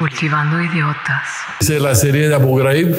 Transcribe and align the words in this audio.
Cultivando 0.00 0.58
idiotas. 0.58 1.28
Hice 1.60 1.78
la 1.78 1.94
serie 1.94 2.26
de 2.26 2.34
Abu 2.34 2.56
Ghraib 2.56 2.96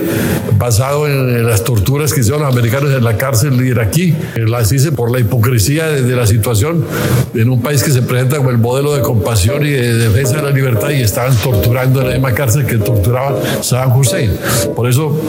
basado 0.59 1.07
en 1.07 1.47
las 1.47 1.63
torturas 1.63 2.13
que 2.13 2.19
hicieron 2.19 2.43
los 2.43 2.53
americanos 2.53 2.91
en 2.91 3.03
la 3.03 3.17
cárcel 3.17 3.59
iraquí. 3.65 4.15
Las 4.35 4.71
hice 4.71 4.91
por 4.91 5.11
la 5.11 5.19
hipocresía 5.19 5.87
de, 5.87 6.15
la 6.15 6.27
situación 6.27 6.85
en 7.33 7.49
un 7.49 7.63
país 7.63 7.81
que 7.81 7.89
se 7.89 8.03
presenta 8.03 8.37
como 8.37 8.51
el 8.51 8.59
modelo 8.59 8.95
de 8.95 9.01
compasión 9.01 9.65
y 9.65 9.71
de 9.71 9.95
defensa 9.95 10.35
de 10.35 10.43
la 10.43 10.51
libertad 10.51 10.91
y 10.91 11.01
estaban 11.01 11.35
torturando 11.37 12.01
en 12.01 12.07
la 12.07 12.13
misma 12.13 12.33
cárcel 12.33 12.67
que 12.67 12.77
torturaba 12.77 13.35
Saddam 13.63 13.97
Hussein. 13.97 14.37
Por 14.75 14.87
eso 14.87 15.19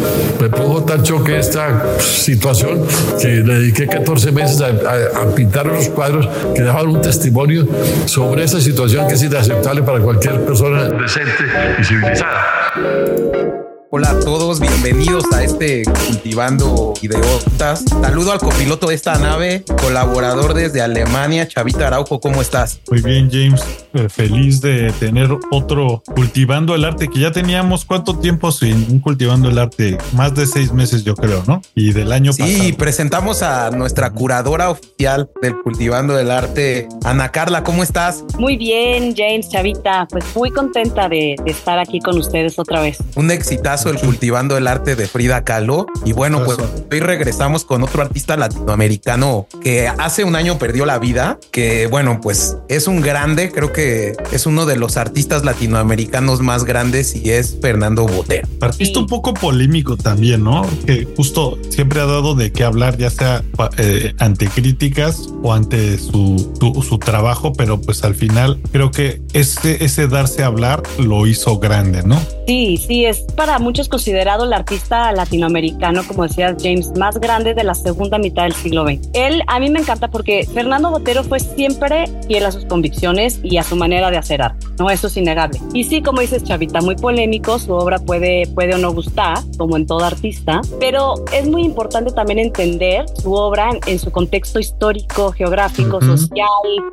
me 0.42 0.50
produjo 0.50 0.84
tan 0.84 1.02
choque 1.02 1.38
esta 1.38 1.98
situación 2.00 2.82
que 3.18 3.28
le 3.28 3.60
dediqué 3.60 3.86
14 3.86 4.30
meses 4.30 4.60
a, 4.60 5.22
a 5.22 5.34
pintar 5.34 5.70
unos 5.70 5.88
cuadros 5.88 6.28
que 6.54 6.60
dejaban 6.60 6.88
un 6.88 7.00
testimonio 7.00 7.66
sobre 8.04 8.44
esa 8.44 8.60
situación 8.60 9.08
que 9.08 9.14
es 9.14 9.22
inaceptable 9.22 9.82
para 9.82 10.00
cualquier 10.00 10.44
persona 10.44 10.90
decente 10.90 11.61
y 11.78 11.84
civilizada. 11.84 13.71
Hola 13.94 14.12
a 14.12 14.20
todos, 14.20 14.58
bienvenidos 14.58 15.30
a 15.34 15.44
este 15.44 15.82
Cultivando 16.06 16.94
Ideotas. 17.02 17.84
Saludo 18.00 18.32
al 18.32 18.38
copiloto 18.38 18.86
de 18.88 18.94
esta 18.94 19.18
nave, 19.18 19.64
colaborador 19.82 20.54
desde 20.54 20.80
Alemania, 20.80 21.46
Chavita 21.46 21.88
Araujo, 21.88 22.18
¿cómo 22.18 22.40
estás? 22.40 22.80
Muy 22.90 23.02
bien, 23.02 23.28
James. 23.30 23.62
Eh, 23.92 24.08
feliz 24.08 24.62
de 24.62 24.90
tener 24.92 25.28
otro 25.50 26.02
Cultivando 26.06 26.74
el 26.74 26.86
Arte, 26.86 27.08
que 27.08 27.20
ya 27.20 27.32
teníamos 27.32 27.84
cuánto 27.84 28.16
tiempo 28.18 28.50
sin 28.50 28.90
un 28.90 28.98
Cultivando 28.98 29.50
el 29.50 29.58
Arte, 29.58 29.98
más 30.14 30.34
de 30.34 30.46
seis 30.46 30.72
meses 30.72 31.04
yo 31.04 31.14
creo, 31.14 31.44
¿no? 31.46 31.60
Y 31.74 31.92
del 31.92 32.12
año 32.12 32.32
pasado. 32.32 32.48
Sí, 32.48 32.72
presentamos 32.72 33.42
a 33.42 33.70
nuestra 33.72 34.08
curadora 34.08 34.70
oficial 34.70 35.28
del 35.42 35.54
Cultivando 35.60 36.18
el 36.18 36.30
Arte, 36.30 36.88
Ana 37.04 37.30
Carla, 37.30 37.62
¿cómo 37.62 37.82
estás? 37.82 38.24
Muy 38.38 38.56
bien, 38.56 39.14
James, 39.14 39.50
Chavita, 39.50 40.08
pues 40.08 40.24
muy 40.34 40.50
contenta 40.50 41.10
de, 41.10 41.36
de 41.44 41.50
estar 41.50 41.78
aquí 41.78 42.00
con 42.00 42.16
ustedes 42.16 42.58
otra 42.58 42.80
vez. 42.80 42.96
Un 43.16 43.30
exitazo 43.30 43.81
el 43.90 43.98
Cultivando 43.98 44.56
el 44.56 44.66
Arte 44.66 44.96
de 44.96 45.06
Frida 45.06 45.44
Kahlo. 45.44 45.86
Y 46.04 46.12
bueno, 46.12 46.44
pues 46.44 46.58
hoy 46.90 47.00
regresamos 47.00 47.64
con 47.64 47.82
otro 47.82 48.02
artista 48.02 48.36
latinoamericano 48.36 49.46
que 49.62 49.88
hace 49.88 50.24
un 50.24 50.36
año 50.36 50.58
perdió 50.58 50.86
la 50.86 50.98
vida, 50.98 51.38
que 51.50 51.86
bueno, 51.86 52.20
pues 52.20 52.56
es 52.68 52.86
un 52.86 53.00
grande, 53.00 53.50
creo 53.50 53.72
que 53.72 54.12
es 54.32 54.46
uno 54.46 54.66
de 54.66 54.76
los 54.76 54.96
artistas 54.96 55.44
latinoamericanos 55.44 56.40
más 56.40 56.64
grandes 56.64 57.14
y 57.16 57.30
es 57.30 57.58
Fernando 57.60 58.06
Botero. 58.06 58.48
Artista 58.60 58.98
un 58.98 59.06
poco 59.06 59.34
polémico 59.34 59.96
también, 59.96 60.44
¿no? 60.44 60.66
Que 60.86 61.06
justo 61.16 61.58
siempre 61.70 62.00
ha 62.00 62.06
dado 62.06 62.34
de 62.34 62.52
qué 62.52 62.64
hablar, 62.64 62.96
ya 62.96 63.10
sea 63.10 63.42
eh, 63.78 64.14
ante 64.18 64.48
críticas 64.48 65.28
o 65.42 65.52
ante 65.52 65.98
su, 65.98 66.52
su, 66.88 66.98
trabajo, 66.98 67.52
pero 67.52 67.80
pues 67.80 68.04
al 68.04 68.14
final 68.14 68.60
creo 68.70 68.90
que 68.90 69.20
ese, 69.32 69.84
ese 69.84 70.08
darse 70.08 70.42
a 70.42 70.46
hablar 70.46 70.82
lo 70.98 71.26
hizo 71.26 71.58
grande, 71.58 72.02
¿no? 72.02 72.20
Sí, 72.46 72.76
sí, 72.76 73.04
es 73.04 73.22
para 73.36 73.58
muchos 73.60 73.88
considerado 73.88 74.44
el 74.44 74.52
artista 74.52 75.12
latinoamericano, 75.12 76.02
como 76.06 76.24
decía 76.24 76.56
James, 76.60 76.92
más 76.98 77.18
grande 77.20 77.54
de 77.54 77.62
la 77.62 77.74
segunda 77.74 78.18
mitad 78.18 78.42
del 78.42 78.52
siglo 78.52 78.84
XX. 78.84 79.08
Él 79.12 79.42
a 79.46 79.60
mí 79.60 79.70
me 79.70 79.80
encanta 79.80 80.08
porque 80.08 80.46
Fernando 80.52 80.90
Botero 80.90 81.22
fue 81.22 81.38
siempre 81.38 82.06
fiel 82.26 82.44
a 82.44 82.52
sus 82.52 82.64
convicciones 82.64 83.38
y 83.44 83.58
a 83.58 83.62
su 83.62 83.76
manera 83.76 84.10
de 84.10 84.16
hacer 84.16 84.42
arte, 84.42 84.66
¿no? 84.78 84.90
Eso 84.90 85.06
es 85.06 85.16
innegable. 85.16 85.60
Y 85.72 85.84
sí, 85.84 86.02
como 86.02 86.20
dices 86.20 86.42
Chavita, 86.42 86.80
muy 86.80 86.96
polémico, 86.96 87.58
su 87.60 87.72
obra 87.72 88.00
puede, 88.00 88.46
puede 88.48 88.74
o 88.74 88.78
no 88.78 88.92
gustar, 88.92 89.38
como 89.56 89.76
en 89.76 89.86
todo 89.86 90.04
artista, 90.04 90.60
pero 90.80 91.14
es 91.32 91.46
muy 91.48 91.62
importante 91.62 92.12
también 92.12 92.40
entender 92.40 93.04
su 93.22 93.32
obra 93.34 93.70
en, 93.86 93.98
su 93.98 94.10
contexto 94.10 94.58
histórico, 94.58 95.30
geográfico, 95.30 96.00
social 96.00 96.48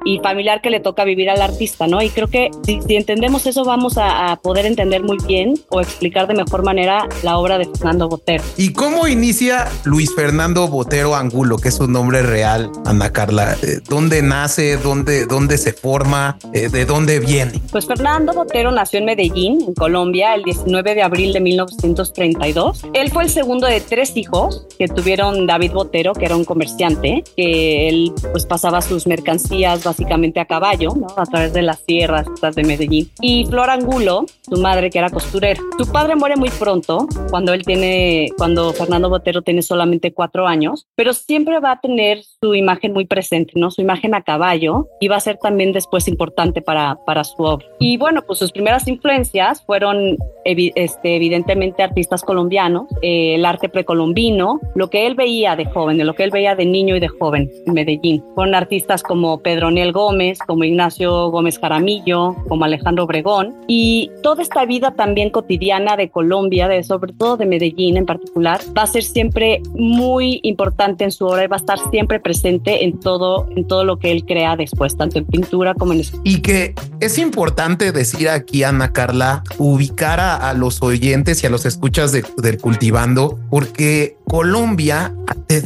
y 0.06 0.20
familiar 0.20 0.62
que 0.62 0.70
le 0.70 0.80
toca 0.80 1.04
vivir 1.06 1.30
al 1.30 1.42
artista, 1.42 1.88
¿no? 1.88 2.02
Y 2.04 2.10
creo 2.10 2.28
que 2.28 2.52
si, 2.66 2.80
entendemos 2.96 3.48
eso 3.48 3.64
vamos 3.66 3.98
a, 3.98 4.32
a 4.32 4.36
poder 4.36 4.68
entender 4.68 5.02
muy 5.02 5.18
bien 5.26 5.49
o 5.70 5.82
explicar 5.82 6.28
de 6.28 6.34
mejor 6.34 6.64
manera 6.64 7.08
la 7.24 7.38
obra 7.38 7.58
de 7.58 7.66
Fernando 7.66 8.10
Botero. 8.10 8.44
¿Y 8.58 8.74
cómo 8.74 9.08
inicia 9.08 9.68
Luis 9.84 10.14
Fernando 10.14 10.68
Botero 10.68 11.16
Angulo, 11.16 11.58
que 11.58 11.70
es 11.70 11.76
su 11.76 11.88
nombre 11.88 12.22
real, 12.22 12.72
Ana 12.86 13.12
Carla? 13.12 13.56
Eh, 13.62 13.80
¿Dónde 13.88 14.22
nace? 14.22 14.78
¿Dónde, 14.78 15.26
dónde 15.26 15.58
se 15.58 15.74
forma? 15.74 16.38
Eh, 16.54 16.70
¿De 16.70 16.86
dónde 16.86 17.20
viene? 17.20 17.62
Pues 17.72 17.86
Fernando 17.86 18.34
Botero 18.34 18.72
nació 18.72 19.00
en 19.00 19.06
Medellín, 19.06 19.62
en 19.68 19.74
Colombia, 19.74 20.36
el 20.36 20.44
19 20.44 20.96
de 20.96 21.02
abril 21.02 21.34
de 21.34 21.40
1932. 21.40 22.86
Él 22.94 23.12
fue 23.12 23.24
el 23.24 23.30
segundo 23.30 23.68
de 23.68 23.82
tres 23.82 24.16
hijos 24.16 24.66
que 24.78 24.88
tuvieron 24.88 25.48
David 25.48 25.72
Botero, 25.74 26.14
que 26.14 26.26
era 26.26 26.36
un 26.36 26.46
comerciante, 26.46 27.24
que 27.36 27.90
él 27.90 28.14
pues 28.32 28.46
pasaba 28.46 28.82
sus 28.82 29.08
mercancías 29.08 29.84
básicamente 29.84 30.40
a 30.40 30.46
caballo, 30.46 30.94
¿no? 30.96 31.08
A 31.18 31.26
través 31.26 31.54
de 31.54 31.62
las 31.62 31.80
sierras 31.86 32.26
de 32.56 32.64
Medellín. 32.64 33.10
Y 33.22 33.46
Flor 33.46 33.70
Angulo, 33.70 34.26
su 34.42 34.58
madre, 34.58 34.90
que 34.90 35.00
era 35.00 35.10
Su 35.32 35.92
padre 35.92 36.16
muere 36.16 36.36
muy 36.38 36.50
pronto, 36.50 37.08
cuando 37.30 37.54
él 37.54 37.64
tiene, 37.64 38.30
cuando 38.36 38.74
Fernando 38.74 39.10
Botero 39.10 39.44
tiene 39.44 39.62
solamente 39.62 40.12
cuatro 40.12 40.48
años, 40.48 40.88
pero 40.96 41.14
siempre 41.14 41.60
va 41.60 41.74
a 41.74 41.80
tener 41.80 42.24
su 42.42 42.56
imagen 42.56 42.94
muy 42.94 43.06
presente, 43.06 43.54
¿no? 43.56 43.70
Su 43.70 43.82
imagen 43.82 44.16
a 44.16 44.24
caballo 44.24 44.88
y 45.00 45.08
va 45.08 45.18
a 45.18 45.20
ser 45.20 45.38
también 45.38 45.72
después 45.72 46.08
importante 46.08 46.64
para, 46.64 46.98
para 47.06 47.24
su 47.24 47.44
obra. 47.44 47.66
Y 47.80 47.98
bueno, 47.98 48.24
pues 48.26 48.40
sus 48.40 48.52
primeras 48.52 48.88
influencias 48.88 49.64
fueron 49.64 50.18
este, 50.46 51.16
evidentemente 51.16 51.84
artistas 51.84 52.24
colombianos, 52.24 52.88
eh, 53.04 53.36
el 53.36 53.46
arte 53.46 53.70
precolombino, 53.70 54.60
lo 54.74 54.90
que 54.90 55.06
él 55.06 55.14
veía 55.14 55.56
de 55.56 55.66
joven, 55.66 56.00
de 56.00 56.06
lo 56.06 56.16
que 56.16 56.24
él 56.24 56.32
veía 56.32 56.56
de 56.56 56.66
niño 56.66 56.96
y 56.96 57.00
de 57.00 57.08
joven 57.08 57.52
en 57.68 57.74
Medellín. 57.74 58.24
Fueron 58.34 58.56
artistas 58.56 59.04
como 59.04 59.42
Pedro 59.42 59.70
Niel 59.70 59.92
Gómez, 59.92 60.40
como 60.40 60.64
Ignacio 60.64 61.30
Gómez 61.30 61.60
Jaramillo, 61.60 62.36
como 62.48 62.66
Alejandro 62.66 63.04
Obregón 63.04 63.56
y 63.68 64.10
toda 64.24 64.42
esta 64.42 64.66
vida 64.66 64.92
también 64.96 65.19
cotidiana 65.30 65.98
de 65.98 66.10
Colombia, 66.10 66.70
de 66.70 66.84
sobre 66.84 67.12
todo 67.12 67.36
de 67.36 67.46
Medellín 67.46 67.98
en 67.98 68.06
particular, 68.06 68.62
va 68.78 68.84
a 68.84 68.88
ser 68.88 69.04
siempre 69.04 69.62
muy 69.74 70.40
importante 70.44 71.04
en 71.04 71.12
su 71.12 71.26
obra 71.26 71.44
y 71.44 71.48
va 71.48 71.58
a 71.58 71.60
estar 71.60 71.80
siempre 71.92 72.22
presente 72.22 72.86
en 72.86 73.00
todo, 73.00 73.48
en 73.56 73.68
todo 73.68 73.84
lo 73.84 74.00
que 74.00 74.12
él 74.12 74.26
crea 74.26 74.56
después, 74.56 74.96
tanto 74.96 75.20
en 75.20 75.26
pintura 75.26 75.74
como 75.74 75.92
en... 75.92 76.02
Y 76.24 76.42
que 76.42 76.74
es 77.02 77.18
importante 77.18 77.92
decir 77.92 78.30
aquí, 78.30 78.64
Ana 78.64 78.94
Carla, 78.94 79.44
ubicar 79.58 80.22
a, 80.22 80.54
los 80.54 80.82
oyentes 80.82 81.44
y 81.44 81.48
a 81.48 81.50
los 81.50 81.66
escuchas 81.66 82.12
de, 82.12 82.24
del 82.38 82.58
cultivando, 82.58 83.38
porque 83.50 84.16
Colombia, 84.26 85.14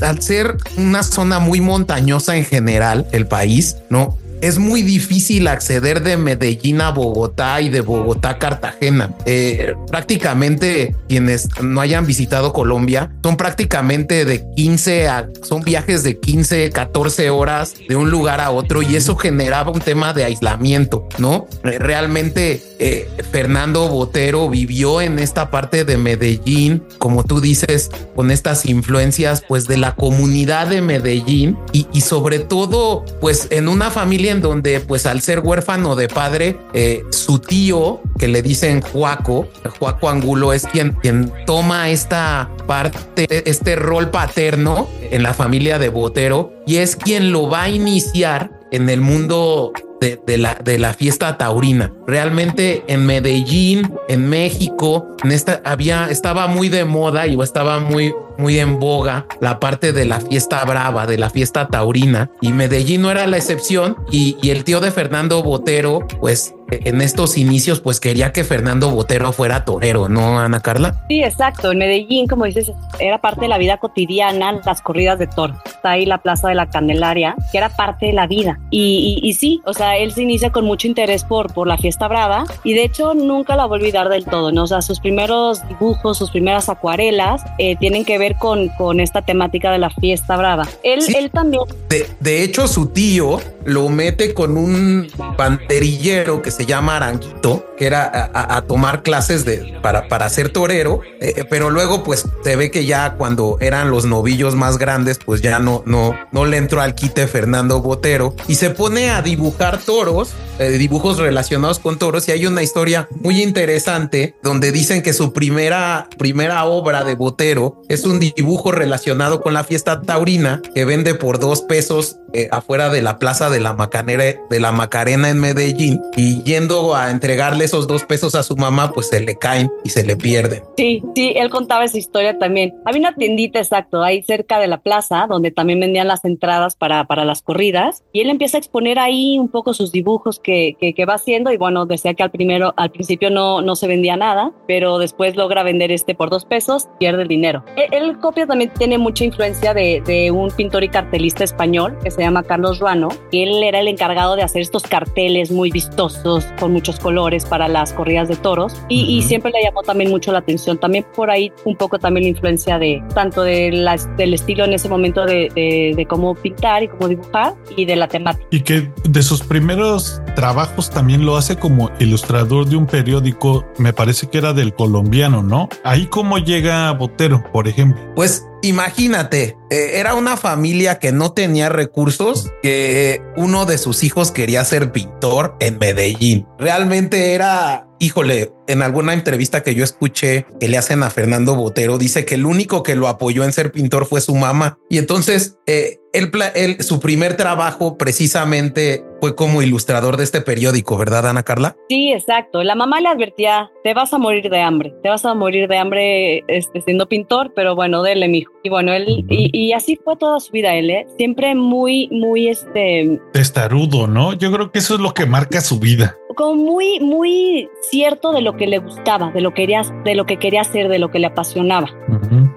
al 0.01 0.21
ser 0.21 0.57
una 0.77 1.03
zona 1.03 1.39
muy 1.39 1.61
montañosa 1.61 2.35
en 2.37 2.45
general, 2.45 3.05
el 3.11 3.27
país, 3.27 3.77
¿no? 3.89 4.17
Es 4.43 4.59
muy 4.59 4.81
difícil 4.81 5.47
acceder 5.47 6.03
de 6.03 6.17
Medellín 6.17 6.81
a 6.81 6.91
Bogotá 6.91 7.61
y 7.61 7.69
de 7.69 7.79
Bogotá 7.79 8.31
a 8.31 8.39
Cartagena. 8.39 9.15
Eh, 9.25 9.73
prácticamente 9.89 10.93
quienes 11.07 11.47
no 11.61 11.79
hayan 11.79 12.05
visitado 12.05 12.51
Colombia 12.51 13.09
son 13.23 13.37
prácticamente 13.37 14.25
de 14.25 14.43
15 14.57 15.07
a 15.07 15.29
son 15.43 15.61
viajes 15.61 16.03
de 16.03 16.19
15, 16.19 16.71
14 16.71 17.29
horas 17.29 17.73
de 17.87 17.95
un 17.95 18.11
lugar 18.11 18.41
a 18.41 18.51
otro 18.51 18.81
y 18.81 18.97
eso 18.97 19.15
generaba 19.15 19.71
un 19.71 19.79
tema 19.79 20.11
de 20.11 20.25
aislamiento, 20.25 21.07
¿no? 21.19 21.47
Eh, 21.63 21.79
realmente 21.79 22.61
eh, 22.79 23.09
Fernando 23.31 23.87
Botero 23.87 24.49
vivió 24.49 24.99
en 24.99 25.19
esta 25.19 25.51
parte 25.51 25.85
de 25.85 25.95
Medellín, 25.95 26.83
como 26.97 27.23
tú 27.23 27.39
dices, 27.39 27.91
con 28.13 28.29
estas 28.29 28.65
influencias 28.65 29.41
pues 29.47 29.67
de 29.67 29.77
la 29.77 29.95
comunidad 29.95 30.67
de 30.67 30.81
Medellín 30.81 31.57
y, 31.71 31.87
y 31.93 32.01
sobre 32.01 32.39
todo 32.39 33.05
pues 33.21 33.47
en 33.49 33.69
una 33.69 33.89
familia 33.89 34.32
donde 34.41 34.79
pues 34.79 35.05
al 35.05 35.21
ser 35.21 35.39
huérfano 35.39 35.95
de 35.95 36.07
padre, 36.07 36.59
eh, 36.73 37.03
su 37.09 37.39
tío, 37.39 38.01
que 38.17 38.27
le 38.27 38.41
dicen 38.41 38.81
Juaco, 38.81 39.47
Juaco 39.79 40.09
Angulo 40.09 40.53
es 40.53 40.65
quien, 40.65 40.93
quien 40.93 41.31
toma 41.45 41.89
esta 41.89 42.49
parte, 42.67 43.27
este 43.49 43.75
rol 43.75 44.09
paterno 44.09 44.87
en 45.11 45.23
la 45.23 45.33
familia 45.33 45.79
de 45.79 45.89
Botero 45.89 46.53
y 46.65 46.77
es 46.77 46.95
quien 46.95 47.31
lo 47.31 47.49
va 47.49 47.63
a 47.63 47.69
iniciar 47.69 48.51
en 48.71 48.89
el 48.89 49.01
mundo 49.01 49.71
de, 50.03 50.37
la, 50.37 50.55
de 50.55 50.77
la 50.79 50.93
fiesta 50.93 51.37
taurina. 51.37 51.91
Realmente 52.05 52.83
en 52.87 53.05
Medellín, 53.05 53.93
en 54.07 54.27
México, 54.29 55.07
en 55.23 55.31
esta 55.31 55.61
había, 55.63 56.07
estaba 56.09 56.47
muy 56.47 56.69
de 56.69 56.85
moda 56.85 57.27
y 57.27 57.39
estaba 57.41 57.79
muy, 57.79 58.13
muy 58.37 58.59
en 58.59 58.79
boga 58.79 59.25
la 59.39 59.59
parte 59.59 59.93
de 59.93 60.05
la 60.05 60.19
fiesta 60.19 60.63
brava, 60.65 61.05
de 61.05 61.17
la 61.17 61.29
fiesta 61.29 61.67
taurina. 61.67 62.29
Y 62.41 62.51
Medellín 62.51 63.01
no 63.01 63.11
era 63.11 63.27
la 63.27 63.37
excepción. 63.37 63.95
Y, 64.11 64.37
y 64.41 64.49
el 64.49 64.63
tío 64.63 64.79
de 64.79 64.91
Fernando 64.91 65.41
Botero, 65.41 66.05
pues 66.19 66.53
en 66.69 67.01
estos 67.01 67.37
inicios, 67.37 67.79
pues 67.79 67.99
quería 67.99 68.31
que 68.31 68.43
Fernando 68.43 68.89
Botero 68.89 69.31
fuera 69.31 69.65
torero, 69.65 70.09
¿no, 70.09 70.39
Ana 70.39 70.59
Carla? 70.59 71.05
Sí, 71.07 71.23
exacto. 71.23 71.71
En 71.71 71.77
Medellín, 71.79 72.27
como 72.27 72.45
dices, 72.45 72.71
era 72.99 73.21
parte 73.21 73.41
de 73.41 73.47
la 73.47 73.57
vida 73.57 73.77
cotidiana, 73.77 74.59
las 74.65 74.81
corridas 74.81 75.19
de 75.19 75.27
toro. 75.27 75.55
Está 75.83 75.91
ahí 75.91 76.05
la 76.05 76.19
Plaza 76.19 76.47
de 76.47 76.55
la 76.55 76.69
Candelaria, 76.69 77.35
que 77.51 77.57
era 77.57 77.67
parte 77.67 78.05
de 78.05 78.13
la 78.13 78.25
vida. 78.25 78.57
Y, 78.69 79.19
y, 79.21 79.33
sí, 79.33 79.61
o 79.65 79.73
sea, 79.73 79.97
él 79.97 80.13
se 80.13 80.21
inicia 80.21 80.49
con 80.49 80.63
mucho 80.63 80.87
interés 80.87 81.25
por, 81.25 81.53
por 81.53 81.67
la 81.67 81.77
fiesta 81.77 82.07
brava 82.07 82.45
y 82.63 82.73
de 82.73 82.85
hecho 82.85 83.13
nunca 83.13 83.57
la 83.57 83.65
va 83.65 83.75
a 83.75 83.79
olvidar 83.79 84.07
del 84.07 84.23
todo, 84.23 84.53
¿no? 84.53 84.63
O 84.63 84.67
sea, 84.67 84.81
sus 84.81 85.01
primeros 85.01 85.67
dibujos, 85.67 86.17
sus 86.17 86.31
primeras 86.31 86.69
acuarelas 86.69 87.43
eh, 87.57 87.75
tienen 87.75 88.05
que 88.05 88.17
ver 88.17 88.35
con, 88.35 88.69
con 88.69 89.01
esta 89.01 89.23
temática 89.23 89.73
de 89.73 89.79
la 89.79 89.89
fiesta 89.89 90.37
brava. 90.37 90.65
Él, 90.83 91.01
él 91.17 91.29
también... 91.31 91.63
De, 91.89 92.07
de 92.21 92.43
hecho, 92.43 92.69
su 92.69 92.87
tío 92.87 93.41
lo 93.65 93.89
mete 93.89 94.33
con 94.33 94.57
un 94.57 95.09
banderillero 95.37 96.41
que 96.41 96.51
se 96.51 96.65
llama 96.65 96.95
Aranguito, 96.95 97.65
era 97.85 98.31
a, 98.33 98.61
tomar 98.63 99.03
clases 99.03 99.45
de, 99.45 99.77
para, 99.81 100.07
para 100.07 100.29
ser 100.29 100.49
torero, 100.49 101.01
eh, 101.19 101.33
eh, 101.37 101.45
pero 101.49 101.69
luego 101.69 102.03
pues 102.03 102.25
se 102.43 102.55
ve 102.55 102.71
que 102.71 102.85
ya 102.85 103.15
cuando 103.15 103.57
eran 103.59 103.89
los 103.89 104.05
novillos 104.05 104.55
más 104.55 104.77
grandes, 104.77 105.19
pues 105.23 105.41
ya 105.41 105.59
no, 105.59 105.83
no, 105.85 106.15
no 106.31 106.45
le 106.45 106.57
entró 106.57 106.81
al 106.81 106.95
quite 106.95 107.27
Fernando 107.27 107.81
Botero 107.81 108.35
y 108.47 108.55
se 108.55 108.69
pone 108.69 109.09
a 109.09 109.21
dibujar 109.21 109.79
toros, 109.79 110.33
eh, 110.59 110.69
dibujos 110.69 111.17
relacionados 111.17 111.79
con 111.79 111.97
toros 111.97 112.27
y 112.27 112.31
hay 112.31 112.45
una 112.45 112.63
historia 112.63 113.07
muy 113.11 113.41
interesante 113.41 114.35
donde 114.43 114.71
dicen 114.71 115.01
que 115.01 115.13
su 115.13 115.33
primera, 115.33 116.07
primera 116.17 116.65
obra 116.65 117.03
de 117.03 117.15
Botero 117.15 117.81
es 117.89 118.05
un 118.05 118.19
dibujo 118.19 118.71
relacionado 118.71 119.41
con 119.41 119.53
la 119.53 119.63
fiesta 119.63 120.01
taurina 120.01 120.61
que 120.73 120.85
vende 120.85 121.15
por 121.15 121.39
dos 121.39 121.61
pesos 121.61 122.17
afuera 122.49 122.89
de 122.89 123.03
la 123.03 123.19
plaza 123.19 123.51
de 123.51 123.59
la 123.59 123.73
Macanera, 123.73 124.23
de 124.49 124.59
la 124.59 124.71
Macarena 124.71 125.29
en 125.29 125.39
Medellín 125.39 126.01
y 126.15 126.41
yendo 126.41 126.95
a 126.95 127.11
entregarle 127.11 127.67
esos 127.73 127.87
dos 127.87 128.05
pesos 128.05 128.35
a 128.35 128.43
su 128.43 128.55
mamá, 128.55 128.91
pues 128.91 129.09
se 129.09 129.19
le 129.19 129.35
caen 129.35 129.71
y 129.83 129.89
se 129.89 130.05
le 130.05 130.15
pierden. 130.15 130.61
Sí, 130.77 131.01
sí, 131.15 131.33
él 131.35 131.49
contaba 131.49 131.83
esa 131.85 131.97
historia 131.97 132.37
también. 132.37 132.75
Había 132.85 132.99
una 132.99 133.15
tiendita 133.15 133.57
exacto 133.57 134.03
ahí 134.03 134.21
cerca 134.21 134.59
de 134.59 134.67
la 134.67 134.77
plaza 134.81 135.25
donde 135.27 135.49
también 135.49 135.79
vendían 135.79 136.07
las 136.07 136.23
entradas 136.23 136.75
para, 136.75 137.05
para 137.05 137.25
las 137.25 137.41
corridas 137.41 138.03
y 138.13 138.21
él 138.21 138.29
empieza 138.29 138.57
a 138.57 138.59
exponer 138.59 138.99
ahí 138.99 139.39
un 139.39 139.49
poco 139.49 139.73
sus 139.73 139.91
dibujos 139.91 140.39
que, 140.39 140.75
que, 140.79 141.05
va 141.05 141.15
haciendo 141.15 141.51
y 141.51 141.57
bueno, 141.57 141.87
decía 141.87 142.13
que 142.13 142.21
al 142.21 142.29
primero, 142.29 142.75
al 142.77 142.91
principio 142.91 143.31
no, 143.31 143.63
no 143.63 143.75
se 143.75 143.87
vendía 143.87 144.17
nada, 144.17 144.51
pero 144.67 144.99
después 144.99 145.35
logra 145.35 145.63
vender 145.63 145.91
este 145.91 146.13
por 146.13 146.29
dos 146.29 146.45
pesos, 146.45 146.87
pierde 146.99 147.23
el 147.23 147.27
dinero. 147.27 147.65
El, 147.75 148.19
copia 148.19 148.45
también 148.45 148.71
tiene 148.77 148.99
mucha 148.99 149.25
influencia 149.25 149.73
de, 149.73 150.03
de 150.05 150.29
un 150.29 150.51
pintor 150.51 150.83
y 150.83 150.89
cartelista 150.89 151.43
español 151.43 151.97
que 152.03 152.11
se 152.11 152.21
llama 152.21 152.43
Carlos 152.43 152.79
Ruano, 152.79 153.09
que 153.31 153.41
él 153.41 153.63
era 153.63 153.79
el 153.79 153.87
encargado 153.87 154.35
de 154.35 154.43
hacer 154.43 154.61
estos 154.61 154.83
carteles 154.83 155.49
muy 155.51 155.71
vistosos 155.71 156.45
con 156.59 156.71
muchos 156.71 156.99
colores 156.99 157.45
para 157.53 157.67
las 157.67 157.93
corridas 157.93 158.27
de 158.27 158.35
toros 158.35 158.75
y, 158.89 159.01
y 159.15 159.21
siempre 159.21 159.51
le 159.51 159.61
llamó 159.63 159.83
también 159.83 160.09
mucho 160.09 160.31
la 160.31 160.39
atención. 160.39 160.79
También 160.79 161.05
por 161.15 161.29
ahí 161.29 161.51
un 161.65 161.75
poco 161.75 161.99
también 161.99 162.23
la 162.23 162.29
influencia 162.29 162.79
de 162.79 163.03
tanto 163.13 163.43
de 163.43 163.69
del 164.17 164.33
estilo 164.33 164.65
en 164.65 164.73
ese 164.73 164.89
momento 164.89 165.23
de, 165.23 165.93
de, 165.95 166.05
cómo 166.07 166.33
pintar 166.33 166.81
y 166.81 166.87
cómo 166.87 167.09
dibujar 167.09 167.53
y 167.77 167.85
de 167.85 167.95
la 167.95 168.07
temática. 168.07 168.47
Y 168.49 168.61
que 168.61 168.91
de 169.03 169.21
sus 169.21 169.43
primeros 169.43 170.19
trabajos 170.35 170.89
también 170.89 171.27
lo 171.27 171.37
hace 171.37 171.57
como 171.57 171.91
ilustrador 171.99 172.65
de 172.65 172.75
un 172.75 172.87
periódico, 172.87 173.67
me 173.77 173.93
parece 173.93 174.25
que 174.25 174.39
era 174.39 174.53
del 174.53 174.73
colombiano, 174.73 175.43
¿no? 175.43 175.69
Ahí 175.83 176.07
cómo 176.07 176.39
llega 176.39 176.91
Botero, 176.93 177.43
por 177.51 177.67
ejemplo. 177.67 178.01
Pues 178.15 178.47
imagínate, 178.63 179.55
eh, 179.69 179.91
era 179.95 180.15
una 180.15 180.37
familia 180.37 180.97
que 180.97 181.11
no 181.11 181.33
tenía 181.33 181.69
recursos, 181.69 182.51
que 182.63 183.21
uno 183.37 183.65
de 183.65 183.77
sus 183.77 184.03
hijos 184.03 184.31
quería 184.31 184.65
ser 184.65 184.91
pintor 184.91 185.55
en 185.59 185.77
Medellín. 185.77 186.47
Realmente 186.57 187.33
era 187.33 187.87
híjole, 188.03 188.51
en 188.67 188.81
alguna 188.81 189.13
entrevista 189.13 189.63
que 189.63 189.75
yo 189.75 189.83
escuché 189.85 190.45
que 190.59 190.67
le 190.67 190.77
hacen 190.77 191.03
a 191.03 191.09
Fernando 191.09 191.55
Botero, 191.55 191.97
dice 191.97 192.25
que 192.25 192.35
el 192.35 192.45
único 192.45 192.83
que 192.83 192.95
lo 192.95 193.07
apoyó 193.07 193.45
en 193.45 193.53
ser 193.53 193.71
pintor 193.71 194.05
fue 194.05 194.19
su 194.19 194.35
mamá. 194.35 194.77
Y 194.89 194.97
entonces, 194.97 195.57
eh, 195.67 195.99
él, 196.11 196.77
su 196.81 196.99
primer 196.99 197.37
trabajo 197.37 197.97
precisamente 197.97 199.05
fue 199.21 199.35
como 199.35 199.61
ilustrador 199.61 200.17
de 200.17 200.25
este 200.25 200.41
periódico, 200.41 200.97
¿verdad, 200.97 201.27
Ana 201.27 201.43
Carla? 201.43 201.77
Sí, 201.87 202.11
exacto. 202.11 202.61
La 202.63 202.75
mamá 202.75 202.99
le 202.99 203.07
advertía, 203.07 203.71
te 203.85 203.93
vas 203.93 204.13
a 204.13 204.17
morir 204.17 204.49
de 204.49 204.59
hambre, 204.59 204.93
te 205.01 205.07
vas 205.07 205.23
a 205.23 205.33
morir 205.33 205.69
de 205.69 205.77
hambre 205.77 206.43
este, 206.49 206.81
siendo 206.81 207.07
pintor, 207.07 207.53
pero 207.55 207.73
bueno, 207.73 208.03
dele, 208.03 208.27
mijo. 208.27 208.52
Y 208.65 208.69
bueno, 208.69 208.93
él, 208.93 209.25
y, 209.27 209.73
así 209.73 209.99
fue 210.01 210.15
toda 210.15 210.39
su 210.39 210.51
vida 210.53 210.73
él, 210.73 210.89
¿eh? 210.89 211.05
Siempre 211.17 211.53
muy, 211.53 212.07
muy, 212.11 212.47
este... 212.47 213.19
Testarudo, 213.33 214.07
¿no? 214.07 214.31
Yo 214.31 214.53
creo 214.53 214.71
que 214.71 214.79
eso 214.79 214.95
es 214.95 215.01
lo 215.01 215.13
que 215.13 215.25
marca 215.25 215.59
su 215.59 215.79
vida 215.79 216.15
como 216.35 216.55
muy, 216.55 216.99
muy 216.99 217.69
cierto 217.89 218.31
de 218.31 218.41
lo 218.41 218.55
que 218.57 218.67
le 218.67 218.79
gustaba, 218.79 219.31
de 219.31 219.41
lo, 219.41 219.51
que 219.51 219.63
quería, 219.63 219.81
de 220.03 220.15
lo 220.15 220.25
que 220.25 220.37
quería 220.37 220.61
hacer, 220.61 220.89
de 220.89 220.99
lo 220.99 221.11
que 221.11 221.19
le 221.19 221.27
apasionaba. 221.27 221.89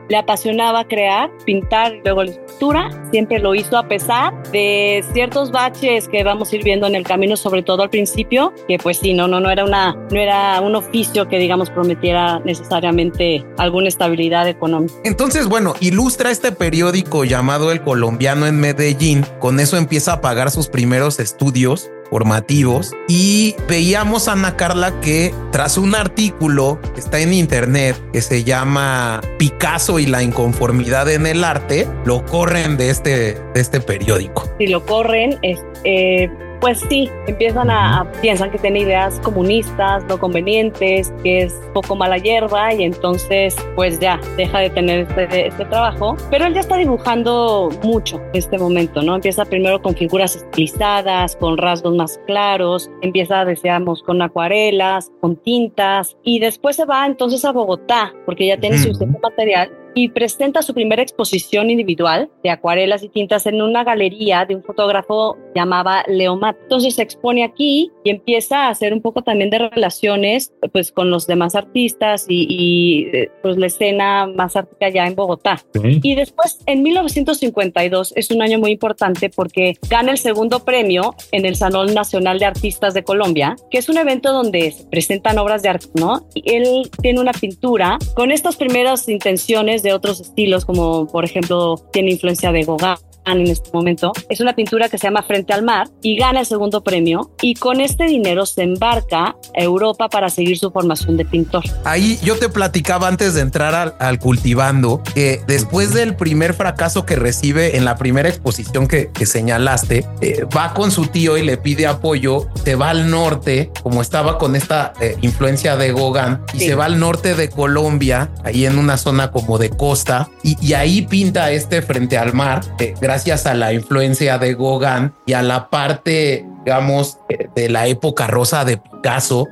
Le 0.09 0.17
apasionaba 0.17 0.87
crear, 0.87 1.31
pintar 1.45 1.97
y 1.97 2.01
luego 2.05 2.25
la 2.25 2.31
escultura. 2.31 2.91
Siempre 3.11 3.39
lo 3.41 3.55
hizo 3.55 3.77
a 3.77 3.89
pesar 3.89 4.33
de 4.53 5.05
ciertos 5.13 5.51
baches 5.51 6.09
que 6.09 6.23
vamos 6.23 6.53
a 6.53 6.57
ir 6.57 6.65
viendo 6.65 6.87
en 6.87 6.95
el 6.95 7.03
camino, 7.03 7.37
sobre 7.37 7.63
todo 7.63 7.83
al 7.83 7.91
principio, 7.91 8.53
que 8.69 8.79
pues 8.79 8.99
sí, 8.99 9.15
no, 9.15 9.27
no, 9.27 9.41
no 9.41 9.51
era 9.51 9.65
una, 9.65 9.95
no 10.11 10.21
era 10.21 10.61
un 10.61 10.77
oficio 10.77 11.29
que 11.29 11.39
digamos 11.39 11.71
prometiera 11.71 12.41
necesariamente 12.45 13.45
alguna 13.59 13.89
estabilidad 13.89 14.49
económica. 14.49 14.95
Entonces, 15.05 15.49
bueno, 15.49 15.75
ilustra 15.97 16.31
este 16.31 16.53
periódico 16.53 17.25
llamado 17.25 17.73
El 17.73 17.81
Colombiano 17.81 18.47
en 18.47 18.61
Medellín. 18.61 19.25
Con 19.39 19.61
eso 19.61 19.79
empieza 19.79 20.13
a 20.13 20.21
pagar 20.21 20.51
sus 20.51 20.69
primeros 20.69 21.19
estudios 21.21 21.91
formativos 22.11 22.93
y 23.09 23.57
veíamos 23.67 24.29
a 24.29 24.33
Ana 24.33 24.59
Carla 24.59 25.01
que 25.01 25.33
tras 25.53 25.79
un 25.79 25.95
artículo 25.95 26.79
que 26.93 27.01
está 27.01 27.21
en 27.21 27.33
internet 27.33 27.97
que 28.13 28.21
se 28.21 28.45
llama 28.45 29.23
Picasso 29.39 29.99
y 29.99 30.05
la 30.05 30.23
inconformidad 30.23 31.11
en 31.11 31.27
el 31.27 31.43
arte, 31.43 31.89
lo 32.05 32.27
corren 32.27 32.77
de 32.77 32.91
este, 32.91 33.11
de 33.55 33.61
este 33.61 33.81
periódico. 33.81 34.51
Si 34.59 34.67
lo 34.67 34.85
corren, 34.85 35.39
es, 35.41 35.59
eh, 35.85 36.29
pues 36.61 36.81
sí, 36.89 37.11
empiezan 37.27 37.71
a, 37.71 38.11
piensan 38.23 38.51
que 38.51 38.59
tiene 38.59 38.81
ideas 38.81 39.21
comunistas, 39.21 40.05
no 40.05 40.19
convenientes, 40.19 41.13
que 41.23 41.43
es 41.43 41.53
poco 41.75 41.97
mala 41.97 42.19
hierba 42.19 42.75
y 42.75 42.85
entonces 42.85 43.57
pues 43.75 43.99
ya 44.01 44.21
deja 44.37 44.61
de 44.61 44.71
tener 44.71 45.01
este, 45.01 45.49
este 45.49 45.65
trabajo. 45.67 46.17
Pero 46.31 46.47
él 46.47 46.55
ya 46.55 46.61
está 46.61 46.77
dibujando 46.77 47.71
mucho 47.83 48.17
en 48.33 48.39
este 48.39 48.59
momento, 48.59 49.03
¿no? 49.03 49.15
Empieza 49.15 49.45
primero 49.45 49.81
con 49.83 49.95
figuras 49.95 50.37
estilizadas, 50.37 51.37
con 51.37 51.57
rasgos 51.59 51.95
más 51.95 52.21
claros, 52.27 52.91
empieza, 53.03 53.45
decíamos, 53.45 54.03
con 54.03 54.23
acuarelas, 54.23 55.11
con 55.21 55.37
tintas 55.37 56.17
y 56.23 56.39
después 56.39 56.77
se 56.77 56.85
va 56.85 57.07
entonces 57.07 57.45
a 57.45 57.53
Bogotá 57.53 58.13
porque 58.25 58.47
ya 58.47 58.59
tiene 58.59 58.79
su 58.79 58.93
material 59.23 59.71
y 59.97 60.11
presenta 60.11 60.61
su 60.61 60.75
primera 60.75 61.03
exposición 61.03 61.71
individual 61.71 62.29
de 62.45 62.51
acuarelas 62.51 63.03
y 63.03 63.09
tintas 63.09 63.47
en 63.47 63.63
una 63.63 63.83
galería 63.83 64.45
de 64.45 64.55
un 64.55 64.63
fotógrafo 64.63 65.39
llamaba 65.55 66.05
Leomat. 66.07 66.55
Entonces 66.65 66.97
se 66.97 67.03
expone 67.03 67.43
aquí 67.43 67.91
y 68.05 68.11
empieza 68.11 68.67
a 68.67 68.69
hacer 68.69 68.93
un 68.93 69.01
poco 69.01 69.23
también 69.23 69.49
de 69.49 69.59
relaciones 69.59 70.53
pues 70.71 70.93
con 70.93 71.11
los 71.11 71.27
demás 71.27 71.55
artistas 71.55 72.27
y, 72.29 73.09
eh, 73.11 73.31
pues 73.43 73.57
la 73.57 73.69
escena 73.69 74.27
más 74.27 74.55
artística 74.55 74.91
ya 74.91 75.07
en 75.07 75.15
Bogotá. 75.15 75.65
Y 75.83 76.15
después 76.15 76.59
en 76.67 76.83
1952 76.83 78.13
es 78.17 78.31
un 78.31 78.43
año 78.43 78.59
muy 78.59 78.73
importante 78.73 79.31
porque 79.31 79.77
gana 79.89 80.13
el 80.13 80.19
segundo 80.19 80.63
premio 80.63 81.15
en 81.33 81.47
el 81.47 81.57
Salón 81.57 81.95
Nacional 81.95 82.39
de 82.39 82.45
Artistas 82.45 82.93
de 82.93 83.03
Colombia, 83.03 83.57
que 83.71 83.79
es 83.79 83.89
un 83.89 83.97
evento 83.97 84.31
donde 84.31 84.73
se 84.73 84.85
presentan 84.85 85.39
obras 85.39 85.63
de 85.63 85.71
arte, 85.71 85.89
¿no? 85.95 86.29
Y 86.35 86.53
él 86.53 86.91
tiene 87.01 87.19
una 87.19 87.33
pintura 87.33 87.97
con 88.15 88.31
estas 88.31 88.57
primeras 88.57 89.09
intenciones 89.09 89.86
de 89.87 89.95
otros 89.95 90.21
estilos, 90.21 90.65
como 90.65 91.07
por 91.07 91.25
ejemplo 91.25 91.77
tiene 91.93 92.11
influencia 92.13 92.53
de 92.53 92.65
Gauguin 92.65 92.97
en 93.33 93.49
este 93.49 93.71
momento. 93.73 94.13
Es 94.29 94.41
una 94.41 94.55
pintura 94.55 94.89
que 94.89 94.99
se 94.99 95.07
llama 95.07 95.23
Frente 95.23 95.53
al 95.53 95.63
Mar 95.63 95.89
y 96.03 96.17
gana 96.17 96.41
el 96.41 96.47
segundo 96.47 96.83
premio 96.83 97.33
y 97.43 97.55
con 97.55 97.81
este 97.81 98.05
dinero 98.05 98.47
se 98.47 98.63
embarca 98.63 99.37
a 99.57 99.61
Europa 99.61 100.09
para 100.09 100.31
seguir 100.31 100.59
su 100.59 100.71
formación 100.71 101.17
de 101.17 101.25
pintor. 101.25 101.65
Ahí 101.85 102.19
yo 102.23 102.39
te 102.39 102.49
platicaba 102.49 103.09
antes 103.09 103.35
de 103.35 103.41
entrar 103.41 103.97
al, 103.99 104.19
cultivando 104.19 105.03
que 105.15 105.43
después 105.47 105.93
del 105.93 106.17
primer 106.17 106.55
fracaso 106.55 107.05
que 107.05 107.17
recibe 107.17 107.77
en 107.77 107.85
la 107.85 107.97
primera 107.97 108.29
exposición 108.29 108.87
que, 108.87 109.11
señalaste, 109.25 110.07
eh, 110.21 110.45
va 110.57 110.73
con 110.73 110.91
su 110.91 111.07
tío 111.07 111.37
y 111.37 111.43
le 111.43 111.57
pide 111.57 111.87
apoyo, 111.87 112.49
se 112.65 112.77
va 112.77 112.91
al 112.91 113.11
norte, 113.11 113.71
como 113.83 114.03
estaba 114.03 114.39
con 114.39 114.57
esta 114.57 114.93
eh, 115.01 115.17
influencia 115.23 115.77
de 115.77 115.93
Gauguin, 115.93 116.39
y 116.55 116.61
se 116.61 116.75
va 116.75 116.85
al 116.85 116.99
norte 116.99 117.35
de 117.35 117.51
Colombia, 117.51 118.31
ahí 118.45 118.67
en 118.67 118.79
una 118.79 118.97
zona 118.97 119.31
como 119.31 119.59
de 119.59 119.71
costa, 119.71 120.29
y, 120.43 120.75
ahí 120.77 121.03
pinta 121.03 121.51
este 121.53 121.81
frente 121.81 122.19
al 122.19 122.35
mar, 122.35 122.61
eh, 122.79 122.95
gracias 123.01 123.16
a 123.47 123.55
la 123.55 123.73
influencia 123.73 124.39
de 124.39 124.55
Gauguin 124.55 125.13
y 125.25 125.33
a 125.33 125.43
la 125.43 125.69
parte, 125.69 126.47
digamos, 126.65 127.19
de 127.55 127.69
la 127.69 127.87
época 127.87 128.27
rosa 128.27 128.65
de 128.65 128.77
Picasso, 128.77 129.47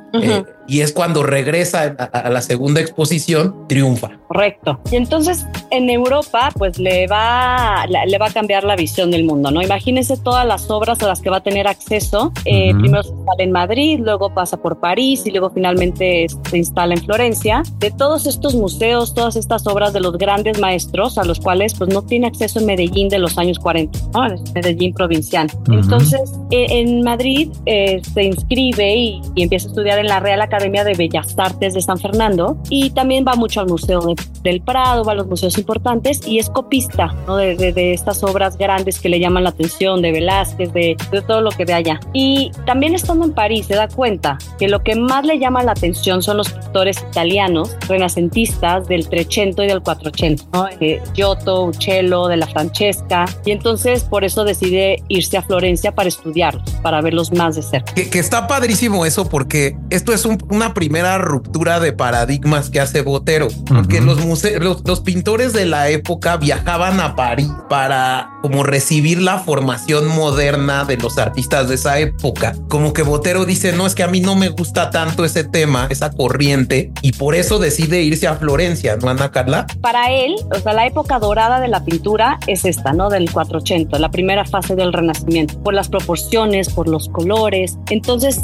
y 0.67 0.81
es 0.81 0.93
cuando 0.93 1.23
regresa 1.23 1.95
a, 2.13 2.31
la 2.31 2.41
segunda 2.41 2.81
exposición, 2.81 3.67
triunfa. 3.69 4.13
Correcto. 4.29 4.81
Y 4.91 4.97
entonces 4.97 5.47
en 5.71 5.91
Europa, 5.91 6.51
pues 6.57 6.79
le 6.79 7.07
va, 7.07 7.87
le 7.87 8.19
va 8.19 8.27
a 8.27 8.33
cambiar 8.33 8.65
la 8.65 8.77
visión 8.77 9.11
del 9.11 9.25
mundo, 9.25 9.51
¿no? 9.51 9.63
Imagínense 9.63 10.17
todas 10.17 10.47
las 10.47 10.71
obras 10.71 11.03
a 11.03 11.07
las 11.07 11.21
que 11.21 11.31
va 11.31 11.39
a 11.39 11.43
tener 11.43 11.67
acceso. 11.69 12.33
Eh, 12.45 12.73
primero 12.75 13.03
se 13.03 13.11
instala 13.11 13.43
en 13.43 13.53
Madrid, 13.53 14.01
luego 14.03 14.33
pasa 14.33 14.57
por 14.57 14.81
París 14.81 15.23
y 15.27 15.31
luego 15.31 15.51
finalmente 15.51 16.27
se 16.49 16.57
instala 16.57 16.95
en 16.95 17.05
Florencia. 17.05 17.63
De 17.79 17.91
todos 17.91 18.27
estos 18.27 18.55
museos, 18.55 19.15
todas 19.15 19.37
estas 19.37 19.67
obras 19.67 19.93
de 19.93 20.01
los 20.01 20.17
grandes 20.17 20.59
maestros 20.59 21.19
a 21.19 21.25
los 21.25 21.41
cuales 21.41 21.75
pues 21.75 21.91
no 21.91 22.03
tiene 22.03 22.27
acceso 22.27 22.59
en 22.59 22.67
Medellín 22.67 23.09
de 23.09 23.19
los 23.19 23.37
años 23.39 23.59
40, 23.59 23.99
¿no? 24.13 24.25
Medellín 24.55 24.95
provincial. 24.95 25.51
Entonces, 25.71 26.33
e, 26.51 26.81
en 26.81 27.03
Madrid 27.03 27.51
eh, 27.67 28.01
se 28.15 28.23
inscribe 28.23 28.95
y, 28.95 29.21
y, 29.35 29.43
empieza 29.43 29.67
a 29.67 29.71
estudiar 29.71 29.99
en 29.99 30.07
la 30.07 30.21
Real 30.21 30.41
Academia 30.41 30.54
Academia 30.55 30.85
de 30.85 30.95
Bellas 30.95 31.35
Artes 31.37 31.75
de 31.75 31.83
San 31.83 31.99
Fernando 31.99 32.57
y 32.71 32.91
también 32.91 33.25
va 33.27 33.35
mucho 33.35 33.61
al 33.61 33.69
Museo 33.69 34.15
del 34.43 34.61
Prado, 34.61 35.05
va 35.05 35.13
a 35.13 35.15
los 35.17 35.27
museos 35.27 35.59
importantes 35.59 36.21
y 36.27 36.39
es 36.39 36.49
copista 36.49 37.15
¿no? 37.27 37.37
de, 37.37 37.57
de, 37.57 37.93
estas 37.93 38.23
obras 38.23 38.57
grandes 38.57 39.01
que 39.01 39.09
le 39.09 39.19
llaman 39.19 39.45
la 39.45 39.51
atención, 39.51 40.03
de 40.03 40.13
Velázquez, 40.13 40.73
de, 40.73 40.97
de 41.11 41.23
todo 41.23 41.41
lo 41.41 41.51
que 41.51 41.65
ve 41.65 41.73
allá. 41.73 41.99
Y 42.13 42.53
también 42.67 42.95
estando 42.95 43.25
en 43.25 43.33
París 43.33 43.67
se 43.67 43.75
da 43.75 43.89
cuenta 43.89 44.39
que 44.59 44.69
lo 44.69 44.83
que 44.83 44.95
más 44.95 45.25
le 45.25 45.39
llama 45.39 45.63
la 45.63 45.73
atención 45.73 46.23
son 46.23 46.37
los 46.37 46.51
pintores 46.51 47.05
italianos 47.11 47.77
renacentistas 47.89 48.87
del 48.87 49.09
300 49.09 49.65
y 49.65 49.69
del 49.69 49.83
400, 49.83 50.49
¿no? 50.53 50.69
Eh, 50.81 51.03
Giotto, 51.15 51.67
Uccello, 51.67 52.27
de 52.27 52.37
la 52.37 52.47
Francesca, 52.47 53.25
y 53.45 53.51
entonces 53.51 54.05
por 54.05 54.25
eso 54.25 54.45
decide 54.45 55.03
irse 55.09 55.37
a 55.37 55.43
Florencia 55.43 55.95
para 55.95 56.09
estudiarlos, 56.09 56.69
para 56.83 57.01
verlos 57.01 57.33
más 57.33 57.57
de 57.57 57.63
cerca. 57.63 57.95
Que, 57.95 58.19
está 58.19 58.47
padrísimo 58.47 59.05
eso 59.05 59.29
porque 59.29 59.77
esto 59.91 60.13
es 60.13 60.25
una 60.51 60.75
primera 60.75 61.19
ruptura 61.19 61.81
de 61.81 61.93
paradigmas 61.93 62.71
que 62.71 62.81
hace 62.81 63.03
Botero, 63.03 63.49
porque 63.67 64.01
los, 64.01 64.25
museos, 64.25 64.83
los, 64.85 65.01
pintores 65.01 65.53
de 65.53 65.67
la 65.67 65.91
época 65.91 66.37
viajaban 66.37 67.01
a 67.01 67.15
París 67.15 67.51
para 67.69 68.31
como 68.43 68.63
recibir 68.63 69.21
la 69.21 69.39
formación 69.39 70.07
moderna 70.09 70.85
de 70.85 70.97
los 70.97 71.19
artistas 71.19 71.69
de 71.69 71.77
esa 71.77 71.99
época. 71.99 72.55
Como 72.69 72.93
que 72.93 73.03
Botero 73.03 73.45
dice, 73.45 73.73
no, 73.73 73.87
es 73.87 73.95
que 73.95 74.03
a 74.03 74.09
mí 74.09 74.21
no 74.21 74.37
me 74.37 74.49
gusta 74.49 74.91
tanto 74.91 75.25
ese 75.25 75.45
tema, 75.45 75.87
esa 75.91 76.11
corriente, 76.11 76.93
y 77.03 77.13
por 77.13 77.35
eso 77.35 77.59
decide 77.59 78.03
irse 78.03 78.27
a 78.27 78.37
Florencia, 78.37 78.97
¿no, 78.97 79.09
Ana 79.09 79.31
Carla? 79.31 79.67
Para 79.81 80.11
él, 80.11 80.35
o 80.55 80.59
sea, 80.59 80.73
la 80.73 80.87
época 80.87 81.19
dorada 81.19 81.61
de 81.61 81.69
la 81.69 81.85
pintura 81.85 82.39
es 82.47 82.65
esta, 82.65 82.93
¿no? 82.93 83.09
Del 83.09 83.31
480, 83.31 83.99
la 83.99 84.11
primera 84.11 84.45
fase 84.45 84.75
del 84.75 84.93
Renacimiento, 84.93 85.59
por 85.63 85.75
las 85.75 85.89
proporciones, 85.89 86.69
por 86.69 86.89
los 86.89 87.09
colores. 87.09 87.79
Entonces, 87.91 88.41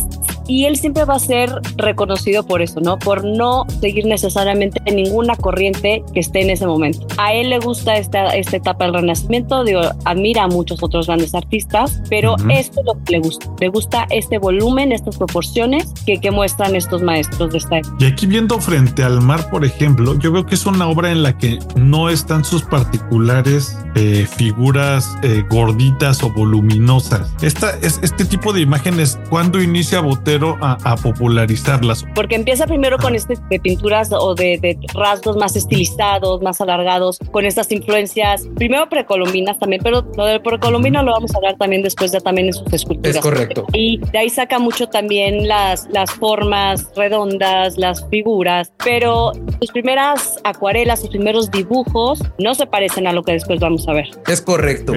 y 0.51 0.65
él 0.65 0.77
siempre 0.77 1.05
va 1.05 1.15
a 1.15 1.19
ser 1.21 1.49
reconocido 1.77 2.45
por 2.45 2.61
eso, 2.61 2.81
¿no? 2.81 2.99
Por 2.99 3.25
no 3.25 3.67
seguir 3.81 4.05
necesariamente 4.05 4.81
ninguna 4.93 5.37
corriente 5.37 6.03
que 6.13 6.19
esté 6.19 6.43
en 6.43 6.51
ese 6.51 6.67
momento. 6.67 7.07
A 7.19 7.33
él 7.33 7.51
le 7.51 7.61
gusta 7.61 7.97
esta, 7.97 8.31
esta 8.31 8.57
etapa 8.57 8.85
del 8.85 8.95
Renacimiento, 8.95 9.63
digo, 9.63 9.81
admira 10.05 10.43
a 10.43 10.49
muchos 10.49 10.83
otros 10.83 11.07
grandes 11.07 11.37
artistas, 11.37 12.03
pero 12.11 12.35
esto 12.49 12.81
es 12.81 12.87
lo 12.87 13.01
que 13.05 13.13
le 13.13 13.19
gusta. 13.21 13.47
Le 13.61 13.69
gusta 13.69 14.09
este 14.11 14.39
volumen, 14.39 14.91
estas 14.91 15.19
proporciones 15.19 15.93
que, 16.05 16.19
que 16.19 16.33
muestran 16.33 16.75
estos 16.75 17.01
maestros 17.01 17.53
de 17.53 17.59
esta 17.59 17.79
época. 17.79 17.95
Y 18.01 18.07
aquí 18.07 18.27
viendo 18.27 18.61
frente 18.61 19.05
al 19.05 19.21
mar, 19.21 19.49
por 19.51 19.65
ejemplo, 19.65 20.19
yo 20.19 20.33
veo 20.33 20.47
que 20.47 20.57
es 20.57 20.67
una 20.67 20.89
obra 20.89 21.13
en 21.13 21.23
la 21.23 21.39
que 21.39 21.61
no 21.77 22.09
están 22.09 22.45
sus 22.45 22.63
particulares 22.63 23.79
eh, 23.95 24.27
figuras 24.29 25.17
eh, 25.23 25.45
gorditas 25.49 26.25
o 26.25 26.31
voluminosas. 26.31 27.33
Esta, 27.41 27.71
es, 27.83 28.01
este 28.03 28.25
tipo 28.25 28.53
de 28.53 28.63
imágenes, 28.63 29.17
¿cuándo 29.29 29.63
inicia 29.63 30.01
Botero 30.01 30.40
a, 30.61 30.97
popularizarlas? 30.97 32.05
Porque 32.15 32.35
empieza 32.35 32.67
primero 32.67 32.99
con 32.99 33.15
este 33.15 33.35
de 33.49 33.61
pinturas 33.61 34.11
o 34.13 34.35
de, 34.35 34.79
rasgos 34.95 35.37
más 35.37 35.57
estilizados, 35.57 36.43
más 36.43 36.61
alargados, 36.61 37.19
con 37.31 37.47
estas 37.47 37.71
influencias, 37.73 38.47
primero 38.57 38.89
precolombinas 38.89 39.59
también, 39.59 39.83
pero 39.83 40.05
lo 40.17 40.25
del 40.27 40.41
precolombino 40.41 41.03
lo 41.03 41.13
vamos 41.13 41.33
a 41.35 41.37
hablar 41.39 41.57
también 41.57 41.83
después 41.83 42.13
de 42.13 42.21
también 42.21 42.49
en 42.49 42.53
sus 42.53 42.73
esculturas. 42.73 43.17
Es 43.17 43.23
correcto. 43.23 43.67
Y 43.73 44.01
de 44.13 44.19
ahí 44.19 44.31
saca 44.31 44.59
mucho 44.59 44.89
también 44.89 45.49
las, 45.49 45.89
las 45.91 46.11
formas 46.13 46.91
redondas, 46.97 47.79
las 47.79 48.07
figuras, 48.09 48.73
pero 48.85 49.33
sus 49.61 49.71
primeras 49.71 50.39
acuarelas, 50.45 51.01
sus 51.01 51.11
primeros 51.11 51.51
dibujos 51.51 52.23
no 52.39 52.55
se 52.55 52.67
parecen 52.67 53.07
a 53.07 53.13
lo 53.13 53.23
que 53.23 53.33
después 53.33 53.61
vamos 53.61 53.87
a 53.89 53.93
ver. 53.93 54.09
Es 54.27 54.41
correcto. 54.41 54.93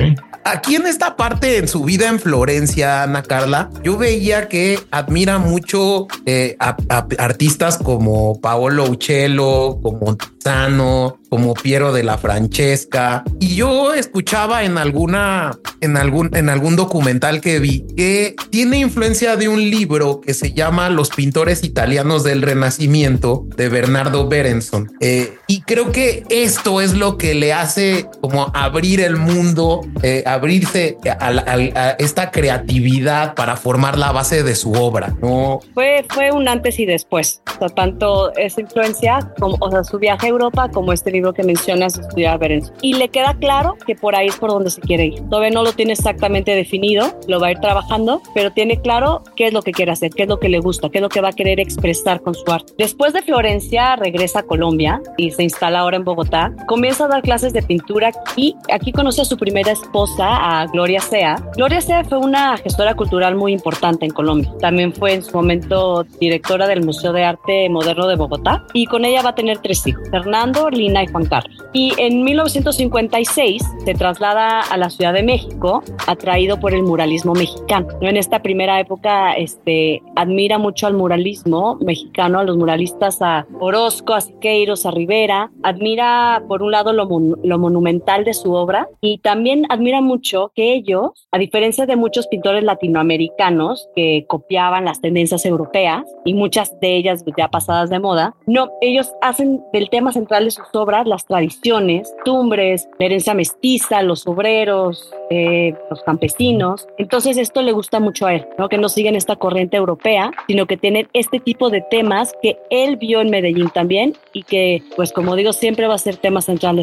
Aquí 0.45 0.75
en 0.75 0.85
esta 0.87 1.15
parte 1.15 1.57
en 1.57 1.69
su 1.69 1.83
vida 1.83 2.09
en 2.09 2.19
Florencia, 2.19 3.03
Ana 3.03 3.23
Carla, 3.23 3.69
yo 3.81 3.97
veía 3.97 4.49
que 4.49 4.77
admira 4.91 5.22
mucho 5.37 6.07
eh, 6.25 6.55
a, 6.59 6.75
artistas 7.17 7.77
como 7.77 8.39
Paolo 8.39 8.85
Uccello, 8.85 9.79
como 9.81 10.15
Sano, 10.39 11.19
como 11.33 11.55
Piero 11.55 11.93
de 11.93 12.03
la 12.03 12.19
Francesca. 12.19 13.23
Y 13.39 13.55
yo 13.55 13.95
escuchaba 13.95 14.65
en 14.65 14.77
alguna, 14.77 15.57
en 15.81 15.97
algún, 15.97 16.29
en 16.35 16.47
algún 16.47 16.75
documental 16.75 17.41
que 17.41 17.57
vi 17.57 17.87
que 17.97 18.35
tiene 18.51 18.77
influencia 18.77 19.35
de 19.35 19.47
un 19.47 19.59
libro 19.59 20.21
que 20.21 20.35
se 20.35 20.53
llama 20.53 20.91
Los 20.91 21.09
pintores 21.09 21.63
italianos 21.63 22.23
del 22.23 22.43
Renacimiento 22.43 23.47
de 23.57 23.67
Bernardo 23.67 24.27
Berenson. 24.27 24.91
Eh, 24.99 25.33
y 25.47 25.61
creo 25.61 25.91
que 25.91 26.23
esto 26.29 26.81
es 26.81 26.93
lo 26.93 27.17
que 27.17 27.33
le 27.33 27.51
hace 27.51 28.07
como 28.21 28.51
abrir 28.53 29.01
el 29.01 29.15
mundo, 29.15 29.81
eh, 30.03 30.21
abrirse 30.27 30.99
a, 31.19 31.95
esta 31.97 32.29
creatividad 32.29 33.33
para 33.33 33.55
formar 33.55 33.97
la 33.97 34.11
base 34.11 34.43
de 34.43 34.53
su 34.53 34.73
obra. 34.73 35.15
No 35.19 35.61
fue, 35.73 36.05
fue 36.09 36.31
un 36.31 36.47
antes 36.47 36.77
y 36.77 36.85
después. 36.85 37.41
O 37.59 37.69
tanto 37.69 38.31
esa 38.35 38.61
influencia 38.61 39.33
como 39.39 39.57
o 39.59 39.71
sea, 39.71 39.83
su 39.83 39.97
viaje 39.97 40.27
a 40.27 40.29
Europa 40.29 40.69
como 40.69 40.93
este 40.93 41.09
libro 41.09 41.22
que 41.31 41.43
mencionas, 41.43 41.97
estudiar 41.97 42.39
Berenson. 42.39 42.75
Y 42.81 42.95
le 42.95 43.07
queda 43.07 43.35
claro 43.35 43.77
que 43.85 43.95
por 43.95 44.15
ahí 44.15 44.27
es 44.27 44.35
por 44.35 44.49
donde 44.49 44.71
se 44.71 44.81
quiere 44.81 45.05
ir. 45.05 45.21
Todavía 45.29 45.51
no 45.51 45.63
lo 45.63 45.71
tiene 45.71 45.93
exactamente 45.93 46.55
definido, 46.55 47.05
lo 47.27 47.39
va 47.39 47.47
a 47.47 47.51
ir 47.51 47.59
trabajando, 47.59 48.21
pero 48.33 48.51
tiene 48.51 48.81
claro 48.81 49.23
qué 49.35 49.47
es 49.47 49.53
lo 49.53 49.61
que 49.61 49.71
quiere 49.71 49.91
hacer, 49.91 50.09
qué 50.09 50.23
es 50.23 50.29
lo 50.29 50.39
que 50.39 50.49
le 50.49 50.59
gusta, 50.59 50.89
qué 50.89 50.97
es 50.97 51.01
lo 51.01 51.09
que 51.09 51.21
va 51.21 51.29
a 51.29 51.33
querer 51.33 51.59
expresar 51.59 52.21
con 52.21 52.33
su 52.33 52.51
arte. 52.51 52.73
Después 52.77 53.13
de 53.13 53.21
Florencia, 53.21 53.95
regresa 53.95 54.39
a 54.39 54.43
Colombia 54.43 55.01
y 55.17 55.31
se 55.31 55.43
instala 55.43 55.79
ahora 55.79 55.97
en 55.97 56.03
Bogotá. 56.03 56.53
Comienza 56.67 57.05
a 57.05 57.07
dar 57.07 57.21
clases 57.21 57.53
de 57.53 57.61
pintura 57.61 58.11
y 58.35 58.55
aquí 58.71 58.91
conoce 58.91 59.21
a 59.21 59.25
su 59.25 59.37
primera 59.37 59.71
esposa, 59.71 60.61
a 60.61 60.65
Gloria 60.67 60.99
Sea. 60.99 61.35
Gloria 61.55 61.81
Sea 61.81 62.03
fue 62.03 62.17
una 62.17 62.57
gestora 62.57 62.95
cultural 62.95 63.35
muy 63.35 63.53
importante 63.53 64.05
en 64.05 64.11
Colombia. 64.11 64.51
También 64.59 64.93
fue 64.93 65.13
en 65.13 65.23
su 65.23 65.35
momento 65.35 66.03
directora 66.19 66.67
del 66.67 66.83
Museo 66.83 67.13
de 67.13 67.23
Arte 67.23 67.69
Moderno 67.69 68.07
de 68.07 68.15
Bogotá 68.15 68.65
y 68.73 68.85
con 68.85 69.05
ella 69.05 69.21
va 69.21 69.29
a 69.29 69.35
tener 69.35 69.59
tres 69.59 69.85
hijos, 69.85 70.09
Fernando, 70.09 70.69
Lina 70.69 71.03
y 71.03 71.07
Juan 71.13 71.25
Carlos. 71.25 71.63
Y 71.71 71.93
en 71.97 72.23
1956 72.23 73.63
se 73.85 73.93
traslada 73.93 74.59
a 74.59 74.77
la 74.77 74.89
Ciudad 74.89 75.13
de 75.13 75.23
México, 75.23 75.81
atraído 76.07 76.59
por 76.59 76.73
el 76.73 76.83
muralismo 76.83 77.33
mexicano. 77.33 77.87
En 78.01 78.17
esta 78.17 78.41
primera 78.41 78.79
época 78.79 79.33
este, 79.33 80.01
admira 80.15 80.57
mucho 80.57 80.87
al 80.87 80.95
muralismo 80.95 81.77
mexicano, 81.77 82.39
a 82.39 82.43
los 82.43 82.57
muralistas, 82.57 83.21
a 83.21 83.47
Orozco, 83.59 84.13
a 84.13 84.21
Siqueiros, 84.21 84.85
a 84.85 84.91
Rivera. 84.91 85.51
Admira, 85.63 86.43
por 86.47 86.61
un 86.61 86.71
lado, 86.71 86.91
lo, 86.91 87.07
lo 87.07 87.59
monumental 87.59 88.25
de 88.25 88.33
su 88.33 88.53
obra 88.53 88.89
y 88.99 89.19
también 89.19 89.65
admira 89.69 90.01
mucho 90.01 90.51
que 90.55 90.73
ellos, 90.73 91.27
a 91.31 91.37
diferencia 91.37 91.85
de 91.85 91.95
muchos 91.95 92.27
pintores 92.27 92.63
latinoamericanos 92.63 93.89
que 93.95 94.25
copiaban 94.27 94.85
las 94.85 95.01
tendencias 95.01 95.45
europeas 95.45 96.03
y 96.25 96.33
muchas 96.33 96.79
de 96.79 96.95
ellas 96.97 97.23
ya 97.37 97.49
pasadas 97.49 97.89
de 97.89 97.99
moda, 97.99 98.35
no, 98.47 98.71
ellos 98.81 99.13
hacen 99.21 99.61
del 99.71 99.89
tema 99.89 100.11
central 100.11 100.45
de 100.45 100.51
sus 100.51 100.67
obras 100.73 101.02
las 101.07 101.25
tradiciones, 101.25 102.13
tumbres, 102.25 102.87
la 102.99 103.05
herencia 103.07 103.33
mestiza, 103.33 104.01
los 104.01 104.27
obreros, 104.27 105.11
eh, 105.29 105.73
los 105.89 106.01
campesinos. 106.03 106.87
Entonces 106.97 107.37
esto 107.37 107.61
le 107.61 107.71
gusta 107.71 107.99
mucho 107.99 108.25
a 108.25 108.35
él, 108.35 108.47
¿no? 108.57 108.69
que 108.69 108.77
no 108.77 108.89
siguen 108.89 109.15
esta 109.15 109.35
corriente 109.35 109.77
europea, 109.77 110.31
sino 110.47 110.65
que 110.65 110.77
tienen 110.77 111.07
este 111.13 111.39
tipo 111.39 111.69
de 111.69 111.81
temas 111.81 112.33
que 112.41 112.57
él 112.69 112.97
vio 112.97 113.21
en 113.21 113.29
Medellín 113.29 113.69
también 113.69 114.15
y 114.33 114.43
que, 114.43 114.83
pues 114.95 115.11
como 115.11 115.35
digo, 115.35 115.53
siempre 115.53 115.87
va 115.87 115.95
a 115.95 115.99
ser 115.99 116.17
tema 116.17 116.41
central 116.41 116.81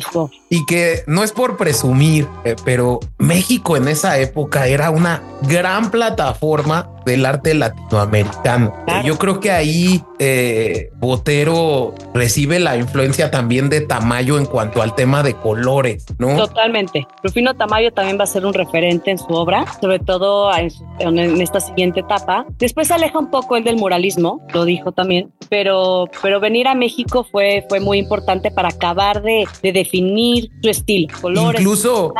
Y 0.50 0.64
que 0.66 1.00
no 1.06 1.22
es 1.22 1.32
por 1.32 1.56
presumir, 1.56 2.26
eh, 2.44 2.56
pero 2.64 3.00
México 3.18 3.76
en 3.76 3.88
esa 3.88 4.18
época 4.18 4.66
era 4.66 4.90
una 4.90 5.22
gran 5.42 5.90
plataforma 5.90 6.88
del 7.10 7.26
arte 7.26 7.54
latinoamericano. 7.54 8.72
Yo 9.04 9.18
creo 9.18 9.40
que 9.40 9.50
ahí 9.50 10.02
eh, 10.18 10.90
Botero 10.96 11.94
recibe 12.14 12.60
la 12.60 12.76
influencia 12.76 13.30
también 13.30 13.68
de 13.68 13.80
Tamayo 13.80 14.38
en 14.38 14.46
cuanto 14.46 14.80
al 14.80 14.94
tema 14.94 15.22
de 15.22 15.34
colores, 15.34 16.06
¿no? 16.18 16.36
Totalmente. 16.36 17.06
Rufino 17.22 17.54
Tamayo 17.54 17.92
también 17.92 18.18
va 18.18 18.24
a 18.24 18.26
ser 18.26 18.46
un 18.46 18.54
referente 18.54 19.10
en 19.10 19.18
su 19.18 19.32
obra, 19.32 19.64
sobre 19.80 19.98
todo 19.98 20.50
en, 20.56 21.40
esta 21.40 21.58
siguiente 21.60 22.00
etapa. 22.00 22.46
Después 22.58 22.90
aleja 22.90 23.18
un 23.18 23.30
poco 23.30 23.56
el 23.56 23.64
del 23.64 23.76
muralismo, 23.76 24.46
lo 24.54 24.64
dijo 24.64 24.92
también, 24.92 25.32
pero, 25.50 26.08
pero 26.22 26.40
venir 26.40 26.68
a 26.68 26.74
México 26.74 27.26
fue, 27.30 27.66
fue 27.68 27.80
muy 27.80 27.98
importante 27.98 28.50
para 28.50 28.68
acabar 28.68 29.20
de, 29.20 29.46
de 29.62 29.72
definir 29.72 30.48
su 30.62 30.70
estilo, 30.70 31.08
colores. 31.20 31.60
Incluso, 31.60 32.14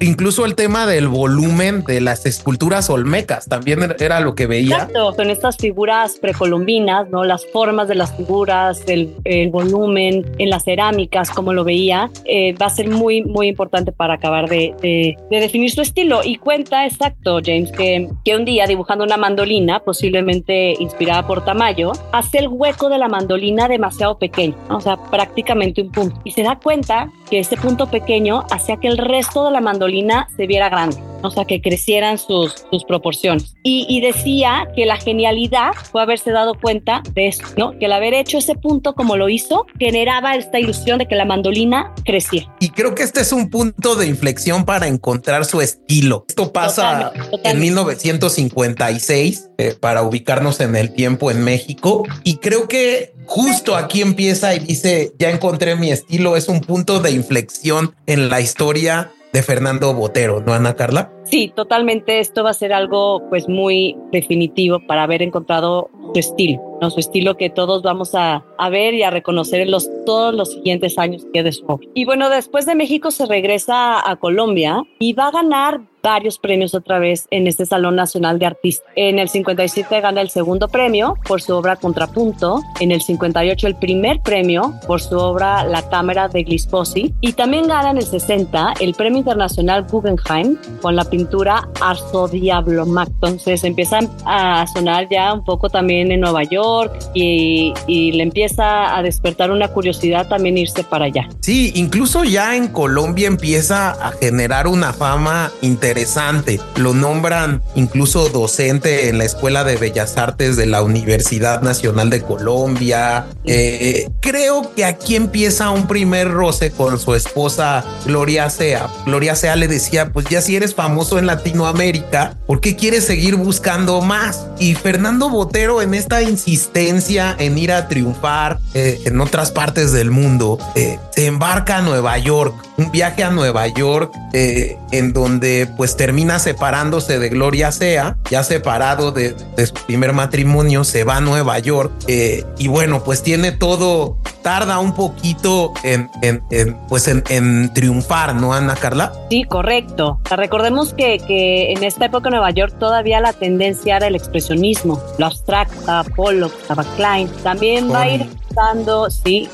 incluso 0.00 0.46
el 0.46 0.54
tema 0.54 0.86
del 0.86 1.08
volumen 1.08 1.82
de 1.84 2.00
las 2.00 2.24
esculturas 2.24 2.88
olmecas 2.88 3.48
también 3.48 3.94
era 3.98 4.20
lo 4.20 4.36
que 4.36 4.46
veía. 4.46 4.76
Exacto, 4.76 5.14
con 5.16 5.28
estas 5.28 5.56
figuras 5.56 6.18
precolombinas, 6.20 7.10
¿no? 7.10 7.24
Las 7.24 7.44
formas 7.46 7.88
de 7.88 7.96
las 7.96 8.16
figuras, 8.16 8.82
el, 8.86 9.14
el 9.24 9.50
volumen 9.50 10.24
en 10.38 10.48
las 10.48 10.62
cerámicas, 10.62 11.30
como 11.30 11.52
lo 11.52 11.64
veía, 11.64 12.10
eh, 12.24 12.54
va 12.54 12.66
a 12.66 12.70
ser 12.70 12.88
muy, 12.88 13.22
muy 13.24 13.48
importante 13.48 13.90
para 13.90 14.14
acabar 14.14 14.48
de, 14.48 14.72
de, 14.80 15.16
definir 15.30 15.72
su 15.72 15.82
estilo. 15.82 16.20
Y 16.24 16.36
cuenta, 16.36 16.86
exacto, 16.86 17.40
James, 17.44 17.72
que, 17.72 18.08
que 18.24 18.36
un 18.36 18.44
día 18.44 18.68
dibujando 18.68 19.02
una 19.04 19.16
mandolina, 19.16 19.80
posiblemente 19.80 20.74
inspirada 20.78 21.26
por 21.26 21.44
Tamayo, 21.44 21.90
hace 22.12 22.38
el 22.38 22.51
hueco 22.52 22.88
de 22.88 22.98
la 22.98 23.08
mandolina 23.08 23.68
demasiado 23.68 24.18
pequeño, 24.18 24.56
o 24.68 24.80
sea, 24.80 24.96
prácticamente 24.96 25.82
un 25.82 25.90
punto. 25.90 26.20
Y 26.24 26.32
se 26.32 26.42
da 26.42 26.58
cuenta 26.58 27.10
que 27.32 27.38
ese 27.38 27.56
punto 27.56 27.86
pequeño 27.86 28.44
hacía 28.50 28.76
que 28.76 28.88
el 28.88 28.98
resto 28.98 29.46
de 29.46 29.52
la 29.52 29.62
mandolina 29.62 30.28
se 30.36 30.46
viera 30.46 30.68
grande 30.68 31.00
o 31.22 31.30
sea, 31.30 31.44
que 31.44 31.60
crecieran 31.60 32.18
sus, 32.18 32.66
sus 32.70 32.84
proporciones. 32.84 33.54
Y, 33.62 33.86
y, 33.88 34.00
decía 34.00 34.68
que 34.74 34.86
la 34.86 34.96
genialidad 34.96 35.72
fue 35.90 36.02
haberse 36.02 36.32
dado 36.32 36.54
cuenta 36.60 37.02
de 37.14 37.28
eso, 37.28 37.44
¿no? 37.56 37.78
Que 37.78 37.86
el 37.86 37.92
haber 37.92 38.14
hecho 38.14 38.38
ese 38.38 38.54
punto 38.56 38.94
como 38.94 39.16
lo 39.16 39.28
hizo 39.28 39.66
generaba 39.78 40.34
esta 40.34 40.58
ilusión 40.58 40.98
de 40.98 41.06
que 41.06 41.14
la 41.14 41.24
mandolina 41.24 41.94
crecía. 42.04 42.52
Y 42.58 42.70
creo 42.70 42.94
que 42.94 43.04
este 43.04 43.20
es 43.20 43.32
un 43.32 43.50
punto 43.50 43.94
de 43.94 44.06
inflexión 44.06 44.64
para 44.64 44.88
encontrar 44.88 45.44
su 45.44 45.60
estilo. 45.60 46.24
Esto 46.28 46.52
pasa 46.52 47.12
totalmente, 47.12 47.30
totalmente. 47.30 47.50
en 47.50 47.60
1956 47.60 49.50
eh, 49.58 49.76
para 49.78 50.02
ubicarnos 50.02 50.60
en 50.60 50.74
el 50.74 50.92
tiempo 50.92 51.30
en 51.30 51.44
México. 51.44 52.02
Y 52.24 52.38
creo 52.38 52.66
que 52.66 53.12
justo 53.26 53.76
aquí 53.76 54.02
empieza 54.02 54.54
y 54.54 54.58
dice, 54.58 55.12
ya 55.18 55.30
encontré 55.30 55.76
mi 55.76 55.90
estilo, 55.90 56.36
es 56.36 56.48
un 56.48 56.60
punto 56.60 57.00
de 57.00 57.12
inflexión 57.22 57.94
en 58.06 58.28
la 58.28 58.40
historia 58.40 59.10
de 59.32 59.42
Fernando 59.42 59.94
Botero, 59.94 60.42
¿no, 60.44 60.52
Ana 60.52 60.74
Carla? 60.74 61.10
Sí, 61.24 61.50
totalmente. 61.54 62.20
Esto 62.20 62.44
va 62.44 62.50
a 62.50 62.54
ser 62.54 62.72
algo 62.72 63.22
pues 63.30 63.48
muy 63.48 63.96
definitivo 64.12 64.78
para 64.86 65.04
haber 65.04 65.22
encontrado 65.22 65.88
su 66.12 66.18
estilo, 66.18 66.60
¿no? 66.80 66.90
su 66.90 67.00
estilo 67.00 67.36
que 67.36 67.50
todos 67.50 67.82
vamos 67.82 68.14
a, 68.14 68.44
a 68.58 68.68
ver 68.68 68.94
y 68.94 69.02
a 69.02 69.10
reconocer 69.10 69.60
en 69.60 69.70
los, 69.70 69.88
todos 70.04 70.34
los 70.34 70.52
siguientes 70.52 70.98
años 70.98 71.26
que 71.32 71.42
de 71.42 71.52
su 71.52 71.64
obra. 71.66 71.86
Y 71.94 72.04
bueno, 72.04 72.28
después 72.30 72.66
de 72.66 72.74
México 72.74 73.10
se 73.10 73.26
regresa 73.26 74.08
a 74.08 74.16
Colombia 74.16 74.82
y 74.98 75.12
va 75.12 75.28
a 75.28 75.30
ganar 75.32 75.80
varios 76.02 76.38
premios 76.38 76.74
otra 76.74 76.98
vez 76.98 77.26
en 77.30 77.46
este 77.46 77.64
Salón 77.64 77.96
Nacional 77.96 78.38
de 78.38 78.46
Artistas. 78.46 78.86
En 78.96 79.18
el 79.18 79.28
57 79.28 80.00
gana 80.00 80.20
el 80.20 80.30
segundo 80.30 80.68
premio 80.68 81.16
por 81.26 81.40
su 81.40 81.54
obra 81.54 81.76
Contrapunto, 81.76 82.60
en 82.80 82.90
el 82.90 83.00
58 83.00 83.66
el 83.68 83.76
primer 83.76 84.20
premio 84.20 84.74
por 84.86 85.00
su 85.00 85.16
obra 85.16 85.64
La 85.64 85.88
Cámara 85.88 86.28
de 86.28 86.42
Glisposi 86.42 87.14
y 87.20 87.32
también 87.34 87.68
gana 87.68 87.90
en 87.90 87.98
el 87.98 88.06
60 88.06 88.74
el 88.80 88.94
Premio 88.94 89.18
Internacional 89.18 89.84
Guggenheim 89.84 90.58
con 90.80 90.96
la 90.96 91.04
pintura 91.04 91.68
Arzo 91.80 92.28
Diablo 92.28 92.84
Mac. 92.84 93.08
Entonces 93.08 93.62
empiezan 93.64 94.10
a 94.26 94.66
sonar 94.66 95.08
ya 95.08 95.32
un 95.32 95.44
poco 95.44 95.70
también 95.70 95.91
en 95.92 96.20
Nueva 96.20 96.44
York 96.44 96.92
y, 97.14 97.74
y 97.86 98.12
le 98.12 98.22
empieza 98.22 98.96
a 98.96 99.02
despertar 99.02 99.50
una 99.50 99.68
curiosidad 99.68 100.28
también 100.28 100.58
irse 100.58 100.84
para 100.84 101.06
allá. 101.06 101.28
Sí, 101.40 101.72
incluso 101.74 102.24
ya 102.24 102.56
en 102.56 102.68
Colombia 102.68 103.28
empieza 103.28 103.90
a 103.90 104.12
generar 104.12 104.66
una 104.66 104.92
fama 104.92 105.50
interesante 105.60 105.82
interesante. 105.82 106.60
Lo 106.76 106.94
nombran 106.94 107.60
incluso 107.74 108.28
docente 108.28 109.08
en 109.08 109.18
la 109.18 109.24
Escuela 109.24 109.64
de 109.64 109.76
Bellas 109.76 110.16
Artes 110.16 110.56
de 110.56 110.66
la 110.66 110.82
Universidad 110.82 111.60
Nacional 111.60 112.08
de 112.08 112.22
Colombia. 112.22 113.26
Eh, 113.44 114.08
creo 114.20 114.72
que 114.74 114.84
aquí 114.84 115.16
empieza 115.16 115.70
un 115.70 115.86
primer 115.88 116.30
roce 116.30 116.70
con 116.70 116.98
su 116.98 117.14
esposa 117.14 117.84
Gloria 118.06 118.48
Sea. 118.48 118.88
Gloria 119.04 119.34
Sea 119.34 119.56
le 119.56 119.68
decía, 119.68 120.12
pues 120.12 120.26
ya 120.30 120.40
si 120.40 120.56
eres 120.56 120.74
famoso 120.74 121.18
en 121.18 121.26
Latinoamérica, 121.26 122.38
¿por 122.46 122.60
qué 122.60 122.76
quieres 122.76 123.04
seguir 123.04 123.36
buscando 123.36 124.00
más? 124.00 124.46
Y 124.58 124.74
Fernando 124.74 125.28
Botero 125.28 125.81
en 125.82 125.94
esta 125.94 126.22
insistencia 126.22 127.36
en 127.38 127.58
ir 127.58 127.72
a 127.72 127.88
triunfar 127.88 128.58
eh, 128.74 129.00
en 129.04 129.20
otras 129.20 129.50
partes 129.50 129.92
del 129.92 130.10
mundo, 130.10 130.58
eh, 130.74 130.98
se 131.14 131.26
embarca 131.26 131.78
a 131.78 131.82
Nueva 131.82 132.16
York, 132.18 132.54
un 132.76 132.90
viaje 132.90 133.22
a 133.22 133.30
Nueva 133.30 133.66
York 133.68 134.12
eh, 134.32 134.78
en 134.92 135.12
donde 135.12 135.68
pues 135.76 135.96
termina 135.96 136.38
separándose 136.38 137.18
de 137.18 137.28
Gloria 137.28 137.70
Sea, 137.72 138.16
ya 138.30 138.42
separado 138.42 139.12
de, 139.12 139.34
de 139.56 139.66
su 139.66 139.74
primer 139.74 140.12
matrimonio, 140.12 140.84
se 140.84 141.04
va 141.04 141.16
a 141.16 141.20
Nueva 141.20 141.58
York 141.58 141.92
eh, 142.08 142.44
y 142.58 142.68
bueno, 142.68 143.04
pues 143.04 143.22
tiene 143.22 143.52
todo, 143.52 144.16
tarda 144.42 144.78
un 144.78 144.94
poquito 144.94 145.72
en, 145.82 146.10
en, 146.22 146.42
en 146.50 146.76
pues 146.88 147.08
en, 147.08 147.22
en, 147.28 147.72
triunfar, 147.74 148.34
¿no, 148.34 148.54
Ana 148.54 148.74
Carla? 148.74 149.12
Sí, 149.30 149.44
correcto. 149.44 150.20
Recordemos 150.30 150.94
que, 150.94 151.18
que 151.18 151.72
en 151.72 151.84
esta 151.84 152.06
época 152.06 152.28
en 152.28 152.32
Nueva 152.32 152.50
York 152.50 152.74
todavía 152.78 153.20
la 153.20 153.32
tendencia 153.32 153.96
era 153.96 154.06
el 154.06 154.14
expresionismo, 154.14 155.02
lo 155.18 155.26
abstracta, 155.72 156.04
Pollock, 156.14 156.52
estaba 156.60 156.84
Klein, 156.96 157.28
también 157.42 157.92
va 157.92 158.02
a 158.02 158.10
ir 158.10 158.22
empezando, 158.22 159.10
sí, 159.10 159.48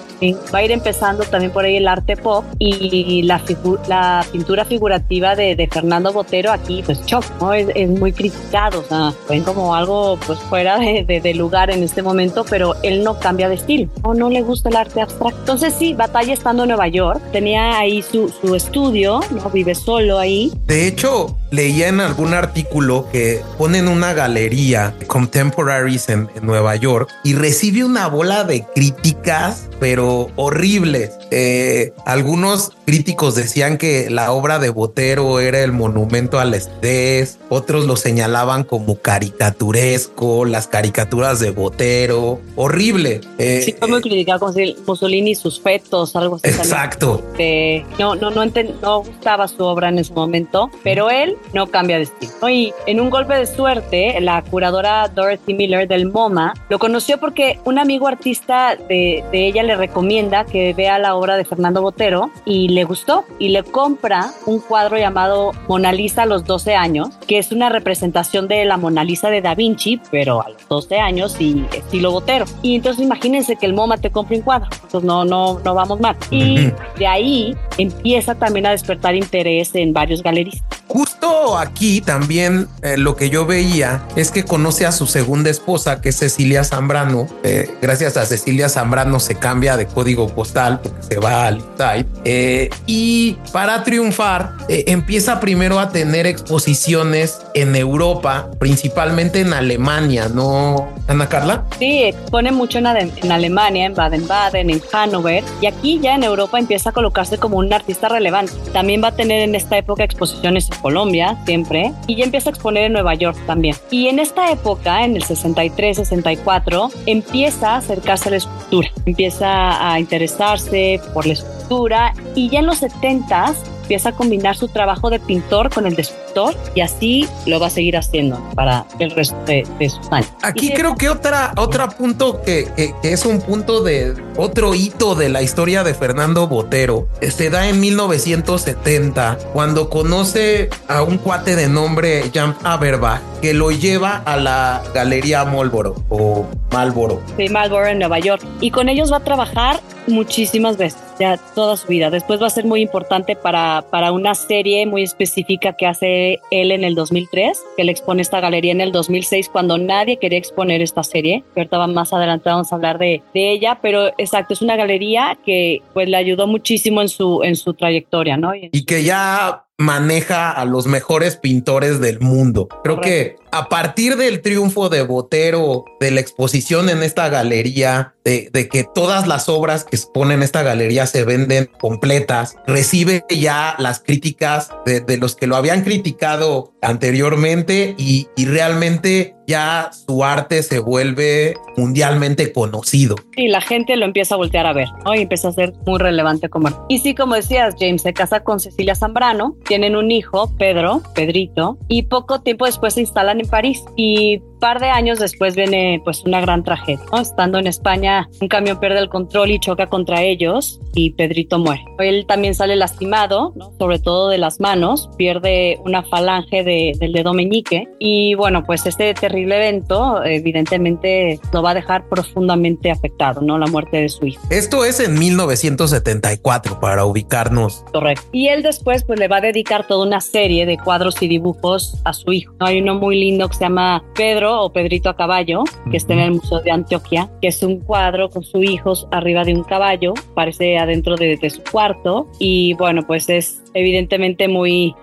va 0.52 0.58
a 0.58 0.64
ir 0.64 0.72
empezando 0.72 1.24
también 1.24 1.52
por 1.52 1.64
ahí 1.64 1.76
el 1.76 1.88
arte 1.88 2.16
pop 2.16 2.44
y 2.58 3.22
la, 3.22 3.40
la 3.86 4.26
pintura 4.30 4.64
figurativa 4.64 5.36
de, 5.36 5.68
Fernando 5.70 6.12
Botero 6.12 6.50
aquí, 6.50 6.82
pues 6.84 7.04
choc, 7.04 7.24
¿no? 7.40 7.52
Es, 7.52 7.88
muy 7.88 8.12
criticado, 8.12 8.80
o 8.80 8.84
sea, 8.84 9.12
ven 9.28 9.42
como 9.42 9.74
algo 9.74 10.18
pues 10.26 10.38
fuera 10.40 10.78
de, 10.78 11.34
lugar 11.34 11.70
en 11.70 11.82
este 11.82 12.02
momento, 12.02 12.44
pero 12.48 12.74
él 12.82 13.04
no 13.04 13.18
cambia 13.18 13.48
de 13.48 13.56
estilo, 13.56 13.90
o 14.02 14.14
no 14.14 14.30
le 14.30 14.42
gusta 14.42 14.68
el 14.68 14.76
arte 14.76 15.00
abstracto. 15.00 15.38
Entonces 15.40 15.74
sí, 15.78 15.94
batalla 15.94 16.32
estando 16.32 16.64
en 16.64 16.68
Nueva 16.70 16.88
York, 16.88 17.20
tenía 17.32 17.78
ahí 17.78 18.02
su, 18.02 18.28
su 18.28 18.54
estudio, 18.54 19.20
¿no? 19.30 19.50
Vive 19.50 19.74
solo 19.74 20.18
ahí. 20.18 20.52
De 20.66 20.86
hecho, 20.86 21.36
leía 21.50 21.88
en 21.88 22.00
algún 22.00 22.34
artículo 22.34 23.08
que 23.12 23.40
ponen 23.56 23.88
una 23.88 24.12
galería 24.12 24.94
Contemporaries 25.06 26.08
en, 26.08 26.28
en 26.34 26.46
Nueva 26.46 26.76
York 26.76 27.10
y 27.24 27.34
recibe 27.34 27.84
una 27.84 28.08
bola 28.08 28.44
de 28.44 28.64
críticas, 28.74 29.68
pero 29.78 30.07
horribles. 30.08 31.10
Eh, 31.30 31.92
algunos 32.04 32.72
críticos 32.86 33.34
decían 33.34 33.76
que 33.76 34.08
la 34.10 34.32
obra 34.32 34.58
de 34.58 34.70
Botero 34.70 35.40
era 35.40 35.62
el 35.62 35.72
monumento 35.72 36.40
al 36.40 36.54
estrés, 36.54 37.38
otros 37.48 37.86
lo 37.86 37.96
señalaban 37.96 38.64
como 38.64 38.96
caricaturesco, 38.96 40.44
las 40.44 40.68
caricaturas 40.68 41.40
de 41.40 41.50
Botero, 41.50 42.40
horrible. 42.56 43.20
Eh, 43.38 43.62
sí, 43.64 43.74
fue 43.78 43.88
muy 43.88 44.00
criticado 44.00 44.40
con 44.40 44.54
Mussolini 44.86 45.32
y 45.32 45.34
sus 45.34 45.60
fetos, 45.60 46.16
algo 46.16 46.36
así. 46.36 46.48
Exacto. 46.48 47.22
Eh, 47.38 47.84
no, 47.98 48.14
no, 48.14 48.30
no, 48.30 48.44
no 48.82 49.02
gustaba 49.02 49.48
su 49.48 49.64
obra 49.64 49.90
en 49.90 49.98
ese 49.98 50.12
momento, 50.14 50.70
pero 50.82 51.10
él 51.10 51.36
no 51.52 51.66
cambia 51.66 51.96
de 51.96 52.04
estilo. 52.04 52.48
Y 52.48 52.72
en 52.86 53.00
un 53.00 53.10
golpe 53.10 53.34
de 53.34 53.46
suerte, 53.46 54.18
la 54.20 54.42
curadora 54.42 55.08
Dorothy 55.08 55.54
Miller 55.54 55.86
del 55.86 56.10
MoMA 56.10 56.54
lo 56.68 56.78
conoció 56.78 57.18
porque 57.18 57.58
un 57.64 57.78
amigo 57.78 58.08
artista 58.08 58.76
de, 58.76 59.24
de 59.30 59.46
ella 59.46 59.62
le 59.62 59.76
recomienda 59.76 60.44
que 60.44 60.72
vea 60.72 60.98
la 60.98 61.17
obra 61.18 61.36
de 61.36 61.44
Fernando 61.44 61.82
Botero 61.82 62.30
y 62.44 62.68
le 62.68 62.84
gustó 62.84 63.24
y 63.38 63.48
le 63.48 63.62
compra 63.62 64.32
un 64.46 64.60
cuadro 64.60 64.96
llamado 64.96 65.52
Mona 65.68 65.92
Lisa 65.92 66.22
a 66.22 66.26
los 66.26 66.44
12 66.44 66.74
años, 66.74 67.10
que 67.26 67.38
es 67.38 67.52
una 67.52 67.68
representación 67.68 68.48
de 68.48 68.64
la 68.64 68.76
Mona 68.76 69.04
Lisa 69.04 69.28
de 69.30 69.42
Da 69.42 69.54
Vinci, 69.54 70.00
pero 70.10 70.40
a 70.40 70.48
los 70.50 70.66
12 70.68 70.98
años 70.98 71.40
y 71.40 71.64
estilo 71.72 72.12
Botero. 72.12 72.46
Y 72.62 72.76
entonces 72.76 73.04
imagínense 73.04 73.56
que 73.56 73.66
el 73.66 73.74
MoMA 73.74 73.98
te 73.98 74.10
compre 74.10 74.36
un 74.36 74.42
cuadro, 74.42 74.68
entonces 74.72 75.04
no, 75.04 75.24
no, 75.24 75.58
no 75.64 75.74
vamos 75.74 76.00
mal. 76.00 76.16
Y 76.30 76.70
de 76.98 77.06
ahí 77.06 77.56
empieza 77.76 78.34
también 78.34 78.66
a 78.66 78.70
despertar 78.70 79.14
interés 79.14 79.74
en 79.74 79.92
varios 79.92 80.22
galeristas. 80.22 80.77
Justo 80.88 81.58
aquí 81.58 82.00
también 82.00 82.66
eh, 82.82 82.96
lo 82.96 83.14
que 83.14 83.28
yo 83.28 83.44
veía 83.44 84.04
es 84.16 84.30
que 84.30 84.44
conoce 84.44 84.86
a 84.86 84.92
su 84.92 85.06
segunda 85.06 85.50
esposa, 85.50 86.00
que 86.00 86.08
es 86.08 86.16
Cecilia 86.16 86.64
Zambrano. 86.64 87.26
Eh, 87.42 87.70
gracias 87.82 88.16
a 88.16 88.24
Cecilia 88.24 88.68
Zambrano 88.68 89.20
se 89.20 89.34
cambia 89.34 89.76
de 89.76 89.86
código 89.86 90.28
postal 90.28 90.80
porque 90.80 91.02
se 91.02 91.18
va 91.18 91.46
al 91.46 91.60
site. 91.76 92.08
Eh, 92.24 92.70
y 92.86 93.36
para 93.52 93.84
triunfar, 93.84 94.52
eh, 94.68 94.84
empieza 94.88 95.40
primero 95.40 95.78
a 95.78 95.90
tener 95.90 96.26
exposiciones 96.26 97.38
en 97.54 97.76
Europa, 97.76 98.50
principalmente 98.58 99.40
en 99.40 99.52
Alemania, 99.52 100.28
¿no, 100.28 100.88
Ana 101.06 101.28
Carla? 101.28 101.64
Sí, 101.78 102.04
expone 102.04 102.52
mucho 102.52 102.78
en, 102.78 102.86
en 102.86 103.32
Alemania, 103.32 103.86
en 103.86 103.94
Baden-Baden, 103.94 104.70
en 104.70 104.80
Hannover. 104.92 105.44
Y 105.60 105.66
aquí 105.66 106.00
ya 106.00 106.14
en 106.14 106.24
Europa 106.24 106.58
empieza 106.58 106.90
a 106.90 106.92
colocarse 106.92 107.38
como 107.38 107.58
un 107.58 107.72
artista 107.72 108.08
relevante. 108.08 108.52
También 108.72 109.02
va 109.02 109.08
a 109.08 109.16
tener 109.16 109.42
en 109.42 109.54
esta 109.54 109.76
época 109.76 110.04
exposiciones 110.04 110.70
Colombia, 110.80 111.36
siempre, 111.44 111.92
y 112.06 112.16
ya 112.16 112.24
empieza 112.24 112.50
a 112.50 112.52
exponer 112.52 112.84
en 112.84 112.92
Nueva 112.92 113.14
York 113.14 113.36
también. 113.46 113.76
Y 113.90 114.08
en 114.08 114.18
esta 114.18 114.50
época, 114.50 115.04
en 115.04 115.16
el 115.16 115.22
63, 115.22 115.96
64, 115.96 116.90
empieza 117.06 117.74
a 117.74 117.76
acercarse 117.76 118.28
a 118.28 118.30
la 118.32 118.36
escultura, 118.38 118.90
empieza 119.04 119.92
a 119.92 120.00
interesarse 120.00 121.00
por 121.14 121.26
la 121.26 121.34
escultura 121.34 122.14
y 122.34 122.48
ya 122.48 122.60
en 122.60 122.66
los 122.66 122.82
70s 122.82 123.56
empieza 123.88 124.10
a 124.10 124.12
combinar 124.12 124.54
su 124.54 124.68
trabajo 124.68 125.08
de 125.08 125.18
pintor 125.18 125.72
con 125.72 125.86
el 125.86 125.96
de 125.96 126.02
escultor 126.02 126.54
y 126.74 126.82
así 126.82 127.26
lo 127.46 127.58
va 127.58 127.68
a 127.68 127.70
seguir 127.70 127.96
haciendo 127.96 128.38
para 128.54 128.84
el 128.98 129.10
resto 129.12 129.34
de, 129.46 129.66
de 129.78 129.88
sus 129.88 130.12
años. 130.12 130.30
Aquí 130.42 130.74
creo 130.74 130.94
que 130.94 131.08
otra, 131.08 131.54
otro 131.56 131.88
punto 131.88 132.42
que, 132.42 132.68
que, 132.76 132.94
que, 133.00 133.14
es 133.14 133.24
un 133.24 133.40
punto 133.40 133.82
de 133.82 134.14
otro 134.36 134.74
hito 134.74 135.14
de 135.14 135.30
la 135.30 135.40
historia 135.40 135.84
de 135.84 135.94
Fernando 135.94 136.48
Botero 136.48 137.08
se 137.22 137.48
da 137.48 137.66
en 137.70 137.80
1970 137.80 139.38
cuando 139.54 139.88
conoce 139.88 140.68
a 140.86 141.02
un 141.02 141.16
cuate 141.16 141.56
de 141.56 141.70
nombre 141.70 142.30
Jan 142.34 142.58
Aberbach 142.64 143.22
que 143.40 143.54
lo 143.54 143.70
lleva 143.70 144.18
a 144.18 144.36
la 144.36 144.82
Galería 144.94 145.46
Molboro 145.46 145.94
o 146.10 146.46
Malboro. 146.72 147.22
Sí, 147.36 147.48
Malboro 147.48 147.86
en 147.86 147.98
Nueva 147.98 148.18
York. 148.18 148.44
Y 148.60 148.70
con 148.70 148.88
ellos 148.88 149.12
va 149.12 149.18
a 149.18 149.24
trabajar 149.24 149.80
muchísimas 150.06 150.76
veces, 150.76 151.00
ya 151.18 151.36
toda 151.54 151.76
su 151.76 151.88
vida. 151.88 152.10
Después 152.10 152.40
va 152.40 152.46
a 152.46 152.50
ser 152.50 152.64
muy 152.64 152.80
importante 152.80 153.36
para, 153.36 153.84
para 153.90 154.12
una 154.12 154.34
serie 154.34 154.86
muy 154.86 155.02
específica 155.02 155.74
que 155.74 155.86
hace 155.86 156.40
él 156.50 156.72
en 156.72 156.84
el 156.84 156.94
2003, 156.94 157.62
que 157.76 157.84
le 157.84 157.92
expone 157.92 158.22
esta 158.22 158.40
galería 158.40 158.72
en 158.72 158.80
el 158.80 158.92
2006 158.92 159.48
cuando 159.50 159.78
nadie 159.78 160.18
quería 160.18 160.38
exponer 160.38 160.82
esta 160.82 161.02
serie. 161.02 161.44
Ahorita 161.56 161.86
más 161.86 162.12
adelante 162.12 162.48
vamos 162.48 162.72
a 162.72 162.76
hablar 162.76 162.98
de, 162.98 163.22
de, 163.34 163.50
ella, 163.50 163.78
pero 163.80 164.08
exacto, 164.18 164.54
es 164.54 164.62
una 164.62 164.76
galería 164.76 165.38
que 165.44 165.82
pues 165.94 166.08
le 166.08 166.16
ayudó 166.16 166.46
muchísimo 166.46 167.02
en 167.02 167.08
su, 167.08 167.42
en 167.42 167.56
su 167.56 167.74
trayectoria, 167.74 168.36
¿no? 168.36 168.54
Y 168.54 168.84
que 168.84 169.02
ya 169.02 169.67
maneja 169.78 170.50
a 170.50 170.64
los 170.64 170.86
mejores 170.86 171.36
pintores 171.36 172.00
del 172.00 172.18
mundo. 172.18 172.68
Creo 172.82 173.00
que 173.00 173.36
a 173.52 173.68
partir 173.68 174.16
del 174.16 174.42
triunfo 174.42 174.88
de 174.88 175.02
Botero, 175.02 175.84
de 176.00 176.10
la 176.10 176.20
exposición 176.20 176.88
en 176.88 177.04
esta 177.04 177.28
galería, 177.28 178.14
de, 178.24 178.68
que 178.68 178.84
todas 178.84 179.26
las 179.26 179.48
obras 179.48 179.84
que 179.84 179.96
exponen 179.96 180.38
en 180.38 180.42
esta 180.42 180.62
galería 180.62 181.06
se 181.06 181.24
venden 181.24 181.70
completas, 181.80 182.56
recibe 182.66 183.24
ya 183.30 183.76
las 183.78 184.00
críticas 184.00 184.70
de, 184.84 185.16
los 185.16 185.36
que 185.36 185.46
lo 185.46 185.56
habían 185.56 185.82
criticado 185.82 186.74
anteriormente 186.82 187.94
y, 187.96 188.28
y, 188.36 188.44
realmente 188.46 189.34
ya 189.48 189.90
su 190.06 190.22
arte 190.22 190.62
se 190.62 190.78
vuelve 190.78 191.56
mundialmente 191.76 192.52
conocido. 192.52 193.16
Y 193.34 193.48
la 193.48 193.62
gente 193.62 193.96
lo 193.96 194.04
empieza 194.04 194.34
a 194.34 194.38
voltear 194.38 194.66
a 194.66 194.74
ver, 194.74 194.88
¿no? 195.04 195.14
Y 195.14 195.22
empieza 195.22 195.48
a 195.48 195.52
ser 195.52 195.72
muy 195.86 195.98
relevante 195.98 196.50
como... 196.50 196.68
Y 196.88 196.98
sí, 196.98 197.14
como 197.14 197.34
decías, 197.34 197.74
James 197.80 198.02
se 198.02 198.12
casa 198.12 198.40
con 198.40 198.60
Cecilia 198.60 198.94
Zambrano, 198.94 199.56
tienen 199.64 199.96
un 199.96 200.10
hijo, 200.10 200.54
Pedro, 200.58 201.02
Pedrito, 201.14 201.78
y 201.88 202.02
poco 202.02 202.42
tiempo 202.42 202.66
después 202.66 202.94
se 202.94 203.00
instalan 203.00 203.40
en 203.40 203.48
París. 203.48 203.82
Y 203.96 204.42
par 204.58 204.80
de 204.80 204.88
años 204.88 205.18
después 205.18 205.54
viene 205.56 206.00
pues 206.04 206.24
una 206.24 206.40
gran 206.40 206.64
tragedia. 206.64 207.04
Estando 207.18 207.58
en 207.58 207.66
España, 207.66 208.28
un 208.40 208.48
camión 208.48 208.78
pierde 208.80 208.98
el 208.98 209.08
control 209.08 209.50
y 209.50 209.60
choca 209.60 209.86
contra 209.86 210.22
ellos 210.22 210.80
y 210.94 211.10
Pedrito 211.10 211.58
muere. 211.58 211.84
Él 211.98 212.26
también 212.26 212.54
sale 212.54 212.76
lastimado, 212.76 213.54
sobre 213.78 213.98
todo 213.98 214.28
de 214.28 214.38
las 214.38 214.60
manos, 214.60 215.08
pierde 215.16 215.78
una 215.84 216.02
falange 216.02 216.64
del 216.64 217.12
dedo 217.12 217.34
meñique 217.34 217.88
y 217.98 218.34
bueno, 218.34 218.64
pues 218.64 218.84
este 218.86 219.14
terrible 219.14 219.37
evento 219.44 220.24
evidentemente 220.24 221.40
lo 221.52 221.62
va 221.62 221.70
a 221.70 221.74
dejar 221.74 222.08
profundamente 222.08 222.90
afectado, 222.90 223.40
¿no? 223.40 223.58
La 223.58 223.66
muerte 223.66 223.98
de 223.98 224.08
su 224.08 224.26
hijo. 224.26 224.42
Esto 224.50 224.84
es 224.84 225.00
en 225.00 225.18
1974 225.18 226.80
para 226.80 227.04
ubicarnos. 227.04 227.84
Correcto. 227.92 228.26
Y 228.32 228.48
él 228.48 228.62
después 228.62 229.04
pues 229.04 229.18
le 229.18 229.28
va 229.28 229.36
a 229.36 229.40
dedicar 229.40 229.86
toda 229.86 230.06
una 230.06 230.20
serie 230.20 230.66
de 230.66 230.76
cuadros 230.78 231.22
y 231.22 231.28
dibujos 231.28 232.00
a 232.04 232.12
su 232.12 232.32
hijo. 232.32 232.54
Hay 232.60 232.80
uno 232.80 232.94
muy 232.94 233.18
lindo 233.18 233.48
que 233.48 233.54
se 233.54 233.64
llama 233.64 234.02
Pedro 234.14 234.62
o 234.62 234.72
Pedrito 234.72 235.08
a 235.08 235.16
caballo, 235.16 235.64
que 235.90 235.96
está 235.96 236.14
en 236.14 236.20
el 236.20 236.30
Museo 236.32 236.60
de 236.60 236.70
Antioquia, 236.70 237.30
que 237.40 237.48
es 237.48 237.62
un 237.62 237.80
cuadro 237.80 238.28
con 238.30 238.42
su 238.42 238.62
hijo 238.62 238.88
arriba 239.10 239.44
de 239.44 239.54
un 239.54 239.64
caballo, 239.64 240.14
parece 240.34 240.78
adentro 240.78 241.16
de, 241.16 241.38
su 241.48 241.62
cuarto 241.62 242.28
y 242.38 242.74
bueno, 242.74 243.06
pues 243.06 243.28
es 243.28 243.62
evidentemente 243.74 244.48
muy 244.48 244.94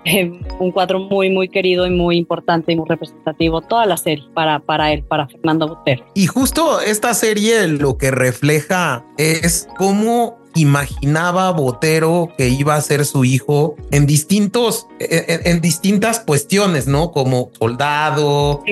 un 0.60 0.72
cuadro 0.72 1.00
muy 1.00 1.30
muy 1.30 1.50
querido 1.50 1.86
y 1.88 1.92
muy 1.92 2.18
importante 2.18 2.72
y 2.72 2.76
muy 2.76 2.88
representativo 2.88 3.62
toda 3.62 3.86
la 3.86 3.98
serie 3.98 4.26
para 4.34 4.60
para 4.60 4.92
él 4.94 5.04
para 5.04 5.28
Fernando 5.28 5.68
Botero 5.68 6.06
y 6.14 6.28
justo 6.28 6.80
esta 6.82 7.14
serie 7.14 7.68
lo 7.68 7.98
que 7.98 8.12
refleja 8.12 9.06
es 9.18 9.68
cómo 9.78 10.38
imaginaba 10.56 11.52
Botero 11.52 12.30
que 12.38 12.48
iba 12.48 12.76
a 12.76 12.82
ser 12.82 13.06
su 13.06 13.26
hijo 13.26 13.76
en 13.92 14.06
distintos, 14.06 14.88
en, 15.00 15.62
distintas 15.62 16.22
cuestiones, 16.22 16.88
¿no? 16.88 17.12
Como 17.12 17.52
soldado, 17.60 18.64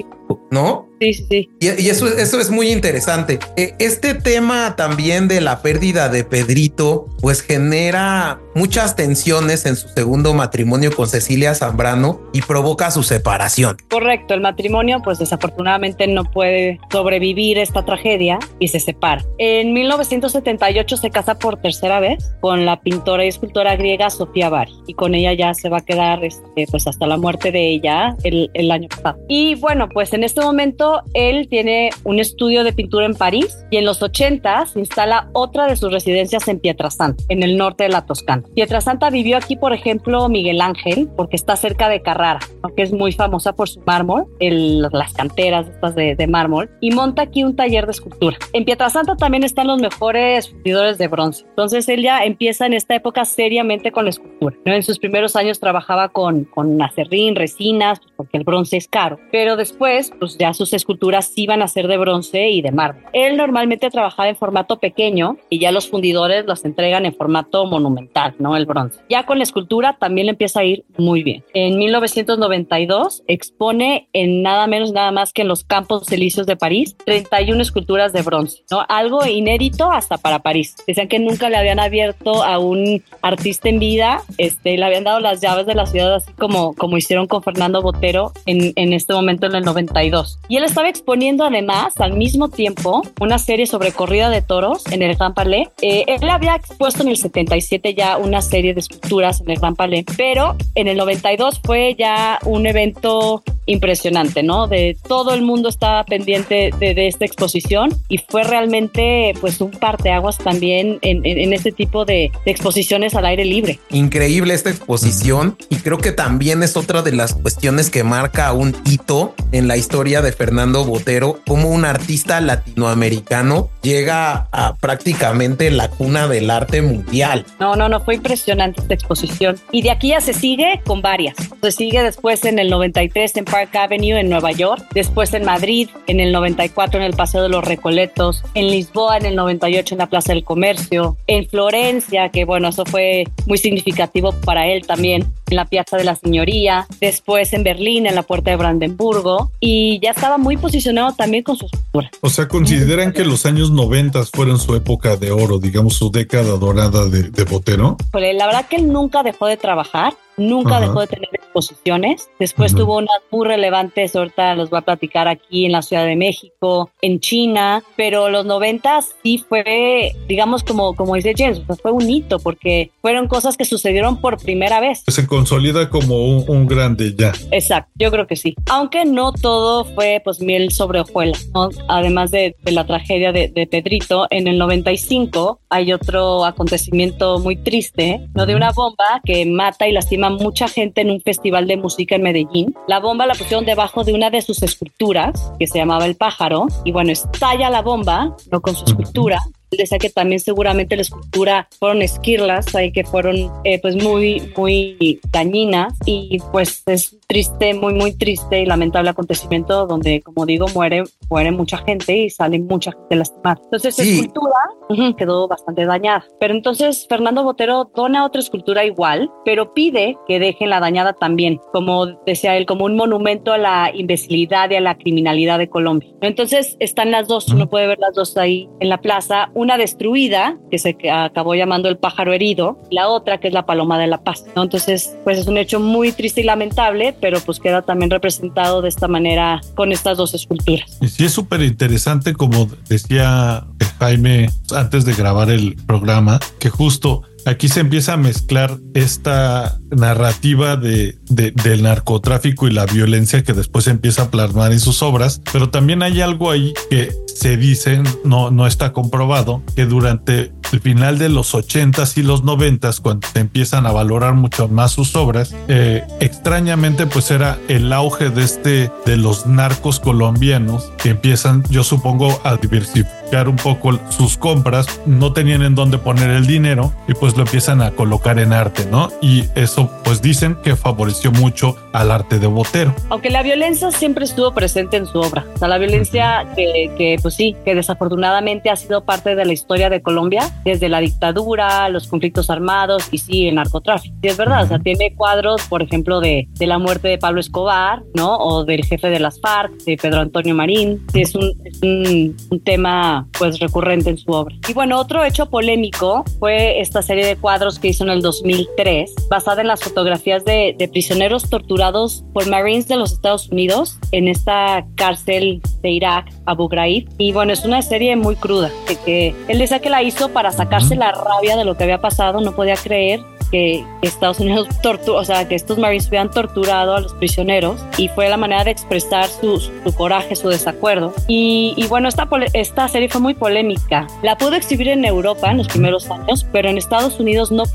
¿no? 0.51 0.87
Sí, 0.99 1.13
sí, 1.13 1.49
Y, 1.59 1.89
eso, 1.89 2.07
eso 2.07 2.39
es 2.39 2.49
muy 2.49 2.71
interesante. 2.71 3.39
E, 3.57 3.75
este 3.79 4.13
tema 4.13 4.75
también 4.77 5.27
de 5.27 5.41
la 5.41 5.61
pérdida 5.61 6.07
de 6.07 6.23
Pedrito, 6.23 7.07
pues 7.19 7.41
genera 7.41 8.39
muchas 8.55 8.95
tensiones 8.95 9.65
en 9.65 9.75
su 9.75 9.89
segundo 9.89 10.33
matrimonio 10.33 10.95
con 10.95 11.07
Cecilia 11.07 11.55
Zambrano 11.55 12.21
y 12.31 12.41
provoca 12.41 12.91
su 12.91 13.03
separación. 13.03 13.77
Correcto, 13.89 14.33
el 14.33 14.41
matrimonio 14.41 15.01
pues 15.03 15.19
desafortunadamente 15.19 16.07
no 16.07 16.23
puede 16.23 16.79
sobrevivir 16.91 17.57
esta 17.57 17.83
tragedia 17.83 18.39
y 18.59 18.69
se 18.69 18.79
separa. 18.79 19.25
En 19.39 19.73
1978 19.73 20.97
se 20.97 21.09
casa 21.09 21.35
por 21.35 21.57
tercera 21.57 21.99
vez 21.99 22.33
con 22.39 22.65
la 22.65 22.79
pintora 22.81 23.25
y 23.25 23.29
escultora 23.29 23.75
griega 23.75 24.09
Sofía 24.09 24.49
Bari 24.49 24.73
y 24.87 24.93
con 24.93 25.15
ella 25.15 25.33
ya 25.33 25.53
se 25.53 25.69
va 25.69 25.77
a 25.77 25.81
quedar 25.81 26.23
este, 26.23 26.65
pues 26.69 26.87
hasta 26.87 27.07
la 27.07 27.17
muerte 27.17 27.51
de 27.51 27.69
ella 27.69 28.15
el, 28.23 28.49
el 28.53 28.71
año 28.71 28.87
pasado. 28.87 29.17
Y 29.27 29.55
bueno, 29.55 29.89
pues 29.89 30.13
en 30.13 30.22
este 30.23 30.41
momento 30.41 31.01
él 31.13 31.47
tiene 31.49 31.89
un 32.03 32.19
estudio 32.19 32.63
de 32.63 32.73
pintura 32.73 33.05
en 33.05 33.15
París 33.15 33.65
y 33.71 33.77
en 33.77 33.85
los 33.85 34.01
80 34.01 34.65
se 34.67 34.79
instala 34.79 35.29
otra 35.33 35.67
de 35.67 35.75
sus 35.75 35.91
residencias 35.91 36.47
en 36.47 36.59
Pietrasanta, 36.59 37.23
en 37.29 37.43
el 37.43 37.57
norte 37.57 37.83
de 37.83 37.89
la 37.89 38.05
Toscana. 38.05 38.43
Pietrasanta 38.55 39.09
vivió 39.09 39.37
aquí, 39.37 39.55
por 39.55 39.73
ejemplo, 39.73 40.29
Miguel 40.29 40.61
Ángel, 40.61 41.09
porque 41.15 41.35
está 41.35 41.55
cerca 41.55 41.89
de 41.89 42.01
Carrara, 42.01 42.39
que 42.75 42.83
es 42.83 42.91
muy 42.91 43.11
famosa 43.11 43.53
por 43.53 43.69
su 43.69 43.81
mármol, 43.81 44.25
las 44.39 45.13
canteras 45.13 45.67
estas 45.67 45.95
de, 45.95 46.27
mármol, 46.27 46.69
y 46.79 46.91
monta 46.91 47.23
aquí 47.23 47.43
un 47.43 47.55
taller 47.55 47.85
de 47.85 47.91
escultura. 47.91 48.37
En 48.53 48.65
Pietrasanta 48.65 49.15
también 49.15 49.43
están 49.43 49.67
los 49.67 49.79
mejores 49.79 50.49
fundidores 50.49 50.97
de 50.97 51.07
bronce. 51.07 51.45
Entonces 51.49 51.87
él 51.89 52.03
ya 52.03 52.23
empieza 52.23 52.65
en 52.65 52.73
esta 52.73 52.95
época 52.95 53.25
seriamente 53.25 53.91
con 53.91 54.05
la 54.05 54.11
escultura. 54.11 54.55
En 54.65 54.83
sus 54.83 54.99
primeros 54.99 55.35
años 55.35 55.59
trabajaba 55.59 56.09
con, 56.09 56.45
con 56.45 56.81
acerrín, 56.81 57.35
resinas, 57.35 57.99
porque 58.15 58.37
el 58.37 58.43
bronce 58.43 58.77
es 58.77 58.87
caro, 58.87 59.19
pero 59.31 59.55
después 59.55 60.12
pues 60.19 60.37
ya 60.37 60.53
sus 60.53 60.73
esculturas 60.73 61.31
iban 61.35 61.61
a 61.61 61.67
ser 61.67 61.87
de 61.87 61.97
bronce 61.97 62.49
y 62.49 62.61
de 62.61 62.71
mármol. 62.71 63.03
Él 63.13 63.37
normalmente 63.37 63.89
trabajaba 63.89 64.29
en 64.29 64.35
formato 64.35 64.79
pequeño 64.79 65.37
y 65.49 65.59
ya 65.59 65.71
los 65.71 65.89
fundidores 65.89 66.45
las 66.45 66.65
entregan 66.65 67.05
en 67.05 67.13
formato 67.13 67.65
monumental, 67.65 68.35
¿no? 68.39 68.55
El 68.55 68.65
bronce. 68.65 68.99
Ya 69.09 69.25
con 69.25 69.37
la 69.37 69.43
escultura 69.43 69.97
también 69.99 70.27
le 70.27 70.31
empieza 70.31 70.61
a 70.61 70.63
ir 70.63 70.85
muy 70.97 71.23
bien. 71.23 71.43
En 71.53 71.77
1992 71.77 73.23
expone 73.27 74.07
en 74.13 74.41
nada 74.41 74.67
menos 74.67 74.91
nada 74.91 75.11
más 75.11 75.33
que 75.33 75.43
en 75.43 75.47
los 75.47 75.63
Campos 75.63 76.11
Elíseos 76.11 76.47
de 76.47 76.55
París 76.55 76.95
31 77.05 77.61
esculturas 77.61 78.13
de 78.13 78.21
bronce, 78.21 78.63
¿no? 78.71 78.85
Algo 78.87 79.25
inédito 79.25 79.91
hasta 79.91 80.17
para 80.17 80.39
París. 80.39 80.75
Decían 80.87 81.07
que 81.07 81.19
nunca 81.19 81.49
le 81.49 81.57
habían 81.57 81.79
abierto 81.79 82.43
a 82.43 82.59
un 82.59 83.03
artista 83.21 83.69
en 83.69 83.79
vida, 83.79 84.21
este, 84.37 84.77
le 84.77 84.85
habían 84.85 85.03
dado 85.03 85.19
las 85.19 85.41
llaves 85.41 85.65
de 85.65 85.75
la 85.75 85.85
ciudad 85.85 86.15
así 86.15 86.31
como, 86.33 86.73
como 86.75 86.97
hicieron 86.97 87.27
con 87.27 87.43
Fernando 87.43 87.81
Botero 87.81 88.31
en, 88.45 88.73
en 88.75 88.93
este 88.93 89.13
momento 89.13 89.47
en 89.47 89.55
el 89.55 89.63
92. 89.93 90.39
Y 90.49 90.57
él 90.57 90.63
estaba 90.63 90.89
exponiendo 90.89 91.45
además 91.45 91.93
al 91.99 92.13
mismo 92.13 92.49
tiempo 92.49 93.03
una 93.21 93.37
serie 93.37 93.65
sobre 93.67 93.91
corrida 93.91 94.29
de 94.29 94.41
toros 94.41 94.83
en 94.91 95.01
el 95.03 95.15
Gran 95.15 95.33
Palais. 95.33 95.69
Eh, 95.81 96.05
él 96.07 96.29
había 96.29 96.55
expuesto 96.55 97.03
en 97.03 97.09
el 97.09 97.17
77 97.17 97.93
ya 97.93 98.17
una 98.17 98.41
serie 98.41 98.73
de 98.73 98.79
esculturas 98.79 99.41
en 99.41 99.51
el 99.51 99.59
Gran 99.59 99.75
Palais, 99.75 100.05
pero 100.17 100.55
en 100.75 100.87
el 100.87 100.97
92 100.97 101.61
fue 101.63 101.95
ya 101.97 102.39
un 102.45 102.65
evento 102.65 103.43
impresionante, 103.65 104.43
¿no? 104.43 104.67
De 104.67 104.97
todo 105.07 105.33
el 105.33 105.41
mundo 105.41 105.69
estaba 105.69 106.03
pendiente 106.03 106.71
de, 106.77 107.07
esta 107.07 107.25
exposición 107.25 107.97
y 108.09 108.17
fue 108.17 108.43
realmente 108.43 109.33
pues 109.39 109.61
un 109.61 109.71
parteaguas 109.71 110.37
también 110.37 110.99
en, 111.01 111.25
en, 111.25 111.53
este 111.53 111.71
tipo 111.71 112.03
de, 112.05 112.31
de, 112.45 112.51
exposiciones 112.51 113.15
al 113.15 113.25
aire 113.25 113.45
libre. 113.45 113.79
Increíble 113.89 114.53
esta 114.53 114.69
exposición 114.69 115.57
y 115.69 115.77
creo 115.77 115.97
que 115.97 116.11
también 116.11 116.61
es 116.61 116.75
otra 116.75 117.01
de 117.01 117.13
las 117.13 117.33
cuestiones 117.33 117.89
que 117.89 118.03
marca 118.03 118.51
un 118.53 118.75
hito 118.85 119.33
en 119.51 119.67
la 119.67 119.77
historia 119.77 119.82
de 119.87 120.31
Fernando 120.31 120.85
Botero, 120.85 121.39
como 121.45 121.69
un 121.69 121.85
artista 121.85 122.39
latinoamericano 122.41 123.69
llega 123.81 124.47
a 124.51 124.75
prácticamente 124.75 125.69
la 125.71 125.89
cuna 125.89 126.27
del 126.27 126.49
arte 126.49 126.81
mundial. 126.81 127.45
No, 127.59 127.75
no, 127.75 127.89
no, 127.89 127.99
fue 127.99 128.15
impresionante 128.15 128.81
esta 128.81 128.93
exposición. 128.93 129.57
Y 129.71 129.81
de 129.81 129.91
aquí 129.91 130.09
ya 130.09 130.21
se 130.21 130.33
sigue 130.33 130.81
con 130.85 131.01
varias. 131.01 131.35
Se 131.61 131.71
sigue 131.71 132.01
después 132.01 132.45
en 132.45 132.59
el 132.59 132.69
93 132.69 133.37
en 133.37 133.45
Park 133.45 133.75
Avenue 133.75 134.19
en 134.19 134.29
Nueva 134.29 134.51
York, 134.51 134.83
después 134.93 135.33
en 135.33 135.43
Madrid, 135.45 135.89
en 136.07 136.19
el 136.19 136.31
94 136.31 136.99
en 136.99 137.05
el 137.05 137.13
Paseo 137.13 137.43
de 137.43 137.49
los 137.49 137.63
Recoletos, 137.63 138.43
en 138.53 138.67
Lisboa 138.67 139.17
en 139.17 139.25
el 139.25 139.35
98 139.35 139.95
en 139.95 139.99
la 139.99 140.07
Plaza 140.07 140.33
del 140.33 140.43
Comercio, 140.43 141.17
en 141.27 141.47
Florencia, 141.47 142.29
que 142.29 142.45
bueno, 142.45 142.69
eso 142.69 142.85
fue 142.85 143.25
muy 143.45 143.57
significativo 143.57 144.33
para 144.45 144.67
él 144.67 144.87
también, 144.87 145.33
en 145.49 145.55
la 145.55 145.65
Piazza 145.65 145.97
de 145.97 146.03
la 146.03 146.15
Señoría, 146.15 146.87
después 146.99 147.53
en 147.53 147.63
Berlín, 147.63 148.07
en 148.07 148.15
la 148.15 148.23
Puerta 148.23 148.51
de 148.51 148.57
Brandenburgo, 148.57 149.51
y 149.59 149.72
ya 150.01 150.11
estaba 150.11 150.37
muy 150.37 150.57
posicionado 150.57 151.13
también 151.13 151.43
con 151.43 151.57
su 151.57 151.65
escultura. 151.65 152.09
O 152.21 152.29
sea, 152.29 152.47
consideran 152.47 153.13
que 153.13 153.25
los 153.25 153.45
años 153.45 153.71
90 153.71 154.23
fueron 154.25 154.59
su 154.59 154.75
época 154.75 155.15
de 155.15 155.31
oro, 155.31 155.59
digamos, 155.59 155.95
su 155.95 156.11
década 156.11 156.57
dorada 156.57 157.05
de, 157.07 157.23
de 157.23 157.43
Botero. 157.43 157.97
Pues 158.11 158.35
la 158.35 158.45
verdad 158.45 158.67
que 158.67 158.77
él 158.77 158.91
nunca 158.91 159.23
dejó 159.23 159.47
de 159.47 159.57
trabajar, 159.57 160.13
nunca 160.37 160.79
dejó 160.79 161.01
de 161.01 161.07
tener 161.07 161.29
exposiciones. 161.33 162.29
Después 162.39 162.73
tuvo 162.73 162.97
unas 162.97 163.19
muy 163.31 163.47
relevantes, 163.47 164.15
ahorita 164.15 164.55
los 164.55 164.69
voy 164.69 164.79
a 164.79 164.81
platicar 164.81 165.27
aquí 165.27 165.65
en 165.65 165.71
la 165.71 165.81
Ciudad 165.81 166.05
de 166.05 166.15
México, 166.15 166.89
en 167.01 167.19
China, 167.19 167.83
pero 167.95 168.29
los 168.29 168.45
90 168.45 169.01
sí 169.23 169.43
fue, 169.47 170.13
digamos, 170.27 170.63
como, 170.63 170.95
como 170.95 171.15
dice 171.15 171.33
James, 171.37 171.61
fue 171.81 171.91
un 171.91 172.09
hito 172.09 172.39
porque 172.39 172.91
fueron 173.01 173.27
cosas 173.27 173.57
que 173.57 173.65
sucedieron 173.65 174.19
por 174.19 174.41
primera 174.41 174.79
vez. 174.79 175.03
Se 175.07 175.27
consolida 175.27 175.89
como 175.89 176.25
un, 176.25 176.63
grande 176.63 177.13
ya. 177.17 177.33
Exacto, 177.51 177.91
yo 177.95 178.09
creo 178.09 178.25
que 178.25 178.37
sí. 178.37 178.55
Aunque 178.69 179.03
no 179.03 179.33
todo 179.33 179.83
fue 179.83 180.21
pues 180.23 180.39
miel 180.39 180.71
sobre 180.71 181.01
hojuelas, 181.01 181.47
¿no? 181.53 181.69
Además 181.89 182.31
de, 182.31 182.55
la 182.63 182.85
tragedia 182.85 183.31
de, 183.31 183.49
de 183.49 183.67
Pedrito, 183.67 184.27
en 184.29 184.47
el 184.47 184.57
95 184.57 185.59
hay 185.69 185.91
otro 185.91 186.45
acontecimiento 186.45 187.39
muy 187.39 187.57
triste, 187.57 188.21
¿no? 188.33 188.45
De 188.45 188.55
una 188.55 188.71
bomba 188.71 189.21
que 189.25 189.45
mata 189.45 189.87
y 189.87 189.91
lastima 189.91 190.22
mucha 190.29 190.67
gente 190.67 191.01
en 191.01 191.09
un 191.09 191.21
festival 191.21 191.67
de 191.67 191.77
música 191.77 192.15
en 192.15 192.23
Medellín. 192.23 192.75
La 192.87 192.99
bomba 192.99 193.25
la 193.25 193.33
pusieron 193.33 193.65
debajo 193.65 194.03
de 194.03 194.13
una 194.13 194.29
de 194.29 194.41
sus 194.41 194.61
esculturas, 194.63 195.51
que 195.59 195.67
se 195.67 195.77
llamaba 195.77 196.05
El 196.05 196.15
Pájaro, 196.15 196.67
y 196.83 196.91
bueno, 196.91 197.11
estalla 197.11 197.69
la 197.69 197.81
bomba, 197.81 198.35
no 198.51 198.61
con 198.61 198.75
su 198.75 198.85
escultura, 198.85 199.39
decía 199.77 199.97
que 199.97 200.09
también 200.09 200.39
seguramente 200.39 200.95
la 200.95 201.01
escultura 201.01 201.67
fueron 201.79 202.01
esquirlas 202.01 202.73
ahí 202.75 202.91
que 202.91 203.03
fueron 203.03 203.51
eh, 203.63 203.79
pues 203.81 203.95
muy, 204.01 204.51
muy 204.55 205.19
dañinas 205.31 205.93
y 206.05 206.39
pues 206.51 206.83
es 206.85 207.17
triste, 207.27 207.73
muy, 207.73 207.93
muy 207.93 208.13
triste 208.13 208.61
y 208.61 208.65
lamentable 208.65 209.09
acontecimiento 209.09 209.87
donde, 209.87 210.21
como 210.21 210.45
digo, 210.45 210.67
muere, 210.73 211.03
muere 211.29 211.51
mucha 211.51 211.77
gente 211.77 212.15
y 212.15 212.29
sale 212.29 212.59
mucha 212.59 212.91
gente 212.91 213.15
lastimada. 213.15 213.59
Entonces, 213.63 213.97
la 213.97 214.03
escultura 214.03 215.15
quedó 215.17 215.47
bastante 215.47 215.85
dañada. 215.85 216.25
Pero 216.39 216.53
entonces 216.53 217.07
Fernando 217.09 217.43
Botero 217.43 217.89
dona 217.95 218.25
otra 218.25 218.41
escultura 218.41 218.85
igual, 218.85 219.31
pero 219.45 219.73
pide 219.73 220.17
que 220.27 220.39
dejen 220.39 220.69
la 220.69 220.79
dañada 220.79 221.13
también, 221.13 221.59
como 221.71 222.05
decía 222.25 222.55
él, 222.57 222.65
como 222.65 222.85
un 222.85 222.95
monumento 222.95 223.53
a 223.53 223.57
la 223.57 223.91
imbecilidad 223.93 224.69
y 224.71 224.75
a 224.75 224.81
la 224.81 224.97
criminalidad 224.97 225.57
de 225.57 225.69
Colombia. 225.69 226.09
Entonces, 226.21 226.77
están 226.79 227.11
las 227.11 227.27
dos, 227.27 227.47
uno 227.49 227.69
puede 227.69 227.87
ver 227.87 227.99
las 227.99 228.13
dos 228.13 228.37
ahí 228.37 228.69
en 228.79 228.89
la 228.89 229.01
plaza 229.01 229.49
una 229.53 229.62
destruida, 229.77 230.57
que 230.69 230.77
se 230.77 230.97
acabó 231.11 231.55
llamando 231.55 231.89
el 231.89 231.97
pájaro 231.97 232.33
herido, 232.33 232.79
y 232.89 232.95
la 232.95 233.07
otra 233.07 233.39
que 233.39 233.47
es 233.47 233.53
la 233.53 233.65
paloma 233.65 233.97
de 233.99 234.07
la 234.07 234.23
paz. 234.23 234.45
Entonces, 234.55 235.15
pues 235.23 235.37
es 235.37 235.47
un 235.47 235.57
hecho 235.57 235.79
muy 235.79 236.11
triste 236.11 236.41
y 236.41 236.43
lamentable, 236.43 237.15
pero 237.19 237.39
pues 237.39 237.59
queda 237.59 237.81
también 237.81 238.09
representado 238.09 238.81
de 238.81 238.89
esta 238.89 239.07
manera 239.07 239.61
con 239.75 239.91
estas 239.91 240.17
dos 240.17 240.33
esculturas. 240.33 240.97
Y 241.01 241.07
sí 241.07 241.25
es 241.25 241.31
súper 241.31 241.61
interesante, 241.61 242.33
como 242.33 242.67
decía 242.87 243.65
Jaime 243.99 244.49
antes 244.75 245.05
de 245.05 245.13
grabar 245.13 245.49
el 245.49 245.75
programa, 245.85 246.39
que 246.59 246.69
justo 246.69 247.23
Aquí 247.45 247.67
se 247.67 247.81
empieza 247.81 248.13
a 248.13 248.17
mezclar 248.17 248.79
esta 248.93 249.77
narrativa 249.91 250.75
de, 250.75 251.17
del 251.29 251.83
narcotráfico 251.83 252.67
y 252.67 252.71
la 252.71 252.85
violencia 252.85 253.43
que 253.43 253.53
después 253.53 253.87
empieza 253.87 254.23
a 254.23 254.31
plasmar 254.31 254.71
en 254.71 254.79
sus 254.79 255.01
obras, 255.01 255.41
pero 255.51 255.69
también 255.69 256.03
hay 256.03 256.21
algo 256.21 256.51
ahí 256.51 256.73
que 256.89 257.11
se 257.27 257.57
dice, 257.57 258.01
no, 258.23 258.51
no 258.51 258.67
está 258.67 258.93
comprobado, 258.93 259.61
que 259.75 259.85
durante 259.85 260.53
el 260.71 260.79
final 260.81 261.17
de 261.17 261.29
los 261.29 261.53
80s 261.53 262.17
y 262.17 262.23
los 262.23 262.43
90s, 262.43 263.01
cuando 263.01 263.27
se 263.31 263.39
empiezan 263.39 263.85
a 263.85 263.91
valorar 263.91 264.33
mucho 264.33 264.67
más 264.67 264.91
sus 264.91 265.15
obras, 265.15 265.53
eh, 265.67 266.03
extrañamente 266.19 267.05
pues 267.07 267.29
era 267.31 267.59
el 267.67 267.91
auge 267.91 268.29
de 268.29 268.43
este, 268.43 268.91
de 269.05 269.17
los 269.17 269.45
narcos 269.45 269.99
colombianos 269.99 270.91
que 270.97 271.09
empiezan, 271.09 271.63
yo 271.69 271.83
supongo, 271.83 272.39
a 272.43 272.55
diversificar 272.57 273.22
un 273.49 273.55
poco 273.55 273.99
sus 274.09 274.37
compras, 274.37 275.01
no 275.05 275.33
tenían 275.33 275.63
en 275.63 275.75
dónde 275.75 275.97
poner 275.97 276.29
el 276.29 276.45
dinero 276.45 276.93
y 277.07 277.13
pues 277.13 277.35
lo 277.35 277.43
empiezan 277.43 277.81
a 277.81 277.91
colocar 277.91 278.39
en 278.39 278.53
arte, 278.53 278.85
¿no? 278.85 279.09
Y 279.21 279.45
eso 279.55 279.89
pues 280.03 280.21
dicen 280.21 280.57
que 280.63 280.75
favoreció 280.75 281.31
mucho 281.31 281.75
al 281.93 282.11
arte 282.11 282.39
de 282.39 282.47
Botero. 282.47 282.93
Aunque 283.09 283.29
la 283.29 283.43
violencia 283.43 283.91
siempre 283.91 284.25
estuvo 284.25 284.53
presente 284.53 284.97
en 284.97 285.05
su 285.05 285.19
obra, 285.19 285.45
o 285.55 285.57
sea, 285.57 285.67
la 285.67 285.77
violencia 285.77 286.45
que, 286.55 286.91
que 286.97 287.17
pues 287.21 287.33
sí, 287.33 287.55
que 287.65 287.75
desafortunadamente 287.75 288.69
ha 288.69 288.75
sido 288.75 289.03
parte 289.03 289.35
de 289.35 289.45
la 289.45 289.53
historia 289.53 289.89
de 289.89 290.01
Colombia, 290.01 290.49
desde 290.63 290.89
la 290.89 290.99
dictadura, 290.99 291.89
los 291.89 292.07
conflictos 292.07 292.49
armados 292.49 293.07
y 293.11 293.17
sí, 293.17 293.47
el 293.47 293.55
narcotráfico. 293.55 294.15
Y 294.21 294.27
es 294.27 294.37
verdad, 294.37 294.63
o 294.63 294.67
sea, 294.67 294.79
tiene 294.79 295.13
cuadros, 295.15 295.63
por 295.67 295.81
ejemplo, 295.81 296.19
de, 296.19 296.47
de, 296.53 296.67
la 296.67 296.77
muerte 296.77 297.07
de 297.07 297.17
Pablo 297.17 297.39
Escobar, 297.39 298.03
¿no? 298.13 298.37
O 298.37 298.65
del 298.65 298.85
jefe 298.85 299.09
de 299.09 299.19
las 299.19 299.39
FARC, 299.39 299.71
de 299.85 299.97
Pedro 299.97 300.21
Antonio 300.21 300.55
Marín. 300.55 301.05
Es 301.13 301.35
un, 301.35 301.53
es 301.65 301.81
un, 301.81 302.35
un 302.49 302.59
tema, 302.63 303.22
pues, 303.37 303.59
recurrente 303.59 304.09
en 304.09 304.17
su 304.17 304.31
obra. 304.31 304.55
Y 304.67 304.73
bueno, 304.73 304.99
otro 304.99 305.23
hecho 305.23 305.49
polémico 305.49 306.23
fue 306.39 306.79
esta 306.81 307.01
serie 307.01 307.25
de 307.25 307.35
cuadros 307.35 307.79
que 307.79 307.89
hizo 307.89 308.03
en 308.03 308.09
el 308.09 308.21
2003, 308.21 309.13
basada 309.29 309.61
en 309.61 309.67
las 309.67 309.81
fotografías 309.81 310.45
de, 310.45 310.75
de 310.77 310.87
prisioneros 310.87 311.49
torturados 311.49 312.23
por 312.33 312.47
Marines 312.47 312.87
de 312.87 312.95
los 312.95 313.13
Estados 313.13 313.49
Unidos 313.49 313.97
en 314.11 314.27
esta 314.27 314.85
cárcel 314.95 315.61
de 315.81 315.89
Irak, 315.89 316.31
Abu 316.45 316.67
Ghraib. 316.67 317.09
Y 317.17 317.31
bueno, 317.31 317.53
es 317.53 317.65
una 317.65 317.81
serie 317.81 318.15
muy 318.15 318.35
cruda, 318.35 318.71
de 318.87 318.95
que 318.97 319.35
él 319.47 319.59
decía 319.59 319.79
que 319.79 319.89
la 319.89 320.03
hizo 320.03 320.29
para 320.29 320.51
sacarse 320.51 320.95
la 320.95 321.11
rabia 321.11 321.57
de 321.57 321.65
lo 321.65 321.75
que 321.75 321.83
había 321.83 322.01
pasado, 322.01 322.41
no 322.41 322.55
podía 322.55 322.75
creer 322.75 323.21
que 323.53 323.85
Estados 324.01 324.39
Unidos 324.39 324.67
torturó, 324.81 325.17
o 325.17 325.23
sea, 325.23 325.47
que 325.47 325.53
estos 325.53 325.77
Marines 325.77 326.07
hubieran 326.07 326.31
torturado 326.31 326.95
a 326.95 327.01
los 327.01 327.13
prisioneros 327.13 327.79
y 327.99 328.07
fue 328.07 328.27
la 328.27 328.35
manera 328.35 328.63
de 328.63 328.71
expresar 328.71 329.27
su, 329.27 329.59
su 329.59 329.93
coraje, 329.95 330.35
su 330.35 330.49
desacuerdo. 330.49 331.13
Y, 331.27 331.75
y, 331.77 331.85
bueno, 331.85 332.09
esta, 332.09 332.27
esta 332.53 332.87
serie 332.87 333.09
fue 333.09 333.21
muy 333.21 333.35
polémica. 333.35 334.07
La 334.23 334.39
pudo 334.39 334.55
exhibir 334.55 334.87
en 334.87 335.05
Europa 335.05 335.51
en 335.51 335.59
los 335.59 335.67
primeros 335.67 336.09
años, 336.09 336.47
pero 336.51 336.67
en 336.67 336.79
Estados 336.79 337.19
Unidos 337.19 337.51
no, 337.51 337.65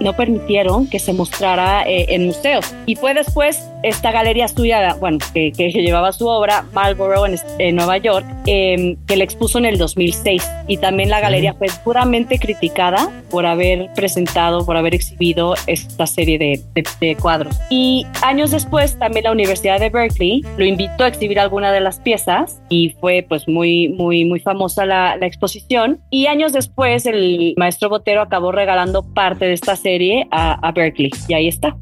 no 0.00 0.12
permitieron 0.14 0.88
que 0.88 0.98
se 0.98 1.12
mostrara 1.12 1.86
eh, 1.86 2.06
en 2.08 2.24
museos. 2.24 2.74
Y 2.86 2.96
fue 2.96 3.12
después 3.12 3.62
esta 3.82 4.10
galería 4.12 4.48
suya, 4.48 4.94
bueno, 4.94 5.18
que, 5.34 5.52
que 5.52 5.68
llevaba 5.68 6.12
su 6.12 6.26
obra, 6.26 6.64
Marlborough 6.72 7.26
en, 7.26 7.38
en 7.58 7.76
Nueva 7.76 7.98
York, 7.98 8.24
eh, 8.46 8.96
que 9.06 9.16
la 9.16 9.24
expuso 9.24 9.58
en 9.58 9.66
el 9.66 9.76
2006. 9.76 10.42
Y 10.68 10.78
también 10.78 11.10
la 11.10 11.20
galería 11.20 11.52
fue 11.52 11.66
puramente 11.84 12.38
criticada 12.38 13.10
por 13.30 13.44
haber 13.44 13.92
presentado, 13.92 14.64
por 14.64 14.78
haber 14.78 14.94
exhibido 14.94 15.17
esta 15.66 16.06
serie 16.06 16.38
de, 16.38 17.16
cuadros. 17.20 17.56
Y 17.70 18.06
años 18.22 18.50
después 18.50 18.98
también 18.98 19.24
la 19.24 19.32
Universidad 19.32 19.80
de 19.80 19.90
Berkeley 19.90 20.42
lo 20.56 20.64
invitó 20.64 21.04
a 21.04 21.08
exhibir 21.08 21.40
alguna 21.40 21.72
de 21.72 21.80
las 21.80 21.98
piezas 22.00 22.60
y 22.68 22.90
fue 23.00 23.24
pues 23.28 23.48
muy, 23.48 23.88
muy, 23.88 24.24
muy 24.24 24.40
famosa 24.40 24.86
la, 24.86 25.16
exposición. 25.20 26.00
Y 26.10 26.26
años 26.26 26.52
después 26.52 27.04
el 27.04 27.54
maestro 27.56 27.88
Botero 27.88 28.22
acabó 28.22 28.52
regalando 28.52 29.02
parte 29.02 29.46
de 29.46 29.52
esta 29.52 29.76
serie 29.76 30.26
a, 30.30 30.72
Berkeley 30.72 31.10
y 31.26 31.34
ahí 31.34 31.48
está. 31.48 31.76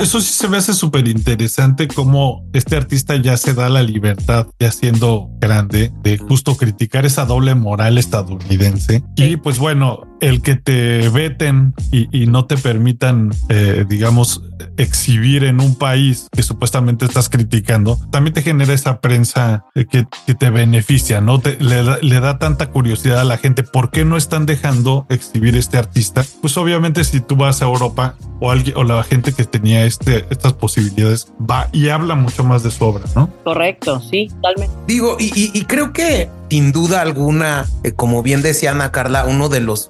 eso 0.00 0.20
sí 0.20 0.32
se 0.32 0.48
me 0.48 0.58
hace 0.58 0.74
súper 0.74 1.08
interesante 1.08 1.88
cómo 1.88 2.44
este 2.52 2.76
artista 2.76 3.16
ya 3.16 3.36
se 3.36 3.54
da 3.54 3.68
la 3.68 3.82
libertad, 3.82 4.46
ya 4.58 4.70
siendo 4.70 5.30
grande, 5.40 5.90
de 6.02 6.18
justo 6.18 6.56
criticar 6.56 7.06
esa 7.06 7.24
doble 7.24 7.54
moral 7.54 7.98
estadounidense. 7.98 9.02
Y 9.16 9.36
pues 9.36 9.58
bueno, 9.58 10.11
el 10.22 10.40
que 10.40 10.54
te 10.54 11.08
veten 11.08 11.74
y, 11.90 12.08
y 12.16 12.28
no 12.28 12.46
te 12.46 12.56
permitan, 12.56 13.34
eh, 13.48 13.84
digamos, 13.88 14.40
exhibir 14.76 15.42
en 15.42 15.60
un 15.60 15.74
país 15.74 16.28
que 16.30 16.44
supuestamente 16.44 17.04
estás 17.04 17.28
criticando, 17.28 17.98
también 18.10 18.32
te 18.32 18.42
genera 18.42 18.72
esa 18.72 19.00
prensa 19.00 19.64
que, 19.74 20.06
que 20.26 20.34
te 20.34 20.50
beneficia, 20.50 21.20
¿no? 21.20 21.40
Te, 21.40 21.58
le, 21.58 21.82
le, 22.00 22.20
da 22.20 22.38
tanta 22.38 22.70
curiosidad 22.70 23.20
a 23.20 23.24
la 23.24 23.36
gente, 23.36 23.64
¿por 23.64 23.90
qué 23.90 24.04
no 24.04 24.16
están 24.16 24.46
dejando 24.46 25.06
exhibir 25.10 25.56
este 25.56 25.76
artista? 25.76 26.24
Pues 26.40 26.56
obviamente 26.56 27.02
si 27.02 27.20
tú 27.20 27.34
vas 27.34 27.60
a 27.60 27.64
Europa 27.64 28.14
o 28.38 28.52
alguien 28.52 28.76
o 28.76 28.84
la 28.84 29.02
gente 29.02 29.32
que 29.32 29.44
tenía 29.44 29.84
este, 29.84 30.26
estas 30.30 30.52
posibilidades 30.52 31.32
va 31.38 31.68
y 31.72 31.88
habla 31.88 32.14
mucho 32.14 32.44
más 32.44 32.62
de 32.62 32.70
su 32.70 32.84
obra, 32.84 33.04
¿no? 33.16 33.28
Correcto, 33.42 34.00
sí, 34.00 34.28
totalmente. 34.28 34.76
Digo, 34.86 35.16
y, 35.18 35.32
y, 35.34 35.50
y 35.52 35.64
creo 35.64 35.92
que 35.92 36.30
sin 36.52 36.70
duda 36.70 37.00
alguna, 37.00 37.66
eh, 37.82 37.92
como 37.92 38.22
bien 38.22 38.42
decía 38.42 38.72
Ana 38.72 38.92
Carla, 38.92 39.24
uno 39.24 39.48
de 39.48 39.60
los 39.60 39.88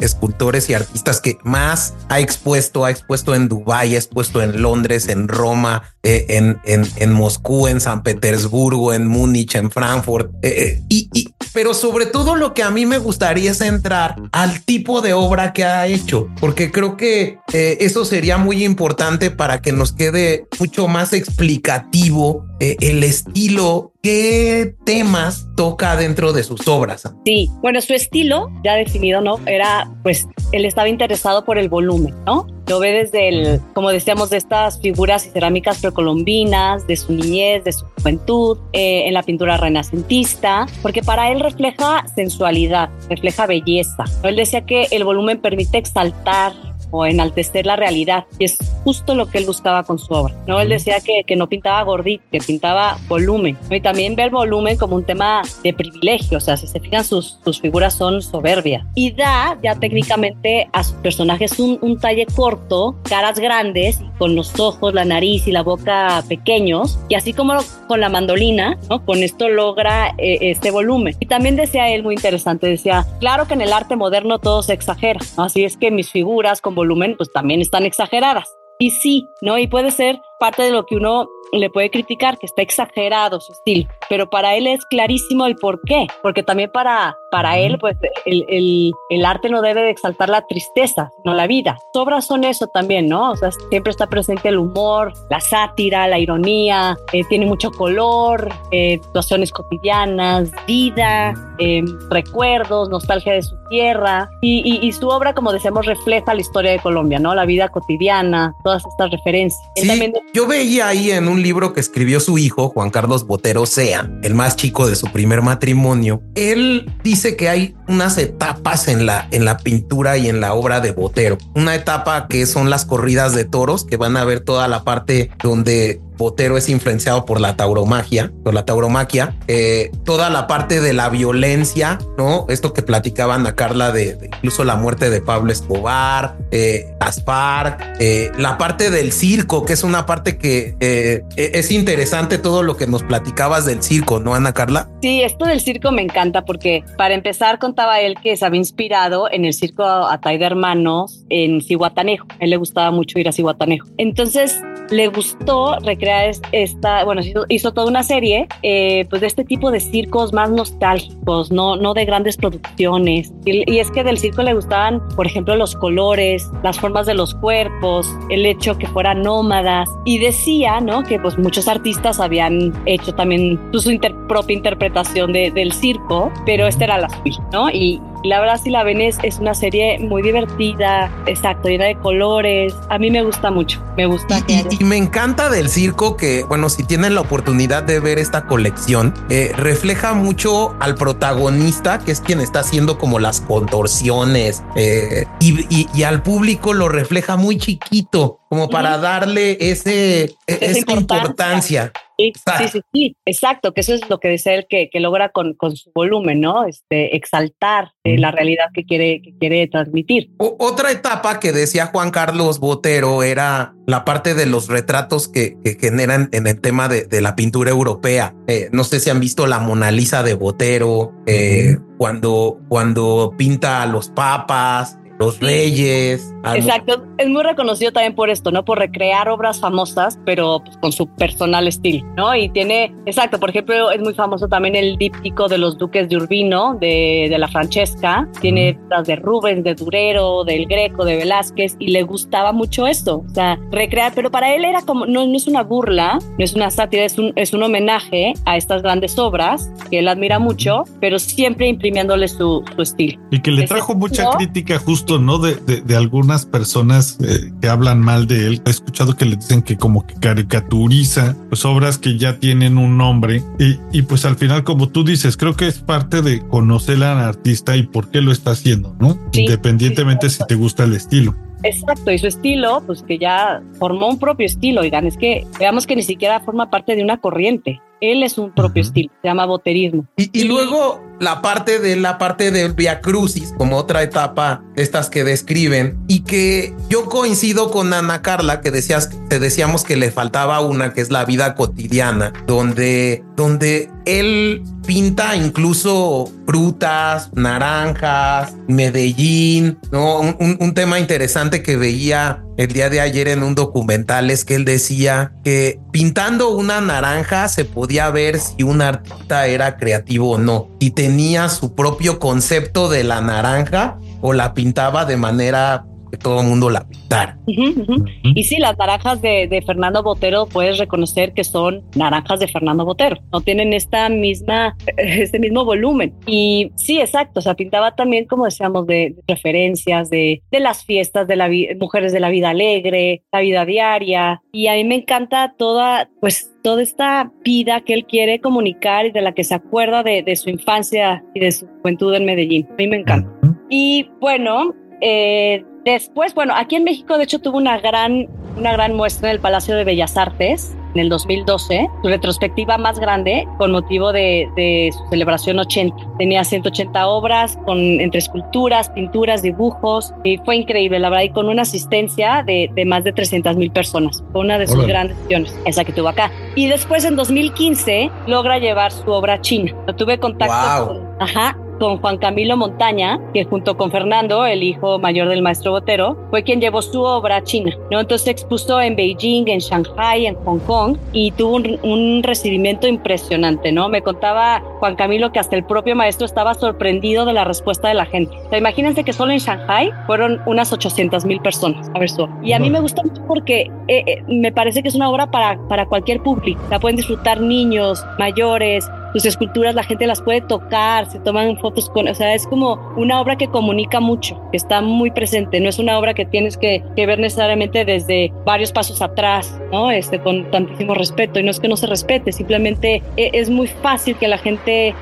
escultores 0.00 0.70
y 0.70 0.74
artistas 0.74 1.20
que 1.20 1.38
más 1.44 1.94
ha 2.08 2.20
expuesto, 2.20 2.84
ha 2.84 2.90
expuesto 2.90 3.34
en 3.34 3.48
Dubái, 3.48 3.94
ha 3.94 3.98
expuesto 3.98 4.42
en 4.42 4.62
Londres, 4.62 5.08
en 5.08 5.28
Roma, 5.28 5.82
eh, 6.02 6.26
en, 6.28 6.60
en, 6.64 6.86
en, 6.96 7.12
Moscú, 7.12 7.68
en 7.68 7.80
San 7.80 8.02
Petersburgo, 8.02 8.92
en 8.92 9.06
Múnich, 9.06 9.54
en 9.54 9.70
Frankfurt. 9.70 10.30
Eh, 10.42 10.82
y, 10.88 11.08
y, 11.12 11.28
pero 11.52 11.74
sobre 11.74 12.06
todo 12.06 12.36
lo 12.36 12.54
que 12.54 12.62
a 12.62 12.70
mí 12.70 12.86
me 12.86 12.98
gustaría 12.98 13.50
es 13.50 13.60
entrar 13.60 14.16
al 14.32 14.62
tipo 14.62 15.00
de 15.00 15.12
obra 15.12 15.52
que 15.52 15.64
ha 15.64 15.86
hecho, 15.86 16.28
porque 16.40 16.70
creo 16.70 16.96
que 16.96 17.38
eso 17.52 18.04
sería 18.04 18.38
muy 18.38 18.64
importante 18.64 19.30
para 19.30 19.60
que 19.60 19.72
nos 19.72 19.92
quede 19.92 20.46
mucho 20.58 20.88
más 20.88 21.12
explicativo 21.12 22.44
el 22.60 23.02
estilo 23.02 23.92
qué 24.02 24.74
temas 24.84 25.46
toca 25.56 25.96
dentro 25.96 26.32
de 26.32 26.42
sus 26.42 26.66
obras. 26.68 27.12
Sí, 27.24 27.50
bueno, 27.62 27.80
su 27.80 27.94
estilo 27.94 28.50
ya 28.64 28.74
definido, 28.74 29.20
¿no? 29.20 29.38
Era, 29.46 29.90
pues, 30.02 30.26
él 30.52 30.64
estaba 30.64 30.88
interesado 30.88 31.44
por 31.44 31.58
el 31.58 31.68
volumen, 31.68 32.14
¿no? 32.24 32.46
Lo 32.68 32.78
ve 32.80 32.92
desde 32.92 33.28
el, 33.28 33.60
como 33.74 33.90
decíamos, 33.90 34.30
de 34.30 34.36
estas 34.36 34.80
figuras 34.80 35.26
y 35.26 35.30
cerámicas 35.30 35.78
precolombinas, 35.80 36.86
de 36.86 36.96
su 36.96 37.12
niñez, 37.12 37.64
de 37.64 37.72
su 37.72 37.86
juventud, 37.96 38.58
eh, 38.72 39.06
en 39.06 39.14
la 39.14 39.22
pintura 39.22 39.56
renacentista, 39.56 40.66
porque 40.82 41.02
para 41.02 41.30
él 41.30 41.40
refleja 41.40 42.04
sensualidad, 42.14 42.90
refleja 43.08 43.46
belleza. 43.46 44.04
Él 44.22 44.36
decía 44.36 44.66
que 44.66 44.86
el 44.90 45.04
volumen 45.04 45.40
permite 45.40 45.78
exaltar 45.78 46.52
o 46.90 47.06
enaltecer 47.06 47.66
la 47.66 47.76
realidad. 47.76 48.24
Y 48.38 48.44
es 48.44 48.58
justo 48.84 49.14
lo 49.14 49.26
que 49.26 49.38
él 49.38 49.46
buscaba 49.46 49.82
con 49.82 49.98
su 49.98 50.12
obra. 50.12 50.34
¿no? 50.46 50.60
Él 50.60 50.68
decía 50.68 51.00
que, 51.00 51.24
que 51.26 51.36
no 51.36 51.48
pintaba 51.48 51.82
gordito, 51.82 52.24
que 52.30 52.38
pintaba 52.40 52.98
volumen. 53.08 53.56
Y 53.70 53.80
también 53.80 54.14
ver 54.14 54.30
volumen 54.30 54.76
como 54.76 54.96
un 54.96 55.04
tema 55.04 55.42
de 55.62 55.72
privilegio. 55.72 56.38
O 56.38 56.40
sea, 56.40 56.56
si 56.56 56.66
se 56.66 56.80
fijan, 56.80 57.04
sus, 57.04 57.38
sus 57.44 57.60
figuras 57.60 57.94
son 57.94 58.22
soberbias. 58.22 58.84
Y 58.94 59.12
da 59.12 59.58
ya 59.62 59.74
técnicamente 59.74 60.68
a 60.72 60.84
sus 60.84 60.96
personajes 60.96 61.58
un, 61.58 61.78
un 61.82 61.98
talle 61.98 62.26
corto, 62.26 62.96
caras 63.02 63.38
grandes, 63.38 64.00
con 64.18 64.34
los 64.34 64.58
ojos, 64.58 64.94
la 64.94 65.04
nariz 65.04 65.46
y 65.46 65.52
la 65.52 65.62
boca 65.62 66.22
pequeños. 66.28 66.98
Y 67.08 67.14
así 67.14 67.32
como 67.32 67.54
con 67.86 68.00
la 68.00 68.08
mandolina, 68.08 68.78
¿no? 68.88 69.04
con 69.04 69.22
esto 69.22 69.48
logra 69.48 70.14
eh, 70.18 70.38
este 70.42 70.70
volumen. 70.70 71.16
Y 71.20 71.26
también 71.26 71.56
decía 71.56 71.88
él 71.88 72.02
muy 72.02 72.14
interesante, 72.14 72.66
decía, 72.66 73.06
claro 73.20 73.46
que 73.46 73.54
en 73.54 73.60
el 73.60 73.72
arte 73.72 73.96
moderno 73.96 74.38
todo 74.38 74.62
se 74.62 74.72
exagera, 74.72 75.20
así 75.36 75.64
es 75.64 75.76
que 75.76 75.90
mis 75.90 76.10
figuras 76.10 76.60
con 76.60 76.74
volumen 76.78 77.16
pues 77.16 77.32
también 77.32 77.60
están 77.60 77.84
exageradas. 77.84 78.56
Y 78.78 78.92
sí, 78.92 79.28
¿no? 79.42 79.58
Y 79.58 79.66
puede 79.66 79.90
ser 79.90 80.20
parte 80.38 80.62
de 80.62 80.70
lo 80.70 80.86
que 80.86 80.94
uno 80.94 81.28
le 81.52 81.68
puede 81.68 81.90
criticar, 81.90 82.38
que 82.38 82.46
está 82.46 82.62
exagerado 82.62 83.40
su 83.40 83.52
estilo, 83.52 83.88
pero 84.08 84.30
para 84.30 84.54
él 84.54 84.66
es 84.66 84.84
clarísimo 84.84 85.46
el 85.46 85.56
por 85.56 85.80
qué, 85.82 86.06
porque 86.22 86.42
también 86.42 86.70
para, 86.70 87.18
para 87.30 87.58
él, 87.58 87.78
pues 87.78 87.96
el, 88.24 88.44
el, 88.48 88.92
el 89.10 89.24
arte 89.24 89.48
no 89.48 89.62
debe 89.62 89.82
de 89.82 89.90
exaltar 89.90 90.28
la 90.28 90.46
tristeza, 90.46 91.10
sino 91.22 91.34
la 91.34 91.46
vida. 91.46 91.78
Sus 91.92 92.02
obras 92.02 92.26
son 92.26 92.44
eso 92.44 92.66
también, 92.68 93.08
¿no? 93.08 93.32
O 93.32 93.36
sea, 93.36 93.50
siempre 93.70 93.90
está 93.90 94.06
presente 94.06 94.48
el 94.48 94.58
humor, 94.58 95.12
la 95.30 95.40
sátira, 95.40 96.08
la 96.08 96.18
ironía, 96.18 96.96
eh, 97.12 97.22
tiene 97.28 97.46
mucho 97.46 97.70
color, 97.70 98.48
eh, 98.70 98.98
situaciones 99.02 99.50
cotidianas, 99.50 100.50
vida, 100.66 101.34
eh, 101.58 101.82
recuerdos, 102.10 102.88
nostalgia 102.88 103.32
de 103.32 103.42
su 103.42 103.56
tierra, 103.68 104.30
y, 104.40 104.62
y, 104.64 104.86
y, 104.86 104.92
su 104.92 105.08
obra, 105.08 105.34
como 105.34 105.52
decíamos, 105.52 105.86
refleja 105.86 106.32
la 106.34 106.40
historia 106.40 106.70
de 106.70 106.78
Colombia, 106.78 107.18
¿no? 107.18 107.34
La 107.34 107.44
vida 107.44 107.68
cotidiana, 107.68 108.54
todas 108.64 108.82
estas 108.86 109.10
referencias. 109.10 109.60
Sí, 109.76 109.86
también... 109.86 110.14
Yo 110.32 110.46
veía 110.46 110.88
ahí 110.88 111.10
en 111.10 111.28
un 111.28 111.42
libro 111.42 111.72
que 111.72 111.80
escribió 111.80 112.20
su 112.20 112.38
hijo, 112.38 112.68
Juan 112.68 112.90
Carlos 112.90 113.26
Botero 113.26 113.66
Sea, 113.66 114.08
el 114.22 114.34
más 114.34 114.56
chico 114.56 114.86
de 114.86 114.96
su 114.96 115.06
primer 115.12 115.42
matrimonio. 115.42 116.22
Él 116.34 116.90
dice 117.02 117.17
que 117.36 117.48
hay 117.48 117.76
unas 117.88 118.18
etapas 118.18 118.88
en 118.88 119.06
la, 119.06 119.28
en 119.30 119.44
la 119.44 119.58
pintura 119.58 120.16
y 120.18 120.28
en 120.28 120.40
la 120.40 120.54
obra 120.54 120.80
de 120.80 120.92
Botero. 120.92 121.38
Una 121.54 121.74
etapa 121.74 122.26
que 122.28 122.46
son 122.46 122.70
las 122.70 122.84
corridas 122.84 123.34
de 123.34 123.44
toros, 123.44 123.84
que 123.84 123.96
van 123.96 124.16
a 124.16 124.24
ver 124.24 124.40
toda 124.40 124.68
la 124.68 124.84
parte 124.84 125.30
donde 125.42 126.00
Botero 126.18 126.56
es 126.56 126.68
influenciado 126.68 127.24
por 127.24 127.40
la 127.40 127.56
tauromagia, 127.56 128.32
por 128.44 128.52
la 128.52 128.66
tauromaquia, 128.66 129.36
eh, 129.46 129.90
toda 130.04 130.28
la 130.28 130.46
parte 130.46 130.80
de 130.80 130.92
la 130.92 131.08
violencia, 131.08 131.98
¿no? 132.18 132.44
Esto 132.48 132.72
que 132.72 132.82
platicaban 132.82 133.46
a 133.46 133.54
Carla 133.54 133.92
de, 133.92 134.18
incluso 134.34 134.64
la 134.64 134.76
muerte 134.76 135.08
de 135.10 135.22
Pablo 135.22 135.52
Escobar, 135.52 136.36
eh, 136.50 136.92
Gaspar, 137.00 137.94
eh, 138.00 138.30
la 138.36 138.58
parte 138.58 138.90
del 138.90 139.12
circo, 139.12 139.64
que 139.64 139.72
es 139.72 139.84
una 139.84 140.04
parte 140.04 140.36
que 140.36 140.74
eh, 140.80 141.22
es 141.36 141.70
interesante 141.70 142.36
todo 142.38 142.62
lo 142.62 142.76
que 142.76 142.86
nos 142.86 143.04
platicabas 143.04 143.64
del 143.64 143.82
circo, 143.82 144.18
¿no, 144.18 144.34
Ana 144.34 144.52
Carla? 144.52 144.90
Sí, 145.00 145.22
esto 145.22 145.44
del 145.46 145.60
circo 145.60 145.92
me 145.92 146.02
encanta 146.02 146.44
porque 146.44 146.82
para 146.96 147.14
empezar 147.14 147.58
contaba 147.58 148.00
él 148.00 148.16
que 148.22 148.36
se 148.36 148.44
había 148.44 148.58
inspirado 148.58 149.30
en 149.30 149.44
el 149.44 149.54
circo 149.54 149.84
Atay 149.84 150.38
de 150.38 150.46
Hermanos 150.46 151.24
en 151.30 151.60
Cihuatanejo. 151.60 152.26
Él 152.40 152.50
le 152.50 152.56
gustaba 152.56 152.90
mucho 152.90 153.18
ir 153.18 153.28
a 153.28 153.32
Cihuatanejo. 153.32 153.88
Entonces 153.96 154.60
le 154.90 155.08
gustó 155.08 155.78
recrear 155.80 156.07
esta, 156.52 157.04
bueno, 157.04 157.20
hizo, 157.20 157.44
hizo 157.48 157.72
toda 157.72 157.86
una 157.86 158.02
serie 158.02 158.48
eh, 158.62 159.06
pues 159.10 159.20
de 159.20 159.26
este 159.26 159.44
tipo 159.44 159.70
de 159.70 159.80
circos 159.80 160.32
más 160.32 160.50
nostálgicos, 160.50 161.50
no, 161.50 161.76
no 161.76 161.94
de 161.94 162.04
grandes 162.04 162.36
producciones. 162.36 163.32
Y, 163.44 163.70
y, 163.70 163.78
es 163.78 163.90
que 163.90 164.04
del 164.04 164.18
circo 164.18 164.42
le 164.42 164.54
gustaban, 164.54 165.06
por 165.16 165.26
ejemplo, 165.26 165.56
los 165.56 165.74
colores, 165.76 166.48
las 166.62 166.78
formas 166.78 167.06
de 167.06 167.14
los 167.14 167.34
cuerpos, 167.34 168.08
el 168.30 168.46
hecho 168.46 168.78
que 168.78 168.86
fueran 168.86 169.22
nómadas. 169.22 169.88
Y 170.04 170.18
decía, 170.18 170.80
¿no? 170.80 171.02
Que 171.02 171.18
pues 171.18 171.38
muchos 171.38 171.68
artistas 171.68 172.20
habían 172.20 172.72
hecho 172.86 173.14
también 173.14 173.58
su 173.72 173.90
inter 173.90 174.14
propia 174.28 174.54
interpretación 174.54 175.32
de, 175.32 175.50
del 175.50 175.72
circo, 175.72 176.32
pero 176.46 176.66
esta 176.66 176.84
era 176.84 176.98
la 176.98 177.08
suya, 177.08 177.42
¿no? 177.52 177.70
Y, 177.70 178.00
la 178.24 178.40
verdad, 178.40 178.60
si 178.60 178.70
la 178.70 178.82
ven, 178.82 179.00
es, 179.00 179.18
es, 179.22 179.38
una 179.38 179.54
serie 179.54 179.98
muy 180.00 180.22
divertida, 180.22 181.10
exacto, 181.26 181.68
llena 181.68 181.84
de 181.84 181.94
colores. 181.96 182.74
A 182.90 182.98
mí 182.98 183.10
me 183.10 183.22
gusta 183.22 183.50
mucho, 183.50 183.80
me 183.96 184.06
gusta. 184.06 184.40
Y, 184.48 184.54
y, 184.54 184.66
y 184.80 184.84
me 184.84 184.96
encanta 184.96 185.48
del 185.48 185.68
circo 185.68 185.97
que, 185.98 186.44
bueno, 186.44 186.68
si 186.68 186.84
tienen 186.84 187.14
la 187.14 187.20
oportunidad 187.20 187.82
de 187.82 188.00
ver 188.00 188.18
esta 188.18 188.46
colección, 188.46 189.14
eh, 189.30 189.52
refleja 189.56 190.14
mucho 190.14 190.76
al 190.80 190.94
protagonista, 190.94 191.98
que 191.98 192.12
es 192.12 192.20
quien 192.20 192.40
está 192.40 192.60
haciendo 192.60 192.98
como 192.98 193.18
las 193.18 193.40
contorsiones, 193.40 194.62
eh, 194.76 195.26
y, 195.40 195.88
y, 195.92 196.02
al 196.04 196.22
público 196.22 196.72
lo 196.72 196.88
refleja 196.88 197.36
muy 197.36 197.58
chiquito, 197.58 198.40
como 198.48 198.70
para 198.70 198.98
darle 198.98 199.58
ese, 199.60 200.36
esa 200.46 200.78
importancia. 200.78 200.96
importancia. 201.18 201.92
Sí, 202.18 202.32
sí, 202.58 202.68
sí, 202.68 202.80
sí, 202.92 203.16
exacto, 203.24 203.72
que 203.72 203.80
eso 203.80 203.94
es 203.94 204.08
lo 204.08 204.18
que 204.18 204.28
dice 204.28 204.54
él 204.54 204.66
que, 204.68 204.90
que 204.90 205.00
logra 205.00 205.28
con, 205.30 205.54
con, 205.54 205.76
su 205.76 205.90
volumen, 205.94 206.40
¿no? 206.40 206.64
Este, 206.64 207.16
exaltar 207.16 207.92
eh, 208.04 208.18
la 208.18 208.30
realidad 208.30 208.66
que 208.74 208.84
quiere, 208.84 209.22
que 209.22 209.34
quiere 209.38 209.66
transmitir. 209.68 210.30
O, 210.38 210.56
otra 210.58 210.90
etapa 210.90 211.38
que 211.40 211.52
decía 211.52 211.86
Juan 211.86 212.10
Carlos 212.10 212.58
Botero 212.58 213.22
era 213.22 213.74
la 213.86 214.04
parte 214.04 214.34
de 214.34 214.46
los 214.46 214.68
retratos 214.68 215.28
que, 215.28 215.56
que 215.62 215.76
generan 215.80 216.28
en 216.32 216.46
el 216.46 216.60
tema 216.60 216.88
de, 216.88 217.04
de 217.04 217.20
la 217.20 217.36
pintura 217.36 217.70
europea. 217.70 218.34
Eh, 218.48 218.68
no 218.72 218.84
sé 218.84 219.00
si 219.00 219.10
han 219.10 219.20
visto 219.20 219.46
la 219.46 219.60
Mona 219.60 219.90
Lisa 219.90 220.22
de 220.22 220.34
Botero, 220.34 221.12
eh, 221.26 221.78
cuando, 221.98 222.58
cuando 222.68 223.34
pinta 223.36 223.82
a 223.82 223.86
los 223.86 224.08
papas, 224.08 224.98
los 225.18 225.40
reyes. 225.40 226.34
Exacto, 226.54 227.04
es 227.18 227.28
muy 227.28 227.42
reconocido 227.42 227.92
también 227.92 228.14
por 228.14 228.30
esto, 228.30 228.50
¿no? 228.50 228.64
Por 228.64 228.78
recrear 228.78 229.28
obras 229.28 229.60
famosas, 229.60 230.18
pero 230.24 230.62
pues, 230.64 230.76
con 230.78 230.92
su 230.92 231.06
personal 231.08 231.66
estilo, 231.66 232.06
¿no? 232.16 232.34
Y 232.34 232.48
tiene, 232.48 232.94
exacto, 233.06 233.38
por 233.38 233.50
ejemplo, 233.50 233.90
es 233.90 234.00
muy 234.00 234.14
famoso 234.14 234.48
también 234.48 234.76
el 234.76 234.96
díptico 234.96 235.48
de 235.48 235.58
los 235.58 235.76
duques 235.78 236.08
de 236.08 236.16
Urbino, 236.16 236.76
de, 236.80 237.26
de 237.28 237.38
la 237.38 237.48
Francesca, 237.48 238.28
tiene 238.40 238.78
las 238.88 239.06
de 239.06 239.16
Rubens, 239.16 239.64
de 239.64 239.74
Durero, 239.74 240.44
del 240.44 240.66
Greco, 240.66 241.04
de 241.04 241.16
Velázquez, 241.16 241.76
y 241.78 241.88
le 241.88 242.02
gustaba 242.02 242.52
mucho 242.52 242.86
esto, 242.86 243.24
o 243.28 243.34
sea, 243.34 243.58
recrear, 243.70 244.12
pero 244.14 244.30
para 244.30 244.54
él 244.54 244.64
era 244.64 244.82
como, 244.82 245.06
no, 245.06 245.26
no 245.26 245.36
es 245.36 245.46
una 245.46 245.62
burla, 245.62 246.18
no 246.38 246.44
es 246.44 246.54
una 246.54 246.70
sátira, 246.70 247.04
es 247.04 247.18
un, 247.18 247.32
es 247.36 247.52
un 247.52 247.62
homenaje 247.62 248.34
a 248.44 248.56
estas 248.56 248.82
grandes 248.82 249.18
obras 249.18 249.70
que 249.90 249.98
él 249.98 250.08
admira 250.08 250.38
mucho, 250.38 250.84
pero 251.00 251.18
siempre 251.18 251.68
imprimiéndole 251.68 252.28
su, 252.28 252.64
su 252.74 252.82
estilo. 252.82 253.20
Y 253.30 253.40
que 253.40 253.50
le 253.50 253.66
trajo 253.66 253.92
Ese 253.92 253.98
mucha 253.98 254.22
estilo, 254.22 254.38
crítica 254.38 254.78
justo 254.78 255.07
¿no? 255.18 255.38
De, 255.38 255.54
de, 255.54 255.80
de 255.80 255.96
algunas 255.96 256.44
personas 256.44 257.18
eh, 257.24 257.52
que 257.62 257.68
hablan 257.68 258.00
mal 258.00 258.26
de 258.26 258.46
él. 258.46 258.62
He 258.66 258.70
escuchado 258.70 259.16
que 259.16 259.24
le 259.24 259.36
dicen 259.36 259.62
que 259.62 259.76
como 259.76 260.06
que 260.06 260.14
caricaturiza 260.14 261.36
pues 261.48 261.64
obras 261.64 261.98
que 261.98 262.18
ya 262.18 262.38
tienen 262.38 262.76
un 262.76 262.98
nombre 262.98 263.42
y, 263.58 263.78
y 263.92 264.02
pues 264.02 264.24
al 264.24 264.36
final 264.36 264.64
como 264.64 264.88
tú 264.88 265.04
dices, 265.04 265.36
creo 265.36 265.56
que 265.56 265.66
es 265.66 265.78
parte 265.78 266.20
de 266.22 266.46
conocer 266.46 267.02
al 267.02 267.18
artista 267.18 267.76
y 267.76 267.84
por 267.84 268.10
qué 268.10 268.20
lo 268.20 268.32
está 268.32 268.50
haciendo, 268.50 268.94
¿no? 268.98 269.18
Sí, 269.32 269.42
Independientemente 269.42 270.28
sí, 270.28 270.38
si 270.38 270.46
te 270.46 270.54
gusta 270.54 270.84
el 270.84 270.94
estilo. 270.94 271.34
Exacto, 271.62 272.12
y 272.12 272.18
su 272.18 272.26
estilo, 272.26 272.82
pues 272.86 273.02
que 273.02 273.18
ya 273.18 273.62
formó 273.78 274.08
un 274.08 274.18
propio 274.18 274.46
estilo, 274.46 274.82
oigan, 274.82 275.06
es 275.06 275.16
que 275.16 275.44
veamos 275.58 275.86
que 275.86 275.96
ni 275.96 276.02
siquiera 276.02 276.40
forma 276.40 276.70
parte 276.70 276.94
de 276.94 277.02
una 277.02 277.18
corriente. 277.18 277.80
Él 278.00 278.22
es 278.22 278.38
un 278.38 278.52
propio 278.52 278.82
uh 278.82 278.84
-huh. 278.84 278.88
estilo, 278.88 279.10
se 279.22 279.28
llama 279.28 279.46
boterismo. 279.46 280.06
Y, 280.16 280.30
y, 280.32 280.44
luego 280.44 281.02
la 281.20 281.42
parte 281.42 281.80
de 281.80 281.96
la 281.96 282.18
parte 282.18 282.50
del 282.50 282.72
Via 282.72 283.00
Crucis, 283.00 283.52
como 283.56 283.76
otra 283.76 284.02
etapa 284.02 284.62
de 284.76 284.82
estas 284.82 285.10
que 285.10 285.24
describen, 285.24 285.98
y 286.06 286.20
que 286.20 286.74
yo 286.88 287.06
coincido 287.06 287.70
con 287.70 287.92
Ana 287.92 288.22
Carla, 288.22 288.60
que 288.60 288.70
decías, 288.70 289.10
te 289.28 289.38
decíamos 289.38 289.84
que 289.84 289.96
le 289.96 290.10
faltaba 290.10 290.60
una, 290.60 290.92
que 290.92 291.00
es 291.00 291.10
la 291.10 291.24
vida 291.24 291.54
cotidiana, 291.54 292.32
donde, 292.46 293.24
donde 293.36 293.90
él 294.04 294.62
pinta 294.86 295.36
incluso 295.36 296.30
frutas, 296.46 297.30
naranjas, 297.34 298.56
Medellín, 298.68 299.78
¿no? 299.90 300.20
Un, 300.20 300.36
un, 300.38 300.56
un, 300.60 300.74
tema 300.74 300.98
interesante 300.98 301.62
que 301.62 301.76
veía 301.76 302.44
el 302.58 302.72
día 302.72 302.90
de 302.90 303.00
ayer 303.00 303.28
en 303.28 303.44
un 303.44 303.54
documental 303.54 304.30
es 304.30 304.44
que 304.44 304.56
él 304.56 304.64
decía 304.64 305.32
que 305.44 305.78
pintando 305.92 306.50
una 306.50 306.80
naranja 306.80 307.48
se 307.48 307.64
podía 307.64 308.10
ver 308.10 308.40
si 308.40 308.64
un 308.64 308.82
artista 308.82 309.46
era 309.46 309.76
creativo 309.76 310.32
o 310.32 310.38
no, 310.38 310.68
y 310.80 310.90
tenía 310.90 311.48
su 311.50 311.76
propio 311.76 312.18
concepto 312.18 312.88
de 312.88 313.04
la 313.04 313.20
naranja 313.20 313.96
o 314.20 314.32
la 314.32 314.54
pintaba 314.54 315.04
de 315.04 315.16
manera 315.16 315.84
que 316.10 316.16
todo 316.16 316.40
el 316.40 316.46
mundo 316.46 316.70
la 316.70 316.86
pintara. 316.86 317.38
Uh 317.46 317.52
-huh, 317.52 317.76
uh 317.76 317.86
-huh. 317.86 318.32
Y 318.34 318.44
sí, 318.44 318.58
las 318.58 318.76
naranjas 318.78 319.20
de, 319.22 319.46
de, 319.48 319.62
Fernando 319.62 320.02
Botero 320.02 320.46
puedes 320.46 320.78
reconocer 320.78 321.32
que 321.32 321.44
son 321.44 321.82
naranjas 321.96 322.40
de 322.40 322.48
Fernando 322.48 322.84
Botero, 322.84 323.16
no 323.32 323.40
tienen 323.40 323.72
esta 323.72 324.08
misma, 324.08 324.76
este 324.96 325.38
mismo 325.38 325.64
volumen. 325.64 326.14
Y 326.26 326.70
sí, 326.76 327.00
exacto, 327.00 327.40
o 327.40 327.42
sea, 327.42 327.54
pintaba 327.54 327.94
también, 327.94 328.26
como 328.26 328.44
decíamos, 328.44 328.86
de, 328.86 329.14
de 329.16 329.22
referencias 329.26 330.10
de, 330.10 330.42
de, 330.50 330.60
las 330.60 330.84
fiestas 330.84 331.26
de 331.26 331.36
la 331.36 331.48
mujeres 331.80 332.12
de 332.12 332.20
la 332.20 332.30
vida 332.30 332.50
alegre, 332.50 333.22
la 333.32 333.40
vida 333.40 333.64
diaria. 333.64 334.42
Y 334.52 334.66
a 334.66 334.74
mí 334.74 334.84
me 334.84 334.96
encanta 334.96 335.54
toda, 335.56 336.08
pues, 336.20 336.52
toda 336.62 336.82
esta 336.82 337.32
vida 337.44 337.80
que 337.80 337.94
él 337.94 338.04
quiere 338.04 338.40
comunicar 338.40 339.06
y 339.06 339.10
de 339.12 339.22
la 339.22 339.32
que 339.32 339.44
se 339.44 339.54
acuerda 339.54 340.02
de, 340.02 340.22
de 340.22 340.36
su 340.36 340.50
infancia 340.50 341.24
y 341.34 341.40
de 341.40 341.52
su 341.52 341.66
juventud 341.66 342.14
en 342.14 342.24
Medellín. 342.24 342.66
A 342.70 342.74
mí 342.74 342.86
me 342.86 342.96
encanta. 342.98 343.30
Uh 343.42 343.46
-huh. 343.46 343.58
Y 343.70 344.10
bueno, 344.20 344.74
eh, 345.00 345.64
Después, 345.88 346.34
bueno, 346.34 346.52
aquí 346.54 346.76
en 346.76 346.84
México 346.84 347.16
de 347.16 347.24
hecho 347.24 347.38
tuvo 347.38 347.56
una 347.56 347.78
gran, 347.78 348.28
una 348.58 348.72
gran 348.72 348.94
muestra 348.94 349.30
en 349.30 349.36
el 349.36 349.40
Palacio 349.40 349.74
de 349.74 349.84
Bellas 349.84 350.18
Artes 350.18 350.76
en 350.92 351.00
el 351.00 351.08
2012, 351.08 351.88
su 352.02 352.08
retrospectiva 352.08 352.76
más 352.76 352.98
grande 352.98 353.48
con 353.56 353.72
motivo 353.72 354.12
de, 354.12 354.50
de, 354.54 354.90
su 354.92 355.08
celebración 355.08 355.58
80. 355.58 355.96
Tenía 356.18 356.44
180 356.44 357.08
obras 357.08 357.58
con, 357.64 357.78
entre 357.78 358.18
esculturas, 358.18 358.90
pinturas, 358.90 359.40
dibujos 359.40 360.12
y 360.24 360.36
fue 360.36 360.56
increíble, 360.56 360.98
la 360.98 361.08
verdad, 361.08 361.24
y 361.24 361.30
con 361.30 361.48
una 361.48 361.62
asistencia 361.62 362.42
de, 362.46 362.70
de 362.74 362.84
más 362.84 363.02
de 363.04 363.14
300 363.14 363.56
mil 363.56 363.70
personas. 363.70 364.22
Fue 364.32 364.42
una 364.42 364.58
de 364.58 364.66
sus 364.66 364.76
Hola. 364.76 364.88
grandes 364.88 365.16
acciones, 365.22 365.58
esa 365.64 365.84
que 365.84 365.92
tuvo 365.94 366.08
acá. 366.08 366.30
Y 366.54 366.66
después 366.66 367.06
en 367.06 367.16
2015 367.16 368.10
logra 368.26 368.58
llevar 368.58 368.92
su 368.92 369.10
obra 369.10 369.34
a 369.34 369.40
China. 369.40 369.72
Tuve 369.96 370.18
contacto 370.18 370.84
wow. 370.84 370.86
con, 370.86 371.08
ajá, 371.18 371.56
con 371.78 371.98
Juan 371.98 372.18
Camilo 372.18 372.56
Montaña, 372.56 373.20
que 373.32 373.44
junto 373.44 373.76
con 373.76 373.90
Fernando, 373.90 374.46
el 374.46 374.62
hijo 374.62 374.98
mayor 374.98 375.28
del 375.28 375.42
maestro 375.42 375.72
Botero, 375.72 376.16
fue 376.30 376.42
quien 376.42 376.60
llevó 376.60 376.82
su 376.82 377.00
obra 377.02 377.36
a 377.36 377.44
China. 377.44 377.76
¿no? 377.90 378.00
Entonces 378.00 378.24
se 378.24 378.30
expuso 378.30 378.80
en 378.80 378.96
Beijing, 378.96 379.48
en 379.48 379.60
Shanghai, 379.60 380.26
en 380.26 380.34
Hong 380.44 380.58
Kong 380.60 380.96
y 381.12 381.30
tuvo 381.32 381.56
un, 381.56 381.78
un, 381.82 382.22
recibimiento 382.22 382.86
impresionante. 382.86 383.72
¿no? 383.72 383.88
Me 383.88 384.02
contaba 384.02 384.62
Juan 384.80 384.96
Camilo 384.96 385.32
que 385.32 385.38
hasta 385.38 385.56
el 385.56 385.64
propio 385.64 385.94
maestro 385.94 386.26
estaba 386.26 386.54
sorprendido 386.54 387.24
de 387.24 387.32
la 387.32 387.44
respuesta 387.44 387.88
de 387.88 387.94
la 387.94 388.06
gente. 388.06 388.36
O 388.46 388.48
sea, 388.48 388.58
imagínense 388.58 389.04
que 389.04 389.12
solo 389.12 389.32
en 389.32 389.38
Shanghai 389.38 389.90
fueron 390.06 390.40
unas 390.46 390.72
800 390.72 391.24
mil 391.24 391.40
personas 391.40 391.90
a 391.94 391.98
ver 391.98 392.10
su 392.10 392.22
obra. 392.22 392.34
Y 392.42 392.52
a 392.52 392.58
mí 392.58 392.70
me 392.70 392.80
gusta 392.80 393.02
mucho 393.02 393.22
porque 393.26 393.70
eh, 393.88 394.04
eh, 394.06 394.22
me 394.28 394.52
parece 394.52 394.82
que 394.82 394.88
es 394.88 394.94
una 394.94 395.10
obra 395.10 395.30
para, 395.30 395.58
para 395.68 395.86
cualquier 395.86 396.20
público. 396.22 396.60
La 396.70 396.78
pueden 396.78 396.96
disfrutar 396.96 397.40
niños, 397.40 398.04
mayores, 398.18 398.88
sus 399.12 399.24
esculturas 399.24 399.74
la 399.74 399.82
gente 399.82 400.06
las 400.06 400.20
puede 400.20 400.40
tocar, 400.40 401.10
se 401.10 401.18
toman 401.20 401.58
fotos 401.58 401.88
con, 401.90 402.08
o 402.08 402.14
sea, 402.14 402.34
es 402.34 402.46
como 402.46 402.74
una 402.96 403.20
obra 403.20 403.36
que 403.36 403.48
comunica 403.48 404.00
mucho, 404.00 404.40
que 404.50 404.56
está 404.56 404.80
muy 404.80 405.10
presente, 405.10 405.60
no 405.60 405.68
es 405.68 405.78
una 405.78 405.98
obra 405.98 406.14
que 406.14 406.24
tienes 406.24 406.56
que, 406.56 406.82
que 406.96 407.06
ver 407.06 407.18
necesariamente 407.18 407.84
desde 407.84 408.32
varios 408.44 408.72
pasos 408.72 409.02
atrás, 409.02 409.58
¿no? 409.72 409.90
Este, 409.90 410.20
con 410.20 410.50
tantísimo 410.50 410.94
respeto, 410.94 411.40
y 411.40 411.42
no 411.42 411.50
es 411.50 411.60
que 411.60 411.68
no 411.68 411.76
se 411.76 411.86
respete, 411.86 412.32
simplemente 412.32 413.02
es 413.16 413.50
muy 413.50 413.66
fácil 413.66 414.16
que 414.16 414.28
la 414.28 414.38
gente 414.38 414.94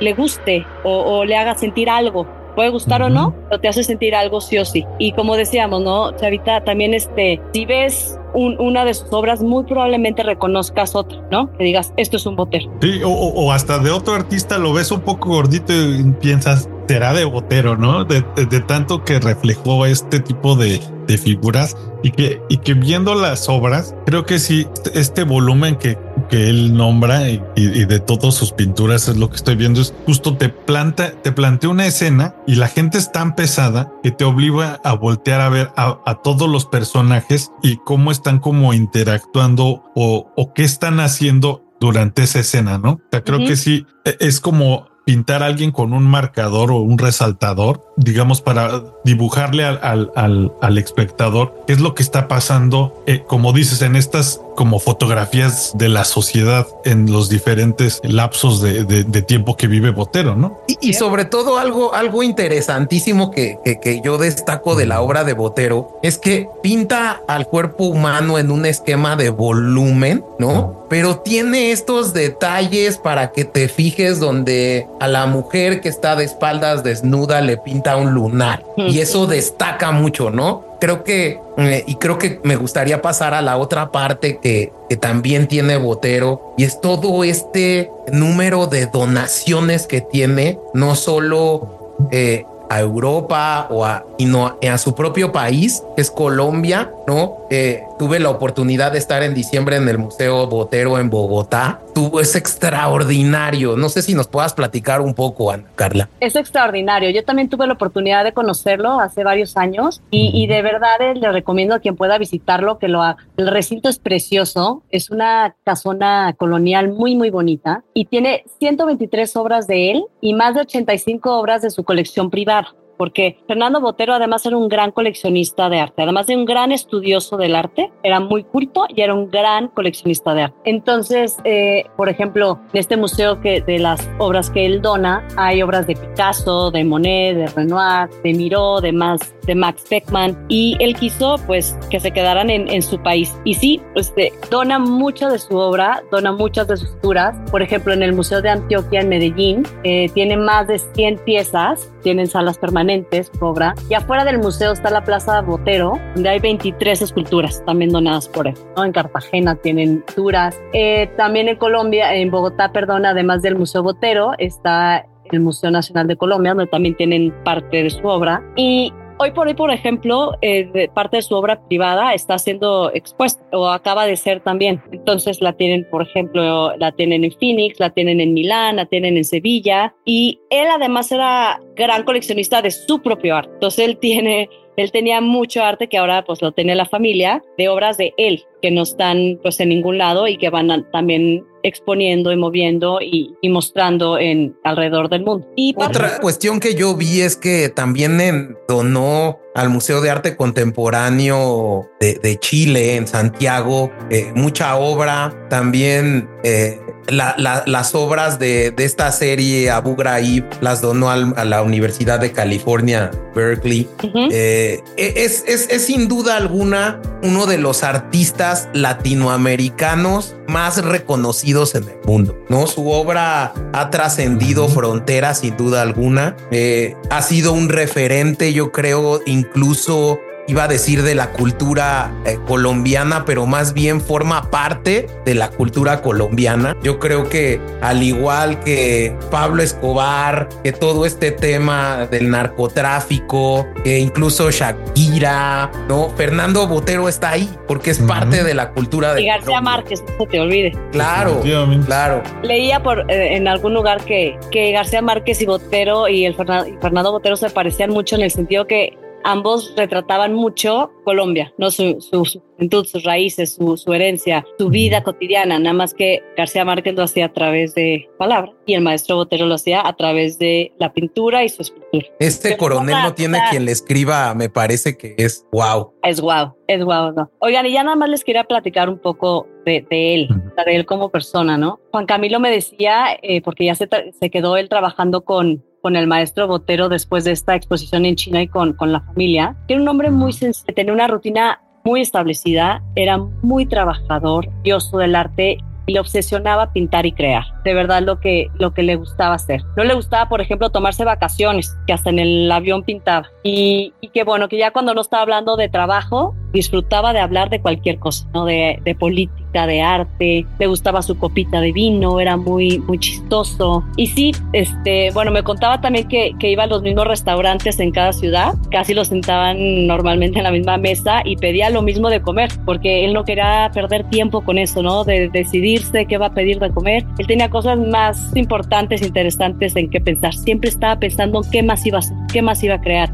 le 0.00 0.12
guste 0.14 0.64
o 0.84 1.24
le 1.24 1.36
haga 1.36 1.54
sentir 1.54 1.90
algo 1.90 2.39
puede 2.60 2.72
gustar 2.72 3.00
uh 3.00 3.04
-huh. 3.04 3.06
o 3.06 3.10
no, 3.10 3.34
pero 3.48 3.58
te 3.58 3.68
hace 3.68 3.82
sentir 3.82 4.14
algo 4.14 4.42
sí 4.42 4.58
o 4.58 4.66
sí. 4.66 4.84
Y 4.98 5.12
como 5.12 5.34
decíamos, 5.34 5.82
¿no? 5.82 6.14
Chavita, 6.14 6.62
también 6.62 6.92
este, 6.92 7.40
si 7.54 7.64
ves 7.64 8.18
un, 8.34 8.60
una 8.60 8.84
de 8.84 8.92
sus 8.92 9.10
obras, 9.14 9.42
muy 9.42 9.64
probablemente 9.64 10.22
reconozcas 10.22 10.94
otra, 10.94 11.22
¿no? 11.30 11.50
Que 11.56 11.64
digas, 11.64 11.94
esto 11.96 12.18
es 12.18 12.26
un 12.26 12.36
botero. 12.36 12.70
Sí, 12.82 13.00
o, 13.02 13.08
o 13.08 13.50
hasta 13.50 13.78
de 13.78 13.90
otro 13.90 14.12
artista 14.12 14.58
lo 14.58 14.74
ves 14.74 14.92
un 14.92 15.00
poco 15.00 15.30
gordito 15.30 15.72
y 15.72 16.02
piensas, 16.20 16.68
será 16.86 17.14
de 17.14 17.24
botero, 17.24 17.78
¿no? 17.78 18.04
De, 18.04 18.22
de, 18.36 18.44
de 18.44 18.60
tanto 18.60 19.04
que 19.04 19.20
reflejó 19.20 19.86
este 19.86 20.20
tipo 20.20 20.54
de, 20.54 20.82
de, 21.06 21.16
figuras 21.16 21.78
y 22.02 22.10
que, 22.10 22.42
y 22.50 22.58
que 22.58 22.74
viendo 22.74 23.14
las 23.14 23.48
obras, 23.48 23.94
creo 24.04 24.26
que 24.26 24.38
sí, 24.38 24.66
este 24.92 25.24
volumen 25.24 25.76
que, 25.76 25.96
que 26.30 26.48
él 26.48 26.74
nombra 26.74 27.28
y, 27.28 27.42
y, 27.56 27.84
de 27.84 27.98
todas 28.00 28.34
sus 28.34 28.52
pinturas 28.52 29.08
es 29.08 29.16
lo 29.16 29.28
que 29.28 29.36
estoy 29.36 29.56
viendo, 29.56 29.80
es 29.80 29.92
justo 30.06 30.36
te 30.36 30.48
planta, 30.48 31.12
te 31.22 31.32
plantea 31.32 31.70
una 31.70 31.86
escena 31.86 32.34
y 32.46 32.54
la 32.54 32.68
gente 32.68 32.98
es 32.98 33.12
tan 33.12 33.34
pesada 33.34 33.92
que 34.02 34.12
te 34.12 34.24
obliga 34.24 34.80
a 34.84 34.94
voltear 34.94 35.40
a 35.40 35.48
ver 35.48 35.70
a, 35.76 35.98
a 36.06 36.22
todos 36.22 36.48
los 36.48 36.66
personajes 36.66 37.50
y 37.62 37.78
cómo 37.78 38.10
están 38.12 38.38
como 38.38 38.72
interactuando 38.72 39.84
o, 39.94 40.32
o 40.36 40.54
qué 40.54 40.62
están 40.62 41.00
haciendo 41.00 41.64
durante 41.80 42.22
esa 42.22 42.40
escena, 42.40 42.78
¿no? 42.78 42.92
O 42.92 43.00
sea, 43.10 43.24
creo 43.24 43.38
uh 43.38 43.42
-huh. 43.42 43.48
que 43.48 43.56
sí, 43.56 43.86
es 44.04 44.40
como 44.40 44.86
pintar 45.04 45.42
a 45.42 45.46
alguien 45.46 45.72
con 45.72 45.92
un 45.92 46.04
marcador 46.04 46.70
o 46.70 46.76
un 46.76 46.98
resaltador, 46.98 47.82
digamos, 48.00 48.40
para 48.40 48.82
dibujarle 49.04 49.64
al, 49.64 49.78
al, 49.82 50.12
al, 50.16 50.52
al 50.60 50.78
espectador 50.78 51.54
qué 51.66 51.74
es 51.74 51.80
lo 51.80 51.94
que 51.94 52.02
está 52.02 52.28
pasando, 52.28 53.02
eh, 53.06 53.22
como 53.26 53.52
dices, 53.52 53.82
en 53.82 53.96
estas 53.96 54.40
como 54.60 54.78
fotografías 54.78 55.72
de 55.74 55.88
la 55.88 56.04
sociedad 56.04 56.66
en 56.84 57.10
los 57.10 57.30
diferentes 57.30 58.00
lapsos 58.02 58.60
de, 58.60 58.84
de, 58.84 59.04
de 59.04 59.22
tiempo 59.22 59.56
que 59.56 59.66
vive 59.66 59.90
Botero, 59.90 60.36
¿no? 60.36 60.60
Y, 60.66 60.76
y 60.90 60.92
sobre 60.92 61.24
todo 61.24 61.56
algo, 61.56 61.94
algo 61.94 62.22
interesantísimo 62.22 63.30
que, 63.30 63.58
que, 63.64 63.80
que, 63.80 64.02
yo 64.04 64.18
destaco 64.18 64.74
de 64.74 64.84
la 64.84 65.00
obra 65.00 65.24
de 65.24 65.32
Botero 65.32 65.98
es 66.02 66.18
que 66.18 66.46
pinta 66.62 67.22
al 67.26 67.46
cuerpo 67.46 67.84
humano 67.84 68.38
en 68.38 68.50
un 68.50 68.66
esquema 68.66 69.16
de 69.16 69.30
volumen, 69.30 70.24
¿no? 70.38 70.86
Pero 70.90 71.20
tiene 71.20 71.70
estos 71.70 72.12
detalles 72.12 72.98
para 72.98 73.30
que 73.32 73.44
te 73.44 73.68
fijes 73.68 74.20
donde 74.20 74.88
a 75.00 75.08
la 75.08 75.24
mujer 75.26 75.80
que 75.80 75.88
está 75.88 76.16
de 76.16 76.24
espaldas 76.24 76.82
desnuda 76.82 77.40
le 77.40 77.56
pinta 77.56 77.89
un 77.96 78.12
lunar 78.12 78.64
y 78.76 79.00
eso 79.00 79.26
destaca 79.26 79.90
mucho, 79.92 80.30
¿no? 80.30 80.70
creo 80.80 81.04
que, 81.04 81.40
eh, 81.58 81.84
y 81.86 81.94
creo 81.96 82.18
que 82.18 82.40
me 82.42 82.56
gustaría 82.56 83.00
pasar 83.00 83.34
a 83.34 83.42
la 83.42 83.58
otra 83.58 83.92
parte 83.92 84.38
que, 84.38 84.72
que, 84.88 84.96
también 84.96 85.46
tiene 85.46 85.76
Botero, 85.76 86.54
y 86.56 86.64
es 86.64 86.80
todo 86.80 87.22
este 87.22 87.90
número 88.10 88.66
de 88.66 88.86
donaciones 88.86 89.86
que 89.86 90.00
tiene, 90.00 90.58
no 90.74 90.96
solo 90.96 91.94
eh, 92.10 92.44
a 92.70 92.80
Europa 92.80 93.68
o 93.70 93.84
a, 93.84 94.04
sino 94.18 94.46
a, 94.46 94.56
a, 94.72 94.78
su 94.78 94.94
propio 94.94 95.30
país, 95.30 95.82
que 95.94 96.02
es 96.02 96.10
Colombia, 96.10 96.92
¿no? 97.06 97.38
Eh, 97.50 97.84
tuve 98.00 98.18
la 98.18 98.30
oportunidad 98.30 98.92
de 98.92 98.98
estar 98.98 99.22
en 99.22 99.34
diciembre 99.34 99.76
en 99.76 99.86
el 99.86 99.98
Museo 99.98 100.46
Botero 100.46 100.98
en 100.98 101.10
Bogotá. 101.10 101.82
Tuvo, 101.94 102.22
es 102.22 102.34
extraordinario. 102.34 103.76
No 103.76 103.90
sé 103.90 104.00
si 104.00 104.14
nos 104.14 104.26
puedas 104.26 104.54
platicar 104.54 105.02
un 105.02 105.12
poco, 105.12 105.50
Ana 105.50 105.66
Carla. 105.74 106.08
Es 106.18 106.34
extraordinario. 106.34 107.10
Yo 107.10 107.22
también 107.26 107.50
tuve 107.50 107.66
la 107.66 107.74
oportunidad 107.74 108.24
de 108.24 108.32
conocerlo 108.32 108.98
hace 109.00 109.22
varios 109.22 109.58
años 109.58 110.00
y, 110.10 110.30
y 110.32 110.46
de 110.46 110.62
verdad 110.62 110.98
eh, 110.98 111.14
le 111.14 111.30
recomiendo 111.30 111.74
a 111.74 111.80
quien 111.80 111.94
pueda 111.94 112.16
visitarlo 112.16 112.78
que 112.78 112.88
lo 112.88 113.02
haga. 113.02 113.18
El 113.36 113.48
recinto 113.48 113.90
es 113.90 113.98
precioso. 113.98 114.82
Es 114.88 115.10
una 115.10 115.54
casona 115.64 116.34
colonial 116.38 116.88
muy, 116.88 117.16
muy 117.16 117.28
bonita 117.28 117.84
y 117.92 118.06
tiene 118.06 118.44
123 118.60 119.36
obras 119.36 119.66
de 119.66 119.90
él 119.90 120.04
y 120.22 120.32
más 120.32 120.54
de 120.54 120.62
85 120.62 121.38
obras 121.38 121.60
de 121.60 121.68
su 121.68 121.84
colección 121.84 122.30
privada 122.30 122.74
porque 123.00 123.38
Fernando 123.48 123.80
Botero 123.80 124.12
además 124.12 124.44
era 124.44 124.58
un 124.58 124.68
gran 124.68 124.90
coleccionista 124.90 125.70
de 125.70 125.80
arte, 125.80 126.02
además 126.02 126.26
de 126.26 126.36
un 126.36 126.44
gran 126.44 126.70
estudioso 126.70 127.38
del 127.38 127.56
arte, 127.56 127.90
era 128.02 128.20
muy 128.20 128.44
culto 128.44 128.84
y 128.90 129.00
era 129.00 129.14
un 129.14 129.30
gran 129.30 129.68
coleccionista 129.68 130.34
de 130.34 130.42
arte. 130.42 130.56
Entonces, 130.66 131.38
eh, 131.44 131.84
por 131.96 132.10
ejemplo, 132.10 132.60
en 132.74 132.78
este 132.78 132.98
museo 132.98 133.40
que 133.40 133.62
de 133.62 133.78
las 133.78 134.06
obras 134.18 134.50
que 134.50 134.66
él 134.66 134.82
dona, 134.82 135.26
hay 135.38 135.62
obras 135.62 135.86
de 135.86 135.96
Picasso, 135.96 136.70
de 136.70 136.84
Monet, 136.84 137.36
de 137.36 137.46
Renoir, 137.46 138.10
de 138.22 138.34
Miró, 138.34 138.82
de 138.82 138.92
Max, 138.92 139.34
Max 139.54 139.84
Beckman, 139.90 140.36
y 140.48 140.76
él 140.80 140.94
quiso 140.94 141.36
pues 141.46 141.76
que 141.90 142.00
se 142.00 142.10
quedaran 142.10 142.50
en, 142.50 142.80
su 142.82 142.98
país. 143.02 143.34
Y 143.44 143.54
sí, 143.54 143.82
este, 143.94 144.32
dona 144.50 144.78
mucha 144.78 145.28
de 145.28 145.38
su 145.38 145.56
obra, 145.56 146.02
dona 146.10 146.32
muchas 146.32 146.68
de 146.68 146.76
sus 146.76 146.98
turas. 147.00 147.36
Por 147.50 147.62
ejemplo, 147.62 147.92
en 147.92 148.02
el 148.02 148.14
Museo 148.14 148.40
de 148.40 148.48
Antioquia 148.48 149.00
en 149.00 149.08
Medellín, 149.08 149.62
eh, 149.84 150.08
tiene 150.14 150.36
más 150.36 150.66
de 150.66 150.78
100 150.78 151.18
piezas, 151.18 151.90
tienen 152.02 152.26
salas 152.26 152.58
permanentes 152.58 153.30
obra. 153.40 153.74
Y 153.88 153.94
afuera 153.94 154.24
del 154.24 154.38
museo 154.38 154.72
está 154.72 154.90
la 154.90 155.04
Plaza 155.04 155.40
Botero, 155.40 155.98
donde 156.14 156.28
hay 156.28 156.40
23 156.40 157.02
esculturas 157.02 157.62
también 157.64 157.90
donadas 157.90 158.28
por 158.28 158.46
él. 158.46 158.54
¿no? 158.76 158.84
En 158.84 158.92
Cartagena 158.92 159.54
tienen 159.56 160.04
esculturas. 160.06 160.58
Eh, 160.72 161.10
también 161.16 161.48
en 161.48 161.56
Colombia, 161.56 162.14
en 162.14 162.30
Bogotá, 162.30 162.72
perdón, 162.72 163.06
además 163.06 163.42
del 163.42 163.56
Museo 163.56 163.82
Botero, 163.82 164.32
está 164.38 165.06
el 165.32 165.40
Museo 165.40 165.70
Nacional 165.70 166.06
de 166.08 166.16
Colombia, 166.16 166.54
donde 166.54 166.66
también 166.66 166.96
tienen 166.96 167.32
parte 167.44 167.82
de 167.82 167.90
su 167.90 168.06
obra. 168.06 168.42
Y 168.56 168.92
hoy 169.20 169.32
por 169.32 169.46
hoy, 169.46 169.54
por 169.54 169.70
ejemplo, 169.70 170.32
eh, 170.40 170.88
parte 170.94 171.18
de 171.18 171.22
su 171.22 171.34
obra 171.34 171.60
privada 171.68 172.14
está 172.14 172.38
siendo 172.38 172.90
expuesta 172.94 173.44
o 173.52 173.68
acaba 173.68 174.06
de 174.06 174.16
ser 174.16 174.40
también. 174.40 174.82
Entonces 174.92 175.42
la 175.42 175.52
tienen, 175.52 175.86
por 175.90 176.02
ejemplo, 176.02 176.74
la 176.78 176.90
tienen 176.92 177.24
en 177.24 177.32
Phoenix, 177.32 177.78
la 177.78 177.90
tienen 177.90 178.18
en 178.20 178.32
Milán, 178.32 178.76
la 178.76 178.86
tienen 178.86 179.18
en 179.18 179.24
Sevilla. 179.24 179.94
Y 180.06 180.40
él 180.48 180.68
además 180.74 181.12
era 181.12 181.60
gran 181.76 182.04
coleccionista 182.04 182.62
de 182.62 182.70
su 182.70 183.02
propio 183.02 183.36
arte. 183.36 183.52
Entonces 183.52 183.84
él 183.86 183.98
tiene, 183.98 184.48
él 184.80 184.92
tenía 184.92 185.20
mucho 185.20 185.62
arte 185.62 185.88
que 185.88 185.98
ahora 185.98 186.24
pues 186.24 186.42
lo 186.42 186.52
tiene 186.52 186.74
la 186.74 186.86
familia 186.86 187.42
de 187.56 187.68
obras 187.68 187.96
de 187.96 188.14
él 188.16 188.44
que 188.60 188.70
no 188.70 188.82
están 188.82 189.38
pues 189.42 189.58
en 189.60 189.70
ningún 189.70 189.98
lado 189.98 190.28
y 190.28 190.36
que 190.36 190.50
van 190.50 190.70
a, 190.70 190.90
también 190.90 191.44
exponiendo 191.62 192.32
y 192.32 192.36
moviendo 192.36 193.00
y, 193.00 193.36
y, 193.40 193.48
mostrando 193.48 194.18
en 194.18 194.56
alrededor 194.64 195.08
del 195.10 195.24
mundo. 195.24 195.46
Y 195.56 195.74
otra 195.76 196.18
cuestión 196.20 196.58
que 196.60 196.74
yo 196.74 196.96
vi 196.96 197.20
es 197.20 197.36
que 197.36 197.68
también 197.68 198.20
en, 198.20 198.56
donó 198.66 199.38
al 199.54 199.68
Museo 199.68 200.00
de 200.00 200.10
Arte 200.10 200.36
Contemporáneo 200.36 201.90
de, 202.00 202.14
de 202.14 202.38
Chile 202.38 202.96
en 202.96 203.06
Santiago 203.06 203.90
eh, 204.10 204.32
mucha 204.34 204.76
obra. 204.76 205.34
También 205.50 206.28
eh, 206.44 206.78
las 207.08 207.94
obras 207.94 208.38
de, 208.38 208.74
esta 208.78 209.10
serie 209.12 209.70
Abu 209.70 209.96
Ghraib 209.96 210.44
las 210.60 210.80
donó 210.80 211.10
a 211.10 211.44
la 211.44 211.62
Universidad 211.62 212.20
de 212.20 212.32
California, 212.32 213.10
Berkeley. 213.34 213.88
Eh, 214.30 214.82
e, 214.96 215.12
es, 215.16 215.44
es, 215.46 215.84
sin 215.84 216.08
duda 216.08 216.36
alguna 216.36 217.00
uno 217.22 217.46
de 217.46 217.58
los 217.58 217.82
artistas 217.82 218.68
latinoamericanos 218.72 220.36
más 220.46 220.84
reconocidos 220.84 221.74
en 221.74 221.84
el 221.84 221.98
mundo. 222.04 222.36
No, 222.48 222.66
su 222.66 222.90
obra 222.90 223.52
ha 223.72 223.90
trascendido 223.90 224.68
fronteras 224.68 225.40
sin 225.40 225.56
duda 225.56 225.82
alguna. 225.82 226.36
Eh, 226.50 226.96
ha 227.10 227.22
sido 227.22 227.52
un 227.52 227.68
referente, 227.68 228.52
yo 228.52 228.72
creo, 228.72 229.20
incluso 229.26 230.18
iba 230.50 230.64
a 230.64 230.68
decir 230.68 231.02
de 231.02 231.14
la 231.14 231.30
cultura 231.30 232.12
eh, 232.26 232.36
colombiana, 232.46 233.24
pero 233.24 233.46
más 233.46 233.72
bien 233.72 234.00
forma 234.00 234.50
parte 234.50 235.06
de 235.24 235.34
la 235.34 235.48
cultura 235.48 236.02
colombiana. 236.02 236.76
Yo 236.82 236.98
creo 236.98 237.28
que 237.28 237.60
al 237.80 238.02
igual 238.02 238.58
que 238.60 239.14
Pablo 239.30 239.62
Escobar, 239.62 240.48
que 240.64 240.72
todo 240.72 241.06
este 241.06 241.30
tema 241.30 242.08
del 242.10 242.30
narcotráfico, 242.30 243.68
que 243.84 244.00
incluso 244.00 244.50
Shakira, 244.50 245.70
¿no? 245.88 246.10
Fernando 246.16 246.66
Botero 246.66 247.08
está 247.08 247.30
ahí 247.30 247.48
porque 247.68 247.90
es 247.90 248.00
parte 248.00 248.42
de 248.42 248.54
la 248.54 248.72
cultura 248.72 249.14
de... 249.14 249.22
Y 249.22 249.26
García 249.26 249.60
Márquez, 249.60 250.02
no 250.02 250.24
se 250.24 250.26
te 250.26 250.40
olvide. 250.40 250.72
Claro, 250.90 251.42
claro. 251.86 252.22
Leía 252.42 252.82
por, 252.82 253.08
eh, 253.08 253.36
en 253.36 253.46
algún 253.46 253.72
lugar 253.72 254.04
que, 254.04 254.36
que 254.50 254.72
García 254.72 255.00
Márquez 255.00 255.40
y 255.42 255.46
Botero 255.46 256.08
y 256.08 256.24
el 256.24 256.34
Fernando 256.34 257.12
Botero 257.12 257.36
se 257.36 257.50
parecían 257.50 257.90
mucho 257.90 258.16
en 258.16 258.22
el 258.22 258.32
sentido 258.32 258.66
que 258.66 258.98
ambos 259.24 259.74
retrataban 259.76 260.34
mucho 260.34 260.90
Colombia, 261.04 261.52
¿no? 261.58 261.70
Su, 261.70 262.00
su, 262.00 262.24
juventud, 262.24 262.84
sus 262.86 263.04
raíces, 263.04 263.54
su, 263.54 263.76
su, 263.76 263.92
herencia, 263.92 264.44
su 264.58 264.68
vida 264.68 265.02
cotidiana, 265.02 265.58
nada 265.58 265.72
más 265.72 265.94
que 265.94 266.22
García 266.36 266.64
Márquez 266.64 266.94
lo 266.94 267.02
hacía 267.02 267.26
a 267.26 267.32
través 267.32 267.74
de 267.74 268.08
palabra 268.18 268.52
y 268.66 268.74
el 268.74 268.82
maestro 268.82 269.16
Botero 269.16 269.46
lo 269.46 269.54
hacía 269.54 269.86
a 269.86 269.94
través 269.94 270.38
de 270.38 270.72
la 270.78 270.92
pintura 270.92 271.44
y 271.44 271.48
su 271.48 271.62
escultura. 271.62 272.06
Este 272.18 272.56
coronel 272.56 272.96
no 273.02 273.14
tiene 273.14 273.38
quien 273.50 273.64
le 273.64 273.72
escriba, 273.72 274.34
me 274.34 274.48
parece 274.48 274.96
que 274.96 275.14
es 275.18 275.46
wow. 275.52 275.92
Es 276.02 276.20
wow, 276.20 276.54
es 276.66 276.84
wow. 276.84 277.12
No. 277.12 277.30
Oigan, 277.38 277.66
y 277.66 277.72
ya 277.72 277.82
nada 277.82 277.96
más 277.96 278.08
les 278.08 278.24
quería 278.24 278.44
platicar 278.44 278.88
un 278.88 278.98
poco 278.98 279.46
de, 279.64 279.84
de 279.90 280.14
él, 280.14 280.28
de 280.64 280.76
él 280.76 280.86
como 280.86 281.10
persona, 281.10 281.56
¿no? 281.56 281.80
Juan 281.90 282.06
Camilo 282.06 282.40
me 282.40 282.50
decía, 282.50 283.18
eh, 283.22 283.42
porque 283.42 283.64
ya 283.64 283.74
se, 283.74 283.88
se 284.18 284.30
quedó 284.30 284.56
él 284.56 284.68
trabajando 284.68 285.22
con 285.22 285.64
con 285.82 285.96
el 285.96 286.06
maestro 286.06 286.46
Botero 286.46 286.88
después 286.88 287.24
de 287.24 287.32
esta 287.32 287.54
exposición 287.54 288.04
en 288.04 288.16
China 288.16 288.42
y 288.42 288.48
con, 288.48 288.72
con 288.74 288.92
la 288.92 289.00
familia, 289.00 289.56
era 289.68 289.80
un 289.80 289.88
hombre 289.88 290.10
muy 290.10 290.32
sencillo, 290.32 290.74
tenía 290.74 290.92
una 290.92 291.08
rutina 291.08 291.60
muy 291.84 292.00
establecida, 292.00 292.82
era 292.94 293.18
muy 293.18 293.66
trabajador, 293.66 294.48
dioso 294.62 294.98
del 294.98 295.14
arte 295.14 295.58
y 295.86 295.92
le 295.92 296.00
obsesionaba 296.00 296.72
pintar 296.72 297.06
y 297.06 297.12
crear. 297.12 297.44
De 297.64 297.74
verdad 297.74 298.02
lo 298.02 298.20
que, 298.20 298.48
lo 298.58 298.72
que 298.72 298.82
le 298.82 298.96
gustaba 298.96 299.34
hacer. 299.34 299.62
No 299.76 299.84
le 299.84 299.94
gustaba, 299.94 300.28
por 300.28 300.40
ejemplo, 300.40 300.70
tomarse 300.70 301.04
vacaciones, 301.04 301.76
que 301.86 301.92
hasta 301.92 302.10
en 302.10 302.18
el 302.18 302.52
avión 302.52 302.84
pintaba. 302.84 303.26
Y, 303.42 303.92
y 304.00 304.08
que 304.08 304.24
bueno, 304.24 304.48
que 304.48 304.58
ya 304.58 304.72
cuando 304.72 304.94
no 304.94 305.00
estaba 305.00 305.22
hablando 305.22 305.56
de 305.56 305.68
trabajo, 305.68 306.34
disfrutaba 306.52 307.12
de 307.12 307.20
hablar 307.20 307.50
de 307.50 307.60
cualquier 307.60 307.98
cosa, 307.98 308.28
¿no? 308.32 308.44
De, 308.44 308.78
de 308.84 308.94
política, 308.94 309.39
de 309.52 309.82
arte, 309.82 310.46
le 310.58 310.66
gustaba 310.66 311.02
su 311.02 311.18
copita 311.18 311.60
de 311.60 311.72
vino, 311.72 312.20
era 312.20 312.36
muy, 312.36 312.78
muy 312.80 312.98
chistoso. 312.98 313.84
Y 313.96 314.06
sí, 314.06 314.32
este, 314.52 315.10
bueno, 315.12 315.30
me 315.30 315.42
contaba 315.42 315.80
también 315.80 316.08
que, 316.08 316.32
que 316.38 316.50
iba 316.50 316.64
a 316.64 316.66
los 316.66 316.82
mismos 316.82 317.06
restaurantes 317.06 317.80
en 317.80 317.90
cada 317.90 318.12
ciudad, 318.12 318.54
casi 318.70 318.94
lo 318.94 319.04
sentaban 319.04 319.86
normalmente 319.86 320.38
en 320.38 320.44
la 320.44 320.50
misma 320.50 320.76
mesa 320.76 321.22
y 321.24 321.36
pedía 321.36 321.70
lo 321.70 321.82
mismo 321.82 322.08
de 322.08 322.20
comer, 322.20 322.50
porque 322.64 323.04
él 323.04 323.12
no 323.12 323.24
quería 323.24 323.70
perder 323.74 324.04
tiempo 324.10 324.42
con 324.42 324.58
eso, 324.58 324.82
¿no? 324.82 325.04
De 325.04 325.28
decidirse 325.28 326.06
qué 326.06 326.18
va 326.18 326.26
a 326.26 326.34
pedir 326.34 326.58
de 326.58 326.70
comer. 326.70 327.04
Él 327.18 327.26
tenía 327.26 327.50
cosas 327.50 327.78
más 327.78 328.34
importantes, 328.36 329.02
interesantes 329.02 329.76
en 329.76 329.90
qué 329.90 330.00
pensar. 330.00 330.34
Siempre 330.34 330.70
estaba 330.70 330.98
pensando 330.98 331.42
en 331.42 331.50
qué 331.50 331.62
más 331.62 331.84
iba 331.86 331.98
a 331.98 332.02
qué 332.32 332.42
más 332.42 332.62
iba 332.62 332.74
a 332.74 332.80
crear. 332.80 333.10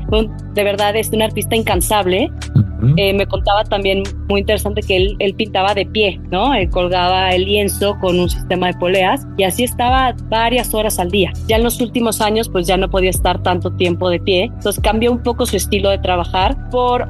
De 0.55 0.65
verdad, 0.65 0.97
es 0.97 1.11
un 1.11 1.23
artista 1.23 1.57
incansable. 1.57 2.31
Eh, 2.97 3.13
me 3.15 3.27
contaba 3.27 3.65
también 3.65 4.03
muy 4.29 4.41
interesante 4.41 4.83
que 4.83 4.97
él, 4.97 5.17
él 5.19 5.35
pintaba 5.35 5.75
de 5.75 5.87
pie, 5.87 6.21
¿no? 6.31 6.55
Él 6.55 6.71
colgaba 6.71 7.31
el 7.31 7.45
lienzo 7.45 7.97
con 8.01 8.19
un 8.19 8.29
sistema 8.29 8.69
de 8.69 8.75
poleas 8.75 9.27
y 9.37 9.45
así 9.45 9.65
estaba 9.65 10.15
varias 10.29 10.75
horas 10.75 10.99
al 10.99 11.11
día. 11.11 11.33
Ya 11.49 11.57
en 11.57 11.65
los 11.65 11.81
últimos 11.81 12.21
años, 12.21 12.49
pues 12.49 12.67
ya 12.67 12.77
no 12.77 12.89
podía 12.91 13.11
estar 13.11 13.43
tanto 13.43 13.71
tiempo 13.73 14.09
de 14.09 14.21
pie. 14.21 14.45
Entonces 14.45 14.81
cambió 14.83 15.13
un 15.13 15.23
poco 15.23 15.47
su 15.47 15.57
estilo 15.57 15.91
de 15.91 15.99
trabajar 15.99 16.57
por, 16.71 17.07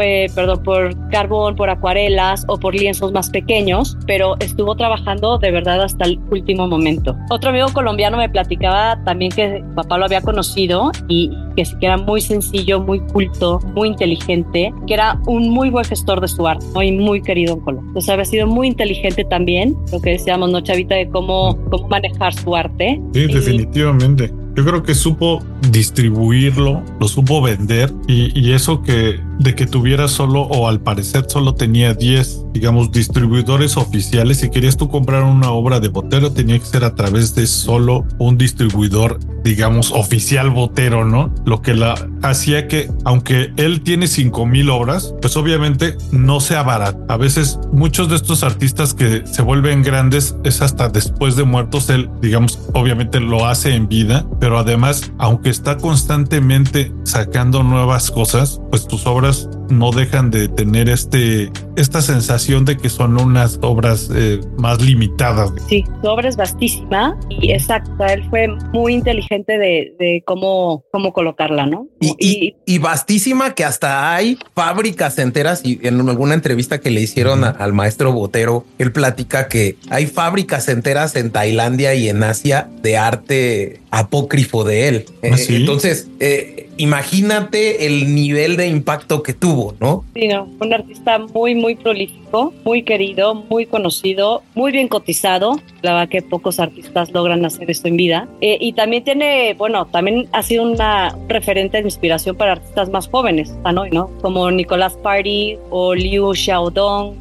eh, 0.00 0.26
perdón, 0.34 0.62
por 0.62 1.10
carbón, 1.10 1.56
por 1.56 1.70
acuarelas 1.70 2.44
o 2.48 2.58
por 2.58 2.74
lienzos 2.74 3.12
más 3.12 3.30
pequeños, 3.30 3.96
pero 4.06 4.36
estuvo 4.40 4.74
trabajando 4.74 5.38
de 5.38 5.50
verdad 5.50 5.82
hasta 5.82 6.04
el 6.04 6.18
último 6.30 6.66
momento. 6.68 7.16
Otro 7.30 7.50
amigo 7.50 7.68
colombiano 7.72 8.16
me 8.16 8.28
platicaba 8.28 9.02
también 9.04 9.32
que 9.32 9.64
papá 9.74 9.98
lo 9.98 10.04
había 10.04 10.20
conocido 10.20 10.90
y 11.08 11.30
que 11.54 11.64
era 11.80 11.96
muy 11.96 12.20
sencillo, 12.20 12.80
muy 12.80 13.00
culto, 13.00 13.60
muy 13.74 13.88
inteligente, 13.88 14.72
que 14.86 14.94
era 14.94 15.18
un 15.26 15.50
muy 15.50 15.70
buen 15.70 15.84
gestor 15.84 16.20
de 16.20 16.28
su 16.28 16.46
arte 16.46 16.66
y 16.84 16.92
muy 16.92 17.22
querido 17.22 17.54
en 17.54 17.60
Colombia. 17.60 17.88
Entonces 17.88 18.10
había 18.10 18.24
sido 18.24 18.46
muy 18.56 18.68
inteligente 18.68 19.22
también, 19.24 19.76
lo 19.92 20.00
que 20.00 20.10
decíamos, 20.12 20.50
¿no, 20.50 20.62
Chavita? 20.62 20.94
De 20.94 21.08
cómo, 21.10 21.58
cómo 21.70 21.88
manejar 21.88 22.32
su 22.32 22.56
arte. 22.56 22.98
Sí, 23.12 23.26
definitivamente. 23.26 24.32
Yo 24.56 24.64
creo 24.64 24.82
que 24.82 24.94
supo 24.94 25.44
distribuirlo, 25.70 26.82
lo 27.00 27.08
supo 27.08 27.42
vender 27.42 27.92
y, 28.06 28.38
y, 28.38 28.52
eso 28.52 28.82
que 28.82 29.20
de 29.38 29.54
que 29.54 29.66
tuviera 29.66 30.08
solo 30.08 30.42
o 30.42 30.68
al 30.68 30.80
parecer 30.80 31.26
solo 31.28 31.54
tenía 31.54 31.94
10, 31.94 32.52
digamos, 32.52 32.90
distribuidores 32.90 33.76
oficiales. 33.76 34.38
Si 34.38 34.50
querías 34.50 34.76
tú 34.76 34.88
comprar 34.88 35.22
una 35.24 35.50
obra 35.50 35.80
de 35.80 35.88
Botero 35.88 36.32
tenía 36.32 36.58
que 36.58 36.64
ser 36.64 36.84
a 36.84 36.94
través 36.94 37.34
de 37.34 37.46
solo 37.46 38.06
un 38.18 38.38
distribuidor, 38.38 39.18
digamos, 39.44 39.92
oficial 39.92 40.50
Botero, 40.50 41.04
¿no? 41.04 41.34
Lo 41.44 41.60
que 41.60 41.74
la 41.74 41.94
hacía 42.22 42.66
que, 42.66 42.90
aunque 43.04 43.52
él 43.56 43.82
tiene 43.82 44.06
5000 44.08 44.70
obras, 44.70 45.14
pues 45.20 45.36
obviamente 45.36 45.96
no 46.12 46.40
sea 46.40 46.62
barato. 46.62 47.04
A 47.08 47.16
veces 47.16 47.58
muchos 47.72 48.08
de 48.08 48.16
estos 48.16 48.42
artistas 48.42 48.94
que 48.94 49.26
se 49.26 49.42
vuelven 49.42 49.82
grandes 49.82 50.36
es 50.44 50.62
hasta 50.62 50.88
después 50.88 51.36
de 51.36 51.44
muertos. 51.44 51.90
Él, 51.90 52.08
digamos, 52.22 52.58
obviamente 52.72 53.20
lo 53.20 53.46
hace 53.46 53.74
en 53.74 53.88
vida, 53.88 54.26
pero 54.40 54.58
además, 54.58 55.12
aunque 55.18 55.45
está 55.50 55.76
constantemente 55.76 56.92
sacando 57.04 57.62
nuevas 57.62 58.10
cosas, 58.10 58.60
pues 58.70 58.86
tus 58.86 59.06
obras 59.06 59.48
no 59.68 59.90
dejan 59.92 60.30
de 60.30 60.48
tener 60.48 60.88
este 60.88 61.50
esta 61.76 62.00
sensación 62.00 62.64
de 62.64 62.76
que 62.76 62.88
son 62.88 63.20
unas 63.20 63.58
obras 63.62 64.10
eh, 64.14 64.40
más 64.56 64.80
limitadas. 64.80 65.52
Sí, 65.68 65.84
su 66.02 66.08
obra 66.08 66.28
es 66.28 66.36
vastísima 66.36 67.18
y 67.28 67.52
exacto, 67.52 68.04
él 68.06 68.24
fue 68.30 68.48
muy 68.72 68.94
inteligente 68.94 69.58
de, 69.58 70.22
cómo, 70.26 70.84
cómo 70.90 71.12
colocarla, 71.12 71.66
¿no? 71.66 71.86
Y, 72.00 72.54
y, 72.64 72.78
vastísima 72.78 73.54
que 73.54 73.64
hasta 73.64 74.14
hay 74.14 74.38
fábricas 74.54 75.18
enteras 75.18 75.60
y 75.64 75.78
en 75.86 76.00
alguna 76.08 76.34
entrevista 76.34 76.80
que 76.80 76.90
le 76.90 77.00
hicieron 77.00 77.44
al 77.44 77.72
maestro 77.72 78.12
Botero, 78.12 78.64
él 78.78 78.92
platica 78.92 79.48
que 79.48 79.76
hay 79.90 80.06
fábricas 80.06 80.68
enteras 80.68 81.14
en 81.16 81.30
Tailandia 81.30 81.94
y 81.94 82.08
en 82.08 82.22
Asia 82.22 82.68
de 82.82 82.96
arte 82.96 83.80
apócrifo 83.90 84.64
de 84.64 84.88
él. 84.88 85.04
¿Ah, 85.22 85.36
eh, 85.36 85.46
entonces, 85.50 86.08
eh, 86.20 86.65
imagínate 86.76 87.86
el 87.86 88.14
nivel 88.14 88.56
de 88.56 88.68
impacto 88.68 89.22
que 89.22 89.32
tuvo, 89.32 89.74
¿no? 89.80 90.04
Sí, 90.14 90.28
no, 90.28 90.48
un 90.60 90.72
artista 90.72 91.18
muy, 91.18 91.54
muy 91.54 91.74
prolífico, 91.74 92.52
muy 92.64 92.82
querido, 92.82 93.34
muy 93.34 93.66
conocido, 93.66 94.42
muy 94.54 94.72
bien 94.72 94.88
cotizado. 94.88 95.60
La 95.82 95.94
verdad 95.94 96.08
que 96.08 96.22
pocos 96.22 96.60
artistas 96.60 97.10
logran 97.12 97.44
hacer 97.44 97.70
esto 97.70 97.88
en 97.88 97.96
vida. 97.96 98.28
Eh, 98.40 98.58
y 98.60 98.72
también 98.72 99.04
tiene, 99.04 99.54
bueno, 99.54 99.86
también 99.86 100.28
ha 100.32 100.42
sido 100.42 100.64
una 100.64 101.16
referente 101.28 101.78
de 101.78 101.84
inspiración 101.84 102.36
para 102.36 102.52
artistas 102.52 102.90
más 102.90 103.08
jóvenes, 103.08 103.54
¿no? 103.72 103.86
¿no? 103.86 104.10
Como 104.20 104.50
Nicolás 104.50 104.96
Party 105.02 105.56
o 105.70 105.94
Liu 105.94 106.34
Xiaodong, 106.34 107.14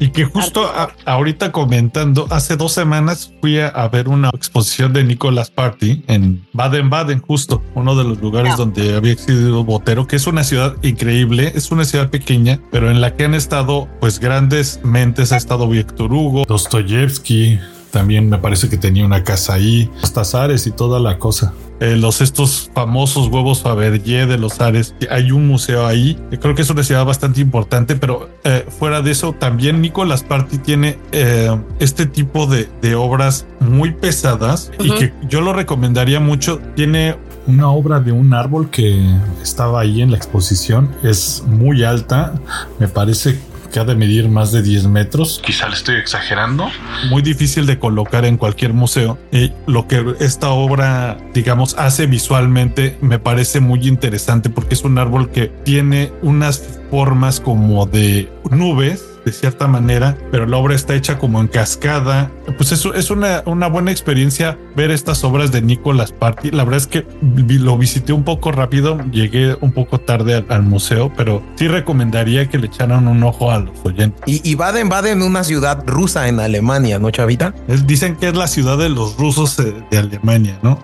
Y 0.00 0.10
que 0.10 0.24
justo 0.24 0.70
ahorita 1.04 1.52
comentando, 1.52 2.26
hace 2.30 2.56
dos 2.56 2.72
semanas 2.72 3.32
fui 3.40 3.58
a, 3.58 3.88
ver 3.88 4.08
una 4.08 4.30
exposición 4.30 4.92
de 4.92 5.04
Nicolás 5.04 5.50
Party 5.50 6.04
en 6.06 6.46
Baden-Baden, 6.52 7.20
justo 7.20 7.62
uno 7.74 7.94
de 7.94 8.04
los 8.04 8.20
lugares 8.20 8.56
donde 8.56 8.94
había 8.94 9.12
existido 9.12 9.64
Botero, 9.64 10.06
que 10.06 10.16
es 10.16 10.26
una 10.26 10.44
ciudad 10.44 10.76
increíble, 10.82 11.52
es 11.54 11.70
una 11.70 11.84
ciudad 11.84 12.10
pequeña, 12.10 12.60
pero 12.70 12.90
en 12.90 13.00
la 13.00 13.14
que 13.16 13.24
han 13.24 13.34
estado 13.34 13.88
pues 14.00 14.18
grandes 14.18 14.80
mentes, 14.82 15.32
ha 15.32 15.36
estado 15.36 15.68
Víctor 15.68 16.12
Hugo, 16.12 16.44
Dostoyevsky, 16.46 17.58
también 17.92 18.28
me 18.28 18.38
parece 18.38 18.68
que 18.68 18.78
tenía 18.78 19.04
una 19.04 19.22
casa 19.22 19.54
ahí, 19.54 19.88
los 20.00 20.12
Tazares 20.12 20.66
y 20.66 20.72
toda 20.72 20.98
la 20.98 21.18
cosa. 21.18 21.52
Eh, 21.78 21.96
los 21.96 22.20
estos 22.20 22.70
famosos 22.74 23.28
huevos 23.28 23.62
Fabergé 23.62 24.26
de 24.26 24.38
los 24.38 24.60
Ares. 24.60 24.94
Hay 25.10 25.32
un 25.32 25.46
museo 25.46 25.86
ahí. 25.86 26.16
Creo 26.40 26.54
que 26.54 26.62
es 26.62 26.70
una 26.70 26.84
ciudad 26.84 27.04
bastante 27.04 27.40
importante, 27.40 27.96
pero 27.96 28.30
eh, 28.44 28.64
fuera 28.78 29.02
de 29.02 29.10
eso, 29.10 29.32
también 29.32 29.82
Nicolás 29.82 30.22
Party 30.22 30.58
tiene 30.58 30.98
eh, 31.10 31.50
este 31.80 32.06
tipo 32.06 32.46
de, 32.46 32.68
de, 32.80 32.94
obras 32.94 33.46
muy 33.60 33.90
pesadas 33.90 34.70
y 34.78 34.90
que 34.92 35.12
yo 35.28 35.40
lo 35.40 35.52
recomendaría 35.52 36.20
mucho. 36.20 36.60
Tiene 36.76 37.16
una 37.46 37.68
obra 37.68 38.00
de 38.00 38.12
un 38.12 38.32
árbol 38.32 38.70
que 38.70 39.04
estaba 39.42 39.80
ahí 39.80 40.02
en 40.02 40.12
la 40.12 40.16
exposición. 40.16 40.88
Es 41.02 41.42
muy 41.46 41.82
alta. 41.82 42.34
Me 42.78 42.86
parece 42.86 43.40
que 43.72 43.80
ha 43.80 43.84
de 43.84 43.96
medir 43.96 44.28
más 44.28 44.52
de 44.52 44.62
10 44.62 44.86
metros. 44.86 45.40
Quizá 45.44 45.68
le 45.68 45.74
estoy 45.74 45.96
exagerando. 45.96 46.68
Muy 47.10 47.22
difícil 47.22 47.66
de 47.66 47.78
colocar 47.78 48.24
en 48.24 48.36
cualquier 48.36 48.72
museo. 48.72 49.18
Y 49.32 49.52
lo 49.66 49.88
que 49.88 50.14
esta 50.20 50.50
obra, 50.50 51.18
digamos, 51.34 51.74
hace 51.78 52.06
visualmente 52.06 52.96
me 53.00 53.18
parece 53.18 53.60
muy 53.60 53.88
interesante 53.88 54.50
porque 54.50 54.74
es 54.74 54.84
un 54.84 54.98
árbol 54.98 55.30
que 55.30 55.48
tiene 55.48 56.12
unas 56.22 56.80
formas 56.90 57.40
como 57.40 57.86
de 57.86 58.30
nubes 58.50 59.11
de 59.24 59.32
cierta 59.32 59.66
manera, 59.66 60.16
pero 60.30 60.46
la 60.46 60.56
obra 60.56 60.74
está 60.74 60.94
hecha 60.94 61.18
como 61.18 61.40
en 61.40 61.48
cascada. 61.48 62.30
Pues 62.56 62.72
eso 62.72 62.94
es 62.94 63.10
una, 63.10 63.42
una 63.46 63.68
buena 63.68 63.90
experiencia 63.90 64.58
ver 64.76 64.90
estas 64.90 65.24
obras 65.24 65.52
de 65.52 65.62
Nicolas 65.62 66.12
Party. 66.12 66.50
La 66.50 66.64
verdad 66.64 66.78
es 66.78 66.86
que 66.86 67.06
lo 67.22 67.78
visité 67.78 68.12
un 68.12 68.24
poco 68.24 68.52
rápido, 68.52 68.98
llegué 69.10 69.56
un 69.60 69.72
poco 69.72 69.98
tarde 69.98 70.44
al, 70.48 70.62
museo, 70.62 71.12
pero 71.16 71.42
sí 71.56 71.68
recomendaría 71.68 72.48
que 72.48 72.58
le 72.58 72.66
echaran 72.66 73.08
un 73.08 73.22
ojo 73.22 73.50
a 73.50 73.58
los 73.58 73.76
oyentes. 73.84 74.22
Y, 74.26 74.54
Baden-Baden, 74.54 75.22
una 75.22 75.44
ciudad 75.44 75.82
rusa 75.86 76.28
en 76.28 76.40
Alemania, 76.40 76.98
¿no, 76.98 77.10
Chavita? 77.10 77.54
dicen 77.86 78.16
que 78.16 78.28
es 78.28 78.36
la 78.36 78.46
ciudad 78.46 78.78
de 78.78 78.88
los 78.88 79.16
rusos 79.16 79.58
eh, 79.58 79.74
de 79.90 79.98
Alemania, 79.98 80.58
¿no? 80.62 80.78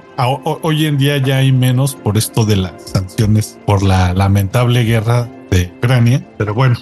hoy 0.62 0.86
en 0.86 0.98
día 0.98 1.18
ya 1.18 1.36
hay 1.36 1.52
menos 1.52 1.94
por 1.94 2.18
esto 2.18 2.44
de 2.44 2.56
las 2.56 2.72
sanciones 2.82 3.56
por 3.66 3.84
la 3.84 4.12
lamentable 4.14 4.82
guerra 4.82 5.28
de 5.50 5.72
Ucrania, 5.78 6.24
pero 6.36 6.54
bueno. 6.54 6.76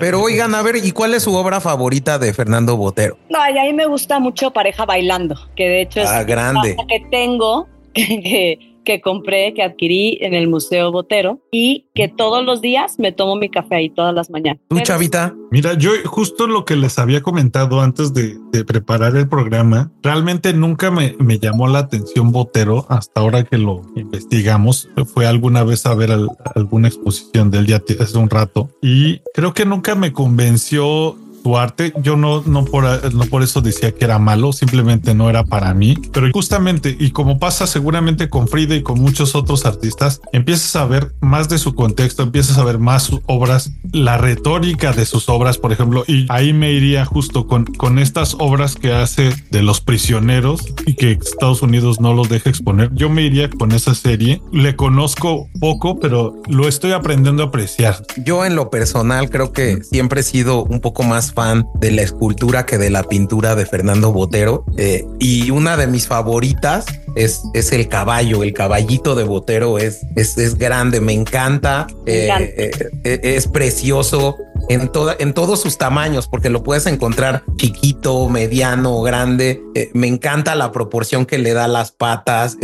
Pero 0.00 0.22
oigan, 0.22 0.54
a 0.54 0.62
ver, 0.62 0.76
¿y 0.76 0.92
cuál 0.92 1.14
es 1.14 1.22
su 1.22 1.34
obra 1.34 1.60
favorita 1.60 2.18
de 2.18 2.32
Fernando 2.32 2.76
Botero? 2.76 3.18
No, 3.28 3.40
a 3.40 3.50
mí 3.50 3.72
me 3.72 3.86
gusta 3.86 4.18
mucho 4.18 4.52
Pareja 4.52 4.84
Bailando, 4.84 5.36
que 5.54 5.68
de 5.68 5.80
hecho 5.82 6.00
es 6.00 6.08
ah, 6.08 6.24
grande. 6.24 6.76
que 6.88 7.00
tengo, 7.10 7.68
que, 7.94 8.75
que 8.86 9.02
compré, 9.02 9.52
que 9.52 9.62
adquirí 9.62 10.16
en 10.22 10.32
el 10.32 10.48
Museo 10.48 10.90
Botero 10.92 11.40
y 11.50 11.88
que 11.94 12.08
todos 12.08 12.42
los 12.44 12.62
días 12.62 12.98
me 12.98 13.12
tomo 13.12 13.36
mi 13.36 13.50
café 13.50 13.74
ahí 13.74 13.90
todas 13.90 14.14
las 14.14 14.30
mañanas. 14.30 14.62
¿Tú, 14.68 14.80
Chavita? 14.80 15.34
Mira, 15.50 15.74
yo 15.74 15.90
justo 16.04 16.46
lo 16.46 16.64
que 16.64 16.76
les 16.76 16.98
había 16.98 17.20
comentado 17.20 17.80
antes 17.80 18.14
de, 18.14 18.38
preparar 18.64 19.14
el 19.16 19.28
programa, 19.28 19.92
realmente 20.02 20.54
nunca 20.54 20.90
me, 20.90 21.14
me, 21.18 21.38
llamó 21.38 21.68
la 21.68 21.80
atención 21.80 22.32
Botero 22.32 22.86
hasta 22.88 23.20
ahora 23.20 23.44
que 23.44 23.58
lo 23.58 23.82
investigamos. 23.96 24.88
Fue 25.12 25.26
alguna 25.26 25.62
vez 25.62 25.84
a 25.84 25.94
ver 25.94 26.10
alguna 26.54 26.88
exposición 26.88 27.50
del 27.50 27.66
día 27.66 27.82
hace 28.00 28.16
un 28.16 28.30
rato 28.30 28.70
y 28.80 29.20
creo 29.34 29.52
que 29.52 29.66
nunca 29.66 29.94
me 29.94 30.12
convenció 30.12 31.16
arte. 31.58 31.92
Yo 32.02 32.16
no, 32.16 32.42
no, 32.46 32.64
por, 32.64 32.84
no 33.14 33.24
por 33.26 33.42
eso 33.42 33.60
decía 33.60 33.92
que 33.92 34.04
era 34.04 34.18
malo, 34.18 34.52
simplemente 34.52 35.14
no 35.14 35.30
era 35.30 35.44
para 35.44 35.74
mí. 35.74 35.96
Pero 36.12 36.30
justamente, 36.32 36.96
y 36.98 37.10
como 37.10 37.38
pasa 37.38 37.66
seguramente 37.66 38.28
con 38.28 38.48
Frida 38.48 38.74
y 38.74 38.82
con 38.82 39.00
muchos 39.00 39.34
otros 39.34 39.66
artistas, 39.66 40.20
empiezas 40.32 40.76
a 40.76 40.86
ver 40.86 41.14
más 41.20 41.48
de 41.48 41.58
su 41.58 41.74
contexto, 41.74 42.22
empiezas 42.22 42.58
a 42.58 42.64
ver 42.64 42.78
más 42.78 43.04
sus 43.04 43.20
obras, 43.26 43.70
la 43.92 44.18
retórica 44.18 44.92
de 44.92 45.06
sus 45.06 45.28
obras, 45.28 45.58
por 45.58 45.72
ejemplo, 45.72 46.04
y 46.06 46.26
ahí 46.28 46.52
me 46.52 46.72
iría 46.72 47.04
justo 47.04 47.46
con, 47.46 47.64
con 47.64 47.98
estas 47.98 48.34
obras 48.38 48.74
que 48.74 48.92
hace 48.92 49.32
de 49.50 49.62
los 49.62 49.80
prisioneros 49.80 50.62
y 50.86 50.94
que 50.94 51.12
Estados 51.12 51.62
Unidos 51.62 52.00
no 52.00 52.14
los 52.14 52.28
deja 52.28 52.50
exponer. 52.50 52.90
Yo 52.94 53.10
me 53.10 53.22
iría 53.22 53.50
con 53.50 53.72
esa 53.72 53.94
serie. 53.94 54.40
Le 54.52 54.76
conozco 54.76 55.48
poco, 55.60 55.98
pero 55.98 56.40
lo 56.48 56.68
estoy 56.68 56.92
aprendiendo 56.92 57.42
a 57.42 57.46
apreciar. 57.46 58.04
Yo 58.24 58.44
en 58.44 58.56
lo 58.56 58.70
personal 58.70 59.30
creo 59.30 59.52
que 59.52 59.82
siempre 59.82 60.20
he 60.20 60.24
sido 60.24 60.64
un 60.64 60.80
poco 60.80 61.02
más 61.02 61.32
fan 61.36 61.68
de 61.74 61.92
la 61.92 62.02
escultura 62.02 62.66
que 62.66 62.78
de 62.78 62.90
la 62.90 63.04
pintura 63.04 63.54
de 63.54 63.66
Fernando 63.66 64.10
Botero. 64.12 64.64
Eh, 64.76 65.06
y 65.20 65.50
una 65.50 65.76
de 65.76 65.86
mis 65.86 66.08
favoritas 66.08 66.86
es, 67.14 67.42
es 67.54 67.70
el 67.70 67.86
caballo. 67.88 68.42
El 68.42 68.52
caballito 68.52 69.14
de 69.14 69.22
Botero 69.22 69.78
es, 69.78 70.00
es, 70.16 70.36
es 70.38 70.56
grande, 70.56 71.00
me 71.00 71.12
encanta. 71.12 71.86
Eh, 72.06 72.70
eh, 73.04 73.20
es 73.22 73.46
precioso 73.46 74.36
en, 74.68 74.88
toda, 74.88 75.16
en 75.18 75.32
todos 75.32 75.60
sus 75.60 75.78
tamaños, 75.78 76.28
porque 76.28 76.50
lo 76.50 76.62
puedes 76.62 76.86
encontrar 76.86 77.44
chiquito, 77.56 78.28
mediano, 78.28 79.00
grande. 79.02 79.62
me 79.94 80.06
encanta 80.06 80.54
la 80.54 80.72
proporción 80.72 81.26
que 81.26 81.38
le 81.38 81.52
da 81.52 81.68
las 81.68 81.92
patas. 81.92 82.56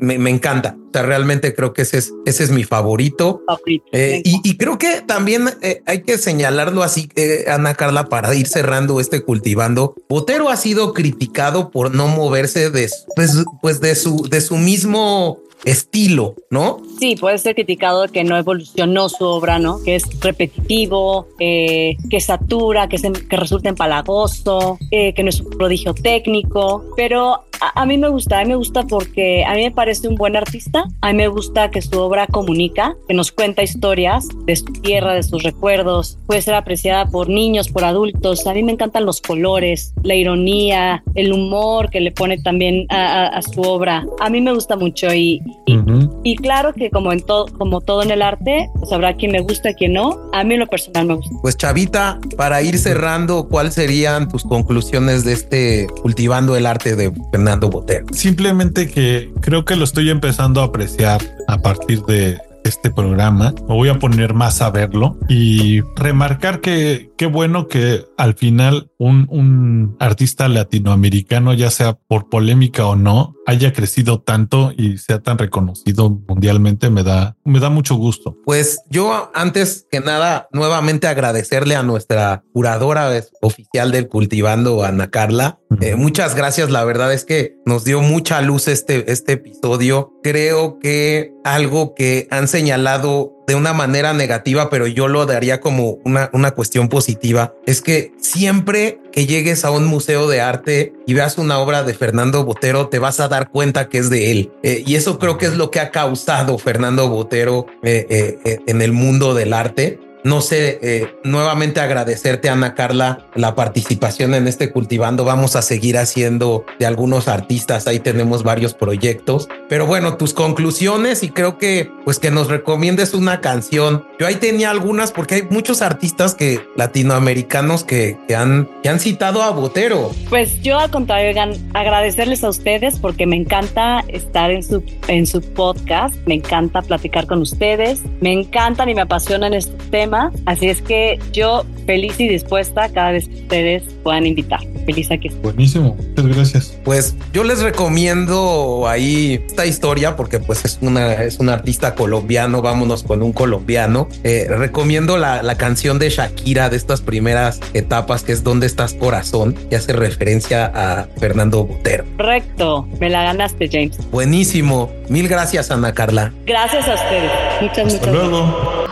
Me, 0.00 0.18
me, 0.18 0.30
encanta. 0.30 0.76
O 0.88 0.90
sea, 0.92 1.02
realmente 1.02 1.54
creo 1.54 1.72
que 1.72 1.82
ese 1.82 1.98
es, 1.98 2.12
ese 2.26 2.44
es 2.44 2.50
mi 2.50 2.64
favorito. 2.64 3.42
y, 3.66 3.82
y, 4.24 4.56
creo 4.56 4.78
que 4.78 5.00
también 5.00 5.50
hay 5.86 6.02
que 6.02 6.18
señalarlo 6.18 6.82
así, 6.82 7.08
Ana 7.48 7.74
Carla, 7.74 8.06
para 8.08 8.34
ir 8.34 8.46
cerrando 8.46 9.00
este 9.00 9.22
cultivando. 9.22 9.94
Botero 10.08 10.48
ha 10.48 10.56
sido 10.56 10.92
criticado 10.92 11.70
por 11.70 11.94
no 11.94 12.08
moverse 12.08 12.70
de, 12.70 12.90
pues, 13.16 13.44
pues 13.60 13.80
de 13.80 13.94
su, 13.94 14.28
de 14.28 14.40
su 14.40 14.56
mismo 14.56 15.40
estilo, 15.64 16.34
¿no? 16.50 16.80
Sí, 16.98 17.16
puede 17.16 17.38
ser 17.38 17.54
criticado 17.54 18.08
que 18.08 18.24
no 18.24 18.36
evolucionó 18.36 19.08
su 19.08 19.24
obra, 19.24 19.58
¿no? 19.58 19.82
Que 19.82 19.96
es 19.96 20.04
repetitivo, 20.20 21.26
eh, 21.38 21.96
que 22.10 22.20
satura, 22.20 22.88
que, 22.88 22.98
que 22.98 23.36
resulta 23.36 23.68
empalagoso, 23.68 24.78
eh, 24.90 25.12
que 25.14 25.22
no 25.22 25.30
es 25.30 25.40
un 25.40 25.50
prodigio 25.50 25.94
técnico, 25.94 26.84
pero 26.96 27.44
a, 27.74 27.86
mí 27.86 27.96
me 27.96 28.08
gusta, 28.08 28.40
a 28.40 28.42
mí 28.42 28.48
me 28.48 28.56
gusta 28.56 28.82
porque 28.84 29.44
a 29.44 29.54
mí 29.54 29.62
me 29.62 29.70
parece 29.70 30.08
un 30.08 30.16
buen 30.16 30.36
artista, 30.36 30.84
a 31.00 31.12
mí 31.12 31.18
me 31.18 31.28
gusta 31.28 31.70
que 31.70 31.80
su 31.80 31.98
obra 31.98 32.26
comunica, 32.26 32.96
que 33.06 33.14
nos 33.14 33.30
cuenta 33.30 33.62
historias 33.62 34.26
de 34.46 34.56
su 34.56 34.64
tierra, 34.64 35.14
de 35.14 35.22
sus 35.22 35.42
recuerdos, 35.42 36.18
puede 36.26 36.42
ser 36.42 36.54
apreciada 36.54 37.06
por 37.06 37.28
niños, 37.28 37.68
por 37.68 37.84
adultos, 37.84 38.46
a 38.46 38.54
mí 38.54 38.62
me 38.62 38.72
encantan 38.72 39.06
los 39.06 39.20
colores, 39.20 39.94
la 40.02 40.14
ironía, 40.14 41.04
el 41.14 41.32
humor 41.32 41.90
que 41.90 42.00
le 42.00 42.10
pone 42.10 42.38
también 42.38 42.86
a, 42.90 43.40
su 43.42 43.60
obra, 43.60 44.04
a 44.20 44.28
mí 44.28 44.40
me 44.40 44.52
gusta 44.52 44.76
mucho 44.76 45.12
y, 45.14 45.40
y, 45.66 46.36
claro 46.36 46.72
que 46.72 46.90
como 46.90 47.12
en 47.12 47.20
todo, 47.20 47.46
como 47.58 47.80
todo 47.80 48.02
en 48.02 48.10
el 48.10 48.22
arte, 48.22 48.68
pues 48.78 48.92
habrá 48.92 49.14
quien 49.14 49.32
me 49.32 49.40
gusta, 49.40 49.72
quien 49.74 49.94
no, 49.94 50.18
a 50.32 50.44
mí 50.44 50.54
en 50.54 50.60
lo 50.60 50.66
personal 50.66 51.06
me 51.06 51.14
gusta. 51.14 51.34
Pues 51.42 51.56
Chavita, 51.56 52.18
para 52.36 52.62
ir 52.62 52.78
cerrando, 52.78 53.48
¿cuáles 53.48 53.74
serían 53.74 54.28
tus 54.28 54.44
conclusiones 54.44 55.24
de 55.24 55.32
este 55.32 55.86
cultivando 56.02 56.56
el 56.56 56.66
arte 56.66 56.96
de 56.96 57.12
Fernando? 57.30 57.84
Simplemente 58.12 58.88
que 58.88 59.30
creo 59.40 59.64
que 59.64 59.76
lo 59.76 59.84
estoy 59.84 60.10
empezando 60.10 60.60
a 60.60 60.64
apreciar 60.64 61.20
a 61.48 61.58
partir 61.58 62.02
de 62.02 62.38
este 62.64 62.90
programa. 62.90 63.54
Me 63.68 63.74
voy 63.74 63.88
a 63.88 63.98
poner 63.98 64.34
más 64.34 64.62
a 64.62 64.70
verlo 64.70 65.16
y 65.28 65.80
remarcar 65.96 66.60
que 66.60 67.10
qué 67.22 67.26
bueno 67.28 67.68
que 67.68 68.04
al 68.16 68.34
final 68.34 68.90
un, 68.98 69.28
un, 69.30 69.96
artista 70.00 70.48
latinoamericano, 70.48 71.54
ya 71.54 71.70
sea 71.70 71.92
por 71.94 72.28
polémica 72.28 72.84
o 72.84 72.96
no, 72.96 73.36
haya 73.46 73.72
crecido 73.72 74.20
tanto 74.20 74.72
y 74.76 74.98
sea 74.98 75.20
tan 75.20 75.38
reconocido 75.38 76.10
mundialmente. 76.10 76.90
Me 76.90 77.04
da, 77.04 77.36
me 77.44 77.60
da 77.60 77.70
mucho 77.70 77.94
gusto. 77.94 78.36
Pues 78.44 78.80
yo 78.90 79.30
antes 79.34 79.86
que 79.88 80.00
nada, 80.00 80.48
nuevamente 80.52 81.06
agradecerle 81.06 81.76
a 81.76 81.84
nuestra 81.84 82.42
curadora 82.52 83.08
oficial 83.40 83.92
del 83.92 84.08
Cultivando, 84.08 84.82
Ana 84.82 85.10
Carla. 85.10 85.60
Eh, 85.80 85.94
muchas 85.94 86.34
gracias. 86.34 86.70
La 86.70 86.82
verdad 86.82 87.12
es 87.12 87.24
que 87.24 87.54
nos 87.64 87.84
dio 87.84 88.00
mucha 88.02 88.42
luz 88.42 88.66
este, 88.66 89.12
este 89.12 89.34
episodio. 89.34 90.12
Creo 90.24 90.80
que 90.80 91.32
algo 91.44 91.94
que 91.94 92.26
han 92.32 92.48
señalado 92.48 93.41
de 93.46 93.54
una 93.54 93.72
manera 93.72 94.12
negativa, 94.12 94.70
pero 94.70 94.86
yo 94.86 95.08
lo 95.08 95.26
daría 95.26 95.60
como 95.60 95.98
una, 96.04 96.30
una 96.32 96.52
cuestión 96.52 96.88
positiva, 96.88 97.54
es 97.66 97.80
que 97.80 98.12
siempre 98.20 99.00
que 99.12 99.26
llegues 99.26 99.64
a 99.64 99.70
un 99.70 99.84
museo 99.84 100.28
de 100.28 100.40
arte 100.40 100.92
y 101.06 101.14
veas 101.14 101.38
una 101.38 101.58
obra 101.58 101.82
de 101.82 101.94
Fernando 101.94 102.44
Botero, 102.44 102.88
te 102.88 102.98
vas 102.98 103.20
a 103.20 103.28
dar 103.28 103.50
cuenta 103.50 103.88
que 103.88 103.98
es 103.98 104.10
de 104.10 104.30
él. 104.30 104.52
Eh, 104.62 104.82
y 104.86 104.96
eso 104.96 105.18
creo 105.18 105.38
que 105.38 105.46
es 105.46 105.56
lo 105.56 105.70
que 105.70 105.80
ha 105.80 105.90
causado 105.90 106.56
Fernando 106.58 107.08
Botero 107.08 107.66
eh, 107.82 108.38
eh, 108.44 108.58
en 108.66 108.80
el 108.80 108.92
mundo 108.92 109.34
del 109.34 109.52
arte 109.52 109.98
no 110.24 110.40
sé, 110.40 110.78
eh, 110.82 111.16
nuevamente 111.24 111.80
agradecerte, 111.80 112.48
Ana 112.48 112.74
Carla, 112.74 113.26
la 113.34 113.54
participación 113.54 114.34
en 114.34 114.46
este 114.46 114.70
cultivando. 114.70 115.24
Vamos 115.24 115.56
a 115.56 115.62
seguir 115.62 115.98
haciendo 115.98 116.64
de 116.78 116.86
algunos 116.86 117.26
artistas. 117.26 117.86
Ahí 117.88 117.98
tenemos 117.98 118.44
varios 118.44 118.74
proyectos. 118.74 119.48
Pero 119.68 119.86
bueno, 119.86 120.16
tus 120.16 120.32
conclusiones 120.32 121.22
y 121.22 121.30
creo 121.30 121.58
que 121.58 121.90
pues 122.04 122.18
que 122.18 122.30
nos 122.30 122.48
recomiendes 122.48 123.14
una 123.14 123.40
canción. 123.40 124.04
Yo 124.18 124.26
ahí 124.26 124.36
tenía 124.36 124.70
algunas 124.70 125.10
porque 125.10 125.36
hay 125.36 125.42
muchos 125.50 125.82
artistas 125.82 126.34
que 126.34 126.60
latinoamericanos 126.76 127.82
que, 127.82 128.16
han, 128.36 128.68
que 128.82 128.88
han 128.88 129.00
citado 129.00 129.42
a 129.42 129.50
Botero. 129.50 130.12
Pues 130.28 130.60
yo 130.62 130.78
al 130.78 130.90
contrario, 130.90 131.32
agradecerles 131.74 132.44
a 132.44 132.48
ustedes 132.48 132.98
porque 133.00 133.26
me 133.26 133.36
encanta 133.36 134.04
estar 134.08 134.50
en 134.52 134.62
su, 134.62 134.84
en 135.08 135.26
su 135.26 135.40
podcast. 135.40 136.14
Me 136.26 136.34
encanta 136.34 136.82
platicar 136.82 137.26
con 137.26 137.40
ustedes. 137.40 138.02
Me 138.20 138.32
encantan 138.32 138.88
y 138.88 138.94
me 138.94 139.02
apasionan 139.02 139.54
estos 139.54 139.78
temas 139.90 140.11
Así 140.46 140.68
es 140.68 140.82
que 140.82 141.18
yo 141.32 141.64
feliz 141.86 142.18
y 142.18 142.28
dispuesta 142.28 142.88
cada 142.88 143.12
vez 143.12 143.28
que 143.28 143.34
ustedes 143.34 143.82
puedan 144.02 144.26
invitar. 144.26 144.60
Feliz 144.86 145.10
aquí. 145.10 145.28
Buenísimo, 145.42 145.96
muchas 145.96 146.36
gracias. 146.36 146.78
Pues 146.84 147.14
yo 147.32 147.44
les 147.44 147.62
recomiendo 147.62 148.86
ahí 148.88 149.42
esta 149.46 149.64
historia 149.66 150.16
porque 150.16 150.40
pues 150.40 150.64
es 150.64 150.78
una 150.80 151.12
es 151.14 151.38
un 151.38 151.48
artista 151.48 151.94
colombiano. 151.94 152.62
Vámonos 152.62 153.02
con 153.02 153.22
un 153.22 153.32
colombiano. 153.32 154.08
Eh, 154.24 154.46
recomiendo 154.48 155.16
la, 155.16 155.42
la, 155.42 155.56
canción 155.56 155.98
de 155.98 156.10
Shakira 156.10 156.68
de 156.70 156.76
estas 156.76 157.00
primeras 157.00 157.60
etapas 157.74 158.22
que 158.24 158.32
es 158.32 158.42
¿Dónde 158.42 158.66
estás 158.66 158.94
corazón? 158.94 159.54
que 159.70 159.76
hace 159.76 159.92
referencia 159.92 160.66
a 160.74 161.06
Fernando 161.18 161.64
Botero. 161.64 162.04
Correcto, 162.16 162.88
me 163.00 163.08
la 163.08 163.22
ganaste 163.22 163.68
James. 163.70 163.98
Buenísimo. 164.10 164.90
Mil 165.08 165.28
gracias 165.28 165.70
Ana 165.70 165.92
Carla. 165.92 166.32
Gracias 166.46 166.88
a 166.88 166.94
ustedes. 166.94 167.30
Muchas, 167.60 167.94
Hasta 167.94 168.06
muchas 168.10 168.14
luego. 168.14 168.88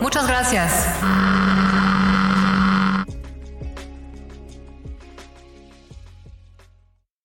Muchas 0.00 0.26
gracias. 0.26 0.63
Yes. 0.66 1.33